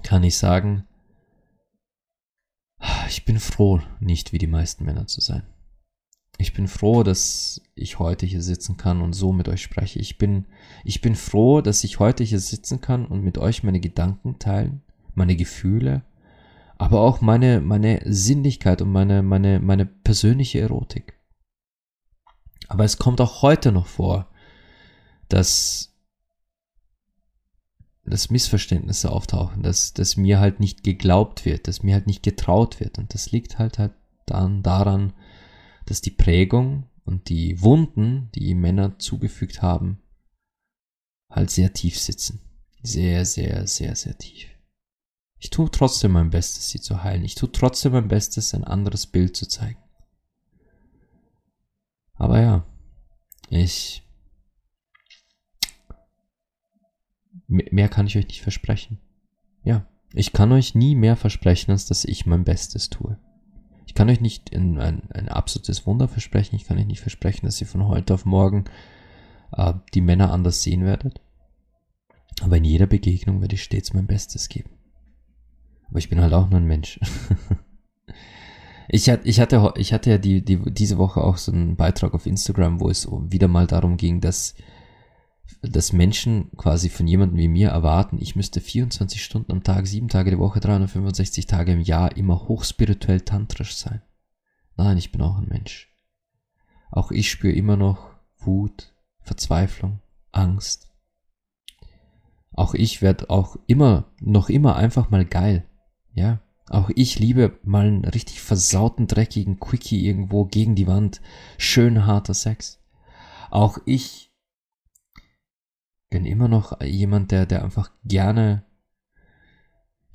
kann 0.02 0.24
ich 0.24 0.38
sagen, 0.38 0.84
ich 3.08 3.26
bin 3.26 3.38
froh, 3.38 3.82
nicht 4.00 4.32
wie 4.32 4.38
die 4.38 4.46
meisten 4.46 4.86
Männer 4.86 5.06
zu 5.06 5.20
sein. 5.20 5.42
Ich 6.38 6.54
bin 6.54 6.66
froh, 6.66 7.02
dass 7.02 7.60
ich 7.74 7.98
heute 7.98 8.24
hier 8.24 8.40
sitzen 8.40 8.78
kann 8.78 9.02
und 9.02 9.12
so 9.12 9.34
mit 9.34 9.48
euch 9.48 9.60
spreche. 9.60 9.98
Ich 9.98 10.16
bin, 10.16 10.46
ich 10.82 11.02
bin 11.02 11.14
froh, 11.14 11.60
dass 11.60 11.84
ich 11.84 11.98
heute 11.98 12.24
hier 12.24 12.40
sitzen 12.40 12.80
kann 12.80 13.04
und 13.04 13.22
mit 13.22 13.36
euch 13.36 13.62
meine 13.62 13.80
Gedanken 13.80 14.38
teilen, 14.38 14.80
meine 15.14 15.36
Gefühle, 15.36 16.04
aber 16.78 17.02
auch 17.02 17.20
meine, 17.20 17.60
meine 17.60 18.00
Sinnlichkeit 18.06 18.80
und 18.80 18.90
meine, 18.90 19.22
meine, 19.22 19.60
meine 19.60 19.84
persönliche 19.84 20.60
Erotik. 20.60 21.19
Aber 22.70 22.84
es 22.84 22.98
kommt 22.98 23.20
auch 23.20 23.42
heute 23.42 23.72
noch 23.72 23.88
vor, 23.88 24.30
dass, 25.28 25.92
dass 28.04 28.30
Missverständnisse 28.30 29.10
auftauchen, 29.10 29.64
dass, 29.64 29.92
dass 29.92 30.16
mir 30.16 30.38
halt 30.38 30.60
nicht 30.60 30.84
geglaubt 30.84 31.44
wird, 31.44 31.66
dass 31.66 31.82
mir 31.82 31.94
halt 31.94 32.06
nicht 32.06 32.22
getraut 32.22 32.78
wird. 32.78 32.96
Und 32.98 33.12
das 33.12 33.32
liegt 33.32 33.58
halt 33.58 33.80
halt 33.80 33.92
dann 34.24 34.62
daran, 34.62 35.12
dass 35.86 36.00
die 36.00 36.12
Prägung 36.12 36.86
und 37.04 37.28
die 37.28 37.60
Wunden, 37.60 38.30
die 38.36 38.54
Männer 38.54 39.00
zugefügt 39.00 39.62
haben, 39.62 40.00
halt 41.28 41.50
sehr 41.50 41.72
tief 41.72 41.98
sitzen. 41.98 42.40
Sehr, 42.84 43.24
sehr, 43.24 43.66
sehr, 43.66 43.96
sehr 43.96 44.16
tief. 44.16 44.46
Ich 45.40 45.50
tue 45.50 45.68
trotzdem 45.72 46.12
mein 46.12 46.30
Bestes, 46.30 46.70
sie 46.70 46.80
zu 46.80 47.02
heilen. 47.02 47.24
Ich 47.24 47.34
tue 47.34 47.50
trotzdem 47.50 47.92
mein 47.92 48.06
Bestes, 48.06 48.54
ein 48.54 48.62
anderes 48.62 49.08
Bild 49.08 49.36
zu 49.36 49.48
zeigen. 49.48 49.82
Aber 52.20 52.38
ja, 52.38 52.66
ich. 53.48 54.02
Mehr 57.48 57.88
kann 57.88 58.06
ich 58.06 58.16
euch 58.18 58.28
nicht 58.28 58.42
versprechen. 58.42 59.00
Ja, 59.64 59.86
ich 60.12 60.34
kann 60.34 60.52
euch 60.52 60.74
nie 60.74 60.94
mehr 60.94 61.16
versprechen, 61.16 61.70
als 61.70 61.86
dass 61.86 62.04
ich 62.04 62.26
mein 62.26 62.44
Bestes 62.44 62.90
tue. 62.90 63.18
Ich 63.86 63.94
kann 63.94 64.10
euch 64.10 64.20
nicht 64.20 64.54
ein, 64.54 64.78
ein, 64.78 65.28
absolutes 65.30 65.86
Wunder 65.86 66.08
versprechen. 66.08 66.56
Ich 66.56 66.66
kann 66.66 66.78
euch 66.78 66.86
nicht 66.86 67.00
versprechen, 67.00 67.46
dass 67.46 67.60
ihr 67.60 67.66
von 67.66 67.88
heute 67.88 68.12
auf 68.12 68.26
morgen 68.26 68.66
äh, 69.52 69.72
die 69.94 70.02
Männer 70.02 70.30
anders 70.30 70.62
sehen 70.62 70.84
werdet. 70.84 71.22
Aber 72.42 72.58
in 72.58 72.64
jeder 72.64 72.86
Begegnung 72.86 73.40
werde 73.40 73.54
ich 73.54 73.62
stets 73.62 73.94
mein 73.94 74.06
Bestes 74.06 74.50
geben. 74.50 74.70
Aber 75.88 75.98
ich 75.98 76.10
bin 76.10 76.20
halt 76.20 76.34
auch 76.34 76.50
nur 76.50 76.60
ein 76.60 76.66
Mensch. 76.66 77.00
ich, 78.92 79.08
hatte, 79.08 79.28
ich, 79.28 79.40
hatte, 79.40 79.72
ich 79.76 79.92
hatte 79.92 80.10
ja 80.10 80.18
die, 80.18 80.44
die, 80.44 80.58
diese 80.72 80.98
Woche 80.98 81.22
auch 81.22 81.36
so 81.36 81.52
einen 81.52 81.76
Beitrag 81.76 82.14
auf 82.14 82.26
Instagram, 82.26 82.80
wo 82.80 82.88
es 82.88 83.08
wieder 83.10 83.48
mal 83.48 83.66
darum 83.66 83.96
ging, 83.96 84.20
dass 84.20 84.54
dass 85.62 85.92
Menschen 85.92 86.50
quasi 86.56 86.88
von 86.88 87.06
jemandem 87.06 87.38
wie 87.38 87.48
mir 87.48 87.70
erwarten, 87.70 88.18
ich 88.20 88.36
müsste 88.36 88.60
24 88.60 89.22
Stunden 89.22 89.52
am 89.52 89.62
Tag, 89.62 89.86
7 89.86 90.08
Tage 90.08 90.30
die 90.30 90.38
Woche, 90.38 90.60
365 90.60 91.46
Tage 91.46 91.72
im 91.72 91.80
Jahr 91.80 92.16
immer 92.16 92.48
hochspirituell 92.48 93.20
tantrisch 93.20 93.76
sein. 93.76 94.02
Nein, 94.76 94.96
ich 94.96 95.12
bin 95.12 95.20
auch 95.20 95.38
ein 95.38 95.48
Mensch. 95.48 95.92
Auch 96.90 97.10
ich 97.10 97.30
spüre 97.30 97.52
immer 97.52 97.76
noch 97.76 98.10
Wut, 98.38 98.94
Verzweiflung, 99.20 100.00
Angst. 100.32 100.90
Auch 102.52 102.74
ich 102.74 103.02
werde 103.02 103.28
auch 103.30 103.56
immer, 103.66 104.10
noch 104.20 104.48
immer 104.48 104.76
einfach 104.76 105.10
mal 105.10 105.24
geil. 105.24 105.66
Ja, 106.12 106.40
auch 106.70 106.88
ich 106.94 107.18
liebe 107.18 107.58
mal 107.64 107.86
einen 107.86 108.04
richtig 108.04 108.40
versauten, 108.40 109.08
dreckigen 109.08 109.58
Quickie 109.58 110.06
irgendwo 110.06 110.44
gegen 110.44 110.76
die 110.76 110.86
Wand. 110.86 111.20
Schön 111.58 112.06
harter 112.06 112.32
Sex. 112.32 112.80
Auch 113.50 113.78
ich 113.86 114.32
bin 116.10 116.26
immer 116.26 116.46
noch 116.46 116.80
jemand, 116.80 117.32
der, 117.32 117.44
der 117.44 117.64
einfach 117.64 117.90
gerne, 118.04 118.64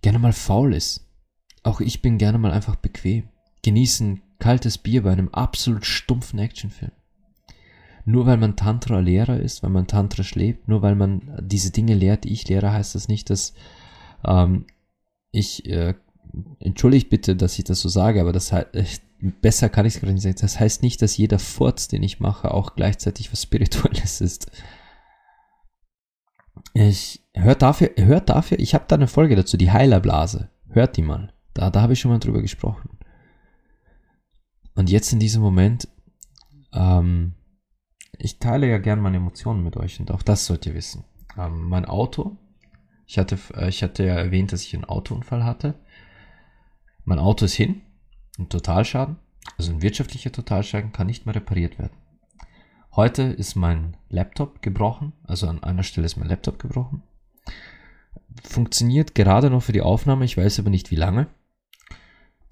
gerne 0.01 0.17
mal 0.17 0.31
faul 0.31 0.73
ist. 0.73 1.05
Auch 1.63 1.81
ich 1.81 2.01
bin 2.01 2.17
gerne 2.17 2.37
mal 2.37 2.51
einfach 2.51 2.77
bequem. 2.77 3.27
Genießen 3.61 4.21
kaltes 4.39 4.77
Bier 4.77 5.03
bei 5.03 5.11
einem 5.11 5.29
absolut 5.33 5.85
stumpfen 5.85 6.39
Actionfilm. 6.39 6.93
Nur 8.05 8.27
weil 8.27 8.37
man 8.37 8.55
Tantra-Lehrer 8.55 9.41
ist, 9.41 9.61
weil 9.61 9.71
man 9.71 9.87
tantrisch 9.87 10.35
lebt, 10.35 10.69
nur 10.69 10.81
weil 10.81 10.95
man 10.95 11.37
diese 11.41 11.71
Dinge 11.71 11.95
lehrt, 11.95 12.23
die 12.23 12.31
ich 12.31 12.47
lehre, 12.47 12.71
heißt 12.71 12.95
das 12.95 13.09
nicht, 13.09 13.29
dass 13.29 13.53
ähm, 14.23 14.67
ich, 15.31 15.65
äh, 15.65 15.95
entschuldigt 16.59 17.09
bitte, 17.09 17.35
dass 17.35 17.57
ich 17.57 17.65
das 17.65 17.81
so 17.81 17.89
sage, 17.89 18.21
aber 18.21 18.33
das 18.33 18.51
äh, 18.51 18.85
besser 19.41 19.69
kann 19.69 19.85
ich 19.85 19.95
es 19.95 19.99
gerade 19.99 20.13
nicht 20.13 20.23
sagen. 20.23 20.35
Das 20.39 20.59
heißt 20.59 20.81
nicht, 20.81 21.01
dass 21.01 21.17
jeder 21.17 21.39
Furz, 21.39 21.87
den 21.87 22.03
ich 22.03 22.19
mache, 22.19 22.51
auch 22.51 22.75
gleichzeitig 22.75 23.31
was 23.31 23.43
Spirituelles 23.43 24.21
ist. 24.21 24.51
Ich 26.73 27.23
hört 27.33 27.61
dafür, 27.61 27.91
hört 27.97 28.29
dafür, 28.29 28.59
ich 28.59 28.73
habe 28.73 28.85
da 28.87 28.95
eine 28.95 29.07
Folge 29.07 29.35
dazu, 29.35 29.57
die 29.57 29.71
Heilerblase. 29.71 30.49
Hört 30.69 30.97
die 30.97 31.01
mal. 31.01 31.33
Da, 31.53 31.69
da 31.69 31.81
habe 31.81 31.93
ich 31.93 31.99
schon 31.99 32.11
mal 32.11 32.19
drüber 32.19 32.41
gesprochen. 32.41 32.89
Und 34.75 34.89
jetzt 34.89 35.13
in 35.13 35.19
diesem 35.19 35.41
Moment, 35.41 35.87
ähm, 36.73 37.33
ich 38.17 38.39
teile 38.39 38.69
ja 38.69 38.77
gern 38.77 38.99
meine 38.99 39.17
Emotionen 39.17 39.63
mit 39.63 39.77
euch 39.77 39.99
und 39.99 40.11
auch 40.11 40.21
das 40.21 40.45
sollt 40.45 40.65
ihr 40.65 40.73
wissen. 40.73 41.05
Ähm, 41.37 41.69
mein 41.69 41.85
Auto, 41.85 42.37
ich 43.05 43.17
hatte, 43.17 43.37
äh, 43.55 43.69
ich 43.69 43.83
hatte 43.83 44.05
ja 44.05 44.15
erwähnt, 44.15 44.51
dass 44.51 44.63
ich 44.63 44.73
einen 44.73 44.85
Autounfall 44.85 45.45
hatte. 45.45 45.75
Mein 47.07 47.19
Auto 47.19 47.45
ist 47.45 47.53
hin, 47.53 47.83
ein 48.39 48.49
Totalschaden, 48.49 49.17
also 49.57 49.71
ein 49.71 49.83
wirtschaftlicher 49.83 50.31
Totalschaden 50.31 50.91
kann 50.91 51.05
nicht 51.05 51.27
mehr 51.27 51.35
repariert 51.35 51.77
werden. 51.77 51.95
Heute 52.95 53.21
ist 53.21 53.55
mein 53.55 53.95
Laptop 54.09 54.63
gebrochen, 54.63 55.13
also 55.23 55.47
an 55.47 55.61
einer 55.61 55.83
Stelle 55.83 56.07
ist 56.07 56.17
mein 56.17 56.29
Laptop 56.29 56.57
gebrochen. 56.57 57.03
Funktioniert 58.43 59.13
gerade 59.13 59.51
noch 59.51 59.61
für 59.61 59.71
die 59.71 59.83
Aufnahme, 59.83 60.25
ich 60.25 60.35
weiß 60.35 60.57
aber 60.57 60.71
nicht 60.71 60.89
wie 60.89 60.95
lange. 60.95 61.27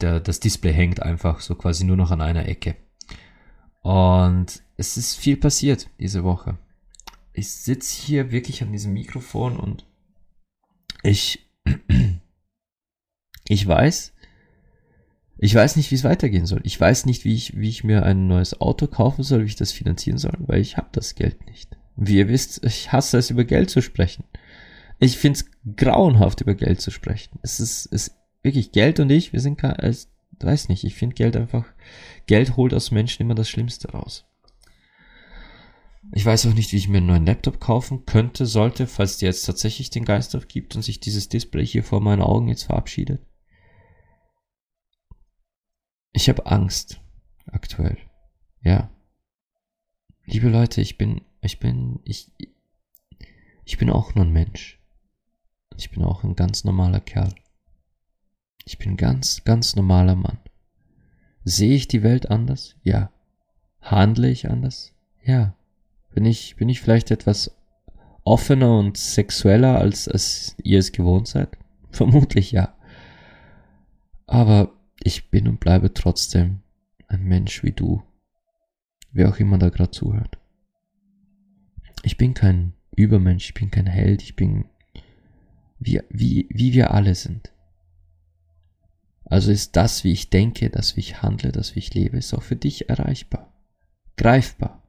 Der, 0.01 0.19
das 0.19 0.39
Display 0.39 0.71
hängt 0.71 1.01
einfach 1.01 1.39
so 1.39 1.55
quasi 1.55 1.83
nur 1.83 1.97
noch 1.97 2.11
an 2.11 2.21
einer 2.21 2.47
Ecke. 2.47 2.75
Und 3.81 4.61
es 4.77 4.97
ist 4.97 5.15
viel 5.15 5.37
passiert 5.37 5.89
diese 5.99 6.23
Woche. 6.23 6.59
Ich 7.33 7.49
sitze 7.49 8.03
hier 8.03 8.31
wirklich 8.31 8.61
an 8.61 8.71
diesem 8.71 8.93
Mikrofon 8.93 9.57
und 9.57 9.87
ich, 11.01 11.49
ich 13.47 13.67
weiß, 13.67 14.12
ich 15.43 15.53
weiß 15.53 15.75
nicht, 15.75 15.91
wie 15.91 15.95
es 15.95 16.05
weitergehen 16.05 16.45
soll. 16.45 16.61
Ich 16.63 16.79
weiß 16.79 17.05
nicht, 17.05 17.25
wie 17.25 17.35
ich, 17.35 17.59
wie 17.59 17.67
ich 17.67 17.83
mir 17.83 18.03
ein 18.03 18.27
neues 18.27 18.61
Auto 18.61 18.87
kaufen 18.87 19.23
soll, 19.23 19.41
wie 19.41 19.47
ich 19.47 19.57
das 19.57 19.73
finanzieren 19.73 20.17
soll, 20.17 20.37
weil 20.39 20.61
ich 20.61 20.77
habe 20.77 20.87
das 20.93 21.15
Geld 21.15 21.45
nicht. 21.47 21.75
Wie 21.97 22.19
ihr 22.19 22.29
wisst, 22.29 22.63
ich 22.63 22.93
hasse 22.93 23.17
es, 23.17 23.29
über 23.29 23.43
Geld 23.43 23.69
zu 23.69 23.81
sprechen. 23.81 24.23
Ich 24.99 25.17
finde 25.17 25.39
es 25.39 25.75
grauenhaft, 25.75 26.39
über 26.39 26.55
Geld 26.55 26.79
zu 26.79 26.91
sprechen. 26.91 27.39
Es 27.41 27.59
ist, 27.59 27.87
ist 27.87 28.15
wirklich 28.41 28.71
Geld 28.71 29.01
und 29.01 29.09
ich, 29.09 29.33
wir 29.33 29.41
sind 29.41 29.57
gar, 29.57 29.83
ich 29.83 30.07
weiß 30.39 30.69
nicht, 30.69 30.85
ich 30.85 30.95
finde 30.95 31.15
Geld 31.15 31.35
einfach, 31.35 31.65
Geld 32.25 32.55
holt 32.55 32.73
aus 32.73 32.91
Menschen 32.91 33.23
immer 33.23 33.35
das 33.35 33.49
Schlimmste 33.49 33.91
raus. 33.91 34.25
Ich 36.13 36.25
weiß 36.25 36.45
auch 36.45 36.53
nicht, 36.53 36.71
wie 36.71 36.77
ich 36.77 36.87
mir 36.87 36.99
einen 36.99 37.07
neuen 37.07 37.25
Laptop 37.25 37.59
kaufen 37.59 38.05
könnte, 38.05 38.45
sollte, 38.45 38.87
falls 38.87 39.17
der 39.17 39.27
jetzt 39.27 39.43
tatsächlich 39.43 39.89
den 39.89 40.05
Geist 40.05 40.37
aufgibt 40.37 40.77
und 40.77 40.83
sich 40.83 41.01
dieses 41.01 41.27
Display 41.27 41.65
hier 41.65 41.83
vor 41.83 41.99
meinen 41.99 42.21
Augen 42.21 42.47
jetzt 42.47 42.63
verabschiedet. 42.63 43.19
Ich 46.13 46.29
habe 46.29 46.45
Angst. 46.45 47.01
Aktuell. 47.47 47.97
Ja. 48.61 48.89
Liebe 50.25 50.47
Leute, 50.47 50.79
ich 50.79 50.97
bin, 50.97 51.21
ich 51.41 51.59
bin, 51.59 51.99
ich, 52.05 52.31
ich 53.65 53.77
bin 53.77 53.89
auch 53.89 54.15
nur 54.15 54.23
ein 54.23 54.31
Mensch. 54.31 54.79
Ich 55.75 55.89
bin 55.89 56.03
auch 56.03 56.23
ein 56.23 56.35
ganz 56.35 56.63
normaler 56.63 56.99
Kerl. 56.99 57.33
Ich 58.63 58.77
bin 58.77 58.95
ganz, 58.95 59.43
ganz 59.43 59.75
normaler 59.75 60.15
Mann. 60.15 60.37
Sehe 61.43 61.75
ich 61.75 61.87
die 61.87 62.03
Welt 62.03 62.29
anders? 62.29 62.75
Ja. 62.83 63.11
Handle 63.81 64.29
ich 64.29 64.49
anders? 64.49 64.93
Ja. 65.23 65.55
Bin 66.13 66.25
ich, 66.25 66.55
bin 66.55 66.69
ich 66.69 66.79
vielleicht 66.79 67.11
etwas 67.11 67.57
offener 68.23 68.77
und 68.77 68.97
sexueller, 68.97 69.79
als, 69.79 70.07
als 70.07 70.55
ihr 70.63 70.79
es 70.79 70.91
gewohnt 70.91 71.27
seid? 71.27 71.57
Vermutlich 71.91 72.51
ja. 72.51 72.75
Aber 74.27 74.71
ich 75.03 75.29
bin 75.29 75.47
und 75.47 75.59
bleibe 75.59 75.93
trotzdem 75.93 76.61
ein 77.07 77.23
Mensch 77.23 77.63
wie 77.63 77.71
du. 77.71 78.03
Wer 79.11 79.29
auch 79.29 79.37
immer 79.37 79.57
da 79.57 79.69
gerade 79.69 79.91
zuhört. 79.91 80.37
Ich 82.03 82.17
bin 82.17 82.33
kein 82.33 82.73
Übermensch, 82.95 83.45
ich 83.45 83.53
bin 83.53 83.71
kein 83.71 83.85
Held, 83.85 84.21
ich 84.21 84.35
bin 84.35 84.65
wie, 85.79 86.01
wie, 86.09 86.47
wie 86.49 86.73
wir 86.73 86.91
alle 86.91 87.15
sind. 87.15 87.51
Also 89.25 89.51
ist 89.51 89.75
das, 89.75 90.03
wie 90.03 90.11
ich 90.11 90.29
denke, 90.29 90.69
das, 90.69 90.95
wie 90.95 91.01
ich 91.01 91.21
handle, 91.21 91.51
das, 91.51 91.75
wie 91.75 91.79
ich 91.79 91.93
lebe, 91.93 92.17
ist 92.17 92.33
auch 92.33 92.43
für 92.43 92.55
dich 92.55 92.89
erreichbar. 92.89 93.53
Greifbar. 94.15 94.82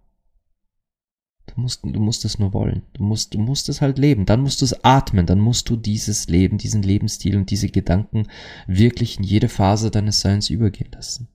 Du 1.46 1.60
musst, 1.60 1.84
du 1.84 2.00
musst 2.00 2.24
es 2.24 2.38
nur 2.38 2.52
wollen. 2.52 2.82
Du 2.94 3.02
musst, 3.02 3.34
du 3.34 3.38
musst 3.38 3.68
es 3.68 3.80
halt 3.80 3.98
leben. 3.98 4.26
Dann 4.26 4.40
musst 4.40 4.60
du 4.60 4.64
es 4.64 4.84
atmen. 4.84 5.26
Dann 5.26 5.40
musst 5.40 5.68
du 5.68 5.76
dieses 5.76 6.28
Leben, 6.28 6.58
diesen 6.58 6.82
Lebensstil 6.82 7.36
und 7.36 7.50
diese 7.50 7.68
Gedanken 7.68 8.28
wirklich 8.66 9.18
in 9.18 9.24
jede 9.24 9.48
Phase 9.48 9.90
deines 9.90 10.20
Seins 10.20 10.50
übergehen 10.50 10.90
lassen. 10.92 11.28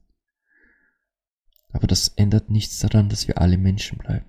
Aber 1.72 1.86
das 1.86 2.08
ändert 2.08 2.50
nichts 2.50 2.80
daran, 2.80 3.08
dass 3.08 3.28
wir 3.28 3.40
alle 3.40 3.56
Menschen 3.56 3.98
bleiben. 3.98 4.26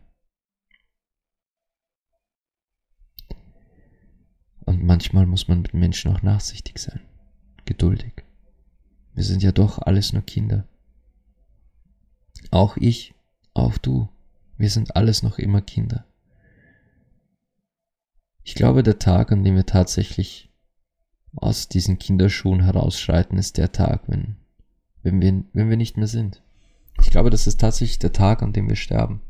Und 4.66 4.84
manchmal 4.84 5.26
muss 5.26 5.48
man 5.48 5.64
mit 5.64 5.74
Menschen 5.74 6.16
auch 6.16 6.22
nachsichtig 6.22 6.78
sein, 6.80 7.02
geduldig. 7.66 8.24
Wir 9.14 9.24
sind 9.24 9.44
ja 9.44 9.52
doch 9.52 9.80
alles 9.80 10.14
nur 10.14 10.22
Kinder. 10.22 10.68
Auch 12.52 12.78
ich, 12.78 13.14
auch 13.54 13.78
du, 13.78 14.08
wir 14.58 14.70
sind 14.70 14.96
alles 14.96 15.24
noch 15.24 15.38
immer 15.38 15.62
Kinder. 15.62 16.06
Ich 18.44 18.56
glaube, 18.56 18.84
der 18.84 19.00
Tag, 19.00 19.32
an 19.32 19.44
dem 19.44 19.56
wir 19.56 19.66
tatsächlich 19.66 20.52
aus 21.36 21.68
diesen 21.68 22.00
Kinderschuhen 22.00 22.62
herausschreiten, 22.62 23.38
ist 23.38 23.58
der 23.58 23.72
Tag, 23.72 24.04
wenn, 24.08 24.38
wenn, 25.04 25.22
wir, 25.22 25.44
wenn 25.54 25.70
wir 25.70 25.78
nicht 25.78 25.98
mehr 25.98 26.08
sind. 26.08 26.42
Ich 27.02 27.10
glaube, 27.10 27.30
das 27.30 27.48
ist 27.48 27.60
tatsächlich 27.60 28.00
der 28.00 28.14
Tag, 28.14 28.42
an 28.42 28.54
dem 28.54 28.68
wir 28.68 28.76
sterben. 28.76 29.22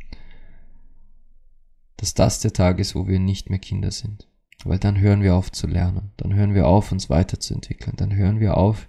Dass 1.97 2.13
das 2.13 2.39
der 2.39 2.53
Tag 2.53 2.79
ist, 2.79 2.95
wo 2.95 3.07
wir 3.07 3.19
nicht 3.19 3.49
mehr 3.49 3.59
Kinder 3.59 3.91
sind. 3.91 4.27
Weil 4.63 4.79
dann 4.79 4.99
hören 4.99 5.21
wir 5.21 5.35
auf 5.35 5.51
zu 5.51 5.67
lernen, 5.67 6.11
dann 6.17 6.33
hören 6.33 6.53
wir 6.53 6.67
auf, 6.67 6.91
uns 6.91 7.09
weiterzuentwickeln, 7.09 7.95
dann 7.97 8.15
hören 8.15 8.39
wir 8.39 8.57
auf, 8.57 8.87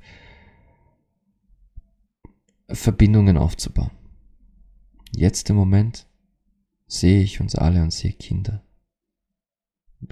Verbindungen 2.69 3.37
aufzubauen. 3.37 3.91
Jetzt 5.15 5.49
im 5.51 5.57
Moment 5.57 6.07
sehe 6.93 7.23
ich 7.23 7.41
uns 7.41 7.55
alle 7.55 7.83
und 7.83 7.93
sehe 7.93 8.13
Kinder. 8.13 8.63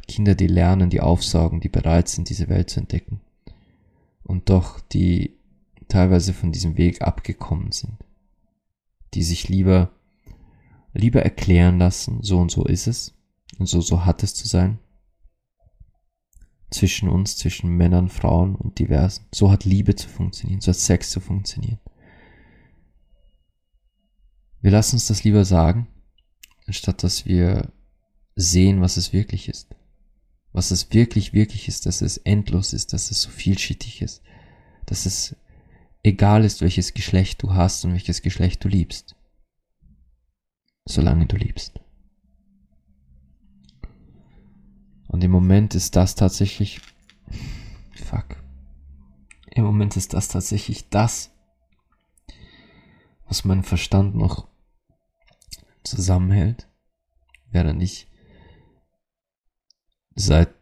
Kinder, 0.08 0.34
die 0.34 0.46
lernen, 0.46 0.88
die 0.88 1.00
aufsaugen, 1.00 1.60
die 1.60 1.68
bereit 1.68 2.08
sind, 2.08 2.30
diese 2.30 2.48
Welt 2.48 2.70
zu 2.70 2.80
entdecken. 2.80 3.20
Und 4.22 4.48
doch, 4.48 4.80
die 4.80 5.36
teilweise 5.88 6.32
von 6.32 6.52
diesem 6.52 6.78
Weg 6.78 7.02
abgekommen 7.02 7.72
sind. 7.72 7.96
Die 9.14 9.22
sich 9.22 9.48
lieber, 9.48 9.90
lieber 10.94 11.22
erklären 11.22 11.78
lassen, 11.78 12.22
so 12.22 12.38
und 12.38 12.50
so 12.50 12.64
ist 12.64 12.86
es. 12.86 13.14
Und 13.58 13.66
so, 13.66 13.80
so 13.80 14.04
hat 14.04 14.22
es 14.22 14.34
zu 14.34 14.48
sein 14.48 14.78
zwischen 16.70 17.08
uns, 17.08 17.36
zwischen 17.36 17.76
Männern, 17.76 18.08
Frauen 18.08 18.54
und 18.54 18.78
Diversen. 18.78 19.26
So 19.34 19.50
hat 19.50 19.64
Liebe 19.64 19.96
zu 19.96 20.08
funktionieren, 20.08 20.60
so 20.60 20.70
hat 20.70 20.78
Sex 20.78 21.10
zu 21.10 21.20
funktionieren. 21.20 21.80
Wir 24.62 24.70
lassen 24.70 24.96
uns 24.96 25.08
das 25.08 25.24
lieber 25.24 25.44
sagen, 25.44 25.88
anstatt 26.70 27.02
dass 27.02 27.26
wir 27.26 27.72
sehen, 28.36 28.80
was 28.80 28.96
es 28.96 29.12
wirklich 29.12 29.48
ist. 29.48 29.74
Was 30.52 30.70
es 30.70 30.92
wirklich, 30.92 31.32
wirklich 31.32 31.66
ist, 31.66 31.84
dass 31.84 32.00
es 32.00 32.16
endlos 32.16 32.72
ist, 32.72 32.92
dass 32.92 33.10
es 33.10 33.22
so 33.22 33.28
vielschichtig 33.28 34.02
ist, 34.02 34.22
dass 34.86 35.04
es 35.04 35.34
egal 36.04 36.44
ist, 36.44 36.60
welches 36.60 36.94
Geschlecht 36.94 37.42
du 37.42 37.54
hast 37.54 37.84
und 37.84 37.92
welches 37.92 38.22
Geschlecht 38.22 38.62
du 38.62 38.68
liebst. 38.68 39.16
Solange 40.84 41.26
du 41.26 41.34
liebst. 41.34 41.80
Und 45.08 45.24
im 45.24 45.32
Moment 45.32 45.74
ist 45.74 45.96
das 45.96 46.14
tatsächlich. 46.14 46.80
Fuck. 47.96 48.36
Im 49.50 49.64
Moment 49.64 49.96
ist 49.96 50.14
das 50.14 50.28
tatsächlich 50.28 50.88
das, 50.88 51.32
was 53.26 53.44
meinen 53.44 53.64
Verstand 53.64 54.14
noch 54.14 54.49
zusammenhält, 55.82 56.68
während 57.50 57.82
ich 57.82 58.08
seit 60.14 60.54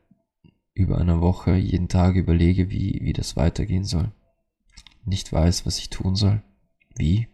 über 0.74 0.98
einer 0.98 1.20
Woche 1.20 1.56
jeden 1.56 1.88
Tag 1.88 2.14
überlege, 2.14 2.70
wie, 2.70 3.00
wie 3.02 3.12
das 3.12 3.36
weitergehen 3.36 3.84
soll. 3.84 4.12
Nicht 5.04 5.32
weiß, 5.32 5.66
was 5.66 5.78
ich 5.78 5.90
tun 5.90 6.14
soll. 6.14 6.42
Wie? 6.96 7.28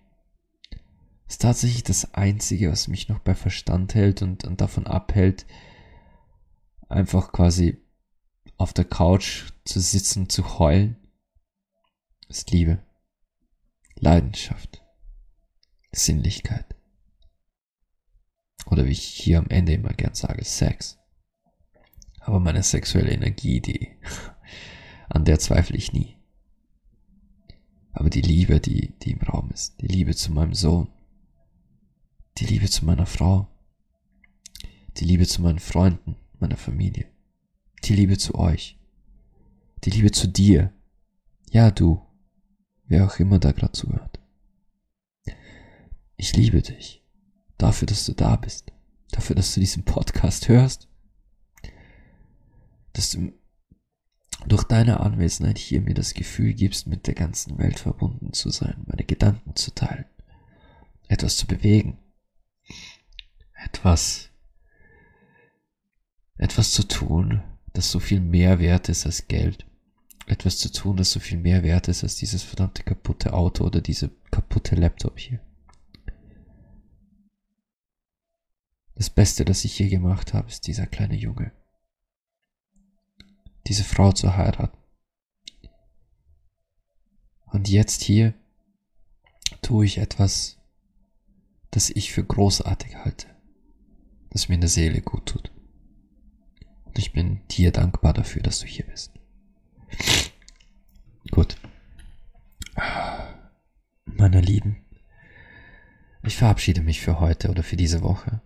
ist 1.26 1.43
tatsächlich 1.43 1.82
das 1.82 2.14
Einzige, 2.14 2.70
was 2.70 2.89
mich 2.89 3.09
noch 3.09 3.18
bei 3.18 3.35
Verstand 3.35 3.95
hält 3.95 4.22
und, 4.22 4.45
und 4.45 4.61
davon 4.61 4.87
abhält, 4.87 5.47
einfach 6.89 7.32
quasi 7.32 7.82
auf 8.57 8.72
der 8.72 8.85
Couch 8.85 9.53
zu 9.64 9.80
sitzen, 9.80 10.28
zu 10.28 10.59
heulen, 10.59 10.97
ist 12.28 12.51
Liebe, 12.51 12.82
Leidenschaft, 13.97 14.82
Sinnlichkeit. 15.93 16.74
Oder 18.66 18.86
wie 18.86 18.92
ich 18.92 19.02
hier 19.02 19.38
am 19.38 19.48
Ende 19.48 19.72
immer 19.72 19.92
gern 19.92 20.14
sage, 20.14 20.44
Sex. 20.44 20.98
Aber 22.20 22.40
meine 22.40 22.62
sexuelle 22.62 23.10
Energie, 23.12 23.60
die, 23.60 23.90
an 25.08 25.24
der 25.24 25.38
zweifle 25.38 25.76
ich 25.76 25.92
nie. 25.92 26.16
Aber 27.92 28.10
die 28.10 28.22
Liebe, 28.22 28.60
die, 28.60 28.94
die 29.02 29.12
im 29.12 29.20
Raum 29.20 29.50
ist, 29.50 29.80
die 29.80 29.86
Liebe 29.86 30.14
zu 30.14 30.32
meinem 30.32 30.54
Sohn, 30.54 30.88
die 32.38 32.46
Liebe 32.46 32.68
zu 32.68 32.84
meiner 32.84 33.06
Frau, 33.06 33.48
die 34.96 35.04
Liebe 35.04 35.26
zu 35.26 35.42
meinen 35.42 35.60
Freunden, 35.60 36.16
meiner 36.40 36.56
Familie. 36.56 37.06
Die 37.84 37.94
Liebe 37.94 38.16
zu 38.18 38.34
euch. 38.34 38.78
Die 39.84 39.90
Liebe 39.90 40.10
zu 40.10 40.26
dir. 40.26 40.72
Ja, 41.50 41.70
du. 41.70 42.00
Wer 42.86 43.06
auch 43.06 43.18
immer 43.18 43.38
da 43.38 43.52
gerade 43.52 43.72
zuhört. 43.72 44.20
Ich 46.16 46.34
liebe 46.36 46.62
dich. 46.62 47.03
Dafür, 47.59 47.86
dass 47.86 48.07
du 48.07 48.12
da 48.12 48.36
bist. 48.36 48.72
Dafür, 49.11 49.36
dass 49.36 49.55
du 49.55 49.61
diesen 49.61 49.84
Podcast 49.84 50.48
hörst. 50.48 50.88
Dass 52.92 53.11
du 53.11 53.32
durch 54.46 54.64
deine 54.64 55.00
Anwesenheit 55.00 55.59
hier 55.59 55.80
mir 55.80 55.94
das 55.94 56.14
Gefühl 56.14 56.52
gibst, 56.52 56.86
mit 56.86 57.07
der 57.07 57.14
ganzen 57.14 57.59
Welt 57.59 57.78
verbunden 57.78 58.32
zu 58.32 58.50
sein, 58.50 58.84
meine 58.86 59.05
Gedanken 59.05 59.57
zu 59.57 59.74
teilen, 59.74 60.05
etwas 61.09 61.36
zu 61.36 61.46
bewegen, 61.46 61.98
etwas 63.64 64.30
etwas 66.36 66.72
zu 66.72 66.86
tun, 66.86 67.42
das 67.72 67.90
so 67.90 68.00
viel 68.00 68.20
mehr 68.20 68.59
wert 68.59 68.88
ist 68.88 69.07
als 69.07 69.28
Geld. 69.28 69.66
Etwas 70.26 70.59
zu 70.59 70.72
tun, 70.72 70.96
das 70.96 71.12
so 71.12 71.20
viel 71.20 71.38
mehr 71.38 71.62
wert 71.62 71.88
ist 71.88 72.02
als 72.02 72.16
dieses 72.16 72.42
verdammte 72.42 72.82
kaputte 72.82 73.34
Auto 73.34 73.64
oder 73.64 73.80
diese 73.80 74.11
kaputte 74.30 74.74
Laptop 74.74 75.18
hier. 75.18 75.40
Das 78.95 79.11
Beste, 79.11 79.45
das 79.45 79.64
ich 79.64 79.78
je 79.78 79.88
gemacht 79.88 80.34
habe, 80.34 80.49
ist 80.49 80.66
dieser 80.66 80.86
kleine 80.86 81.16
Junge. 81.16 81.53
Diese 83.66 83.84
Frau 83.84 84.12
zu 84.12 84.36
heiraten. 84.36 84.78
Und 87.47 87.68
jetzt 87.68 88.03
hier 88.03 88.34
tue 89.62 89.86
ich 89.86 89.99
etwas, 89.99 90.59
das 91.70 91.90
ich 91.90 92.12
für 92.12 92.24
großartig 92.24 92.97
halte, 92.97 93.26
das 94.30 94.49
mir 94.49 94.57
in 94.57 94.61
der 94.61 94.70
Seele 94.70 95.01
gut 95.01 95.26
tut. 95.26 95.51
Und 96.84 96.99
ich 96.99 97.12
bin 97.12 97.40
dir 97.49 97.72
dankbar 97.72 98.12
dafür, 98.12 98.42
dass 98.42 98.61
du 98.61 98.66
hier 98.66 98.86
bist. 98.86 99.12
Gut. 101.30 101.57
Meine 104.05 104.40
Lieben, 104.40 104.84
ich 106.22 106.36
verabschiede 106.36 106.80
mich 106.80 107.01
für 107.01 107.18
heute 107.18 107.51
oder 107.51 107.62
für 107.62 107.76
diese 107.76 108.03
Woche. 108.03 108.40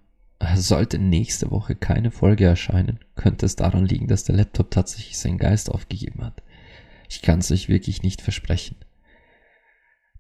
Sollte 0.55 0.99
nächste 0.99 1.51
Woche 1.51 1.75
keine 1.75 2.11
Folge 2.13 2.45
erscheinen, 2.45 3.01
könnte 3.17 3.45
es 3.45 3.57
daran 3.57 3.85
liegen, 3.85 4.07
dass 4.07 4.25
der 4.25 4.37
Laptop 4.37 4.71
tatsächlich 4.71 5.19
seinen 5.19 5.39
Geist 5.39 5.71
aufgegeben 5.71 6.25
hat. 6.25 6.43
Ich 7.09 7.23
kann 7.23 7.41
es 7.41 7.51
euch 7.51 7.69
wirklich 7.69 8.03
nicht 8.03 8.23
versprechen. 8.23 8.77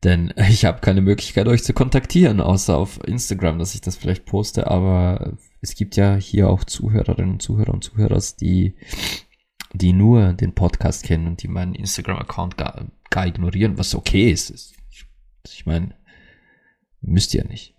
Denn 0.04 0.32
ich 0.48 0.64
habe 0.64 0.80
keine 0.80 1.00
Möglichkeit, 1.00 1.46
euch 1.46 1.62
zu 1.62 1.72
kontaktieren, 1.72 2.40
außer 2.40 2.76
auf 2.76 3.00
Instagram, 3.06 3.58
dass 3.58 3.74
ich 3.74 3.80
das 3.80 3.96
vielleicht 3.96 4.24
poste. 4.26 4.66
Aber 4.68 5.36
es 5.60 5.74
gibt 5.74 5.96
ja 5.96 6.16
hier 6.16 6.50
auch 6.50 6.64
Zuhörerinnen 6.64 7.32
und 7.32 7.42
Zuhörer 7.42 7.74
und 7.74 7.84
Zuhörer, 7.84 8.20
die, 8.40 8.74
die 9.72 9.92
nur 9.92 10.32
den 10.32 10.54
Podcast 10.54 11.04
kennen 11.04 11.26
und 11.26 11.42
die 11.42 11.48
meinen 11.48 11.74
Instagram-Account 11.74 12.56
gar, 12.56 12.86
gar 13.10 13.26
ignorieren, 13.26 13.78
was 13.78 13.94
okay 13.94 14.30
ist. 14.30 14.74
Ich 15.46 15.66
meine, 15.66 15.94
müsst 17.00 17.34
ihr 17.34 17.44
nicht. 17.44 17.77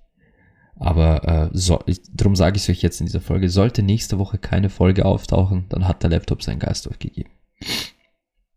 Aber 0.80 1.28
äh, 1.28 1.50
so, 1.52 1.84
darum 2.14 2.36
sage 2.36 2.56
ich 2.56 2.64
es 2.64 2.70
euch 2.70 2.82
jetzt 2.82 3.02
in 3.02 3.06
dieser 3.06 3.20
Folge. 3.20 3.50
Sollte 3.50 3.84
nächste 3.84 4.18
Woche 4.18 4.38
keine 4.38 4.70
Folge 4.70 5.06
auftauchen, 5.06 5.66
dann 5.70 5.88
hat 5.88 6.04
der 6.04 6.10
Laptop 6.10 6.42
seinen 6.42 6.60
Geist 6.60 6.88
aufgegeben. 6.88 7.32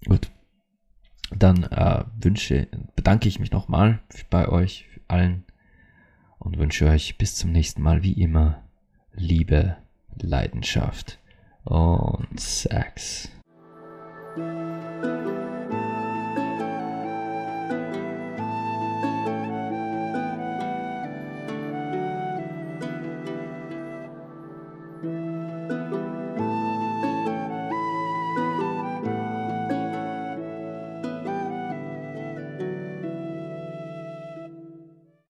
Gut. 0.06 0.30
Dann 1.34 1.64
äh, 1.64 2.04
wünsche, 2.20 2.68
bedanke 2.94 3.28
ich 3.28 3.40
mich 3.40 3.50
nochmal 3.50 4.00
bei 4.30 4.48
euch 4.48 4.86
allen 5.08 5.44
und 6.38 6.58
wünsche 6.58 6.86
euch 6.86 7.18
bis 7.18 7.34
zum 7.34 7.50
nächsten 7.50 7.82
Mal 7.82 8.02
wie 8.02 8.12
immer 8.12 8.62
Liebe, 9.14 9.76
Leidenschaft 10.20 11.18
und 11.64 12.38
Sex. 12.38 13.31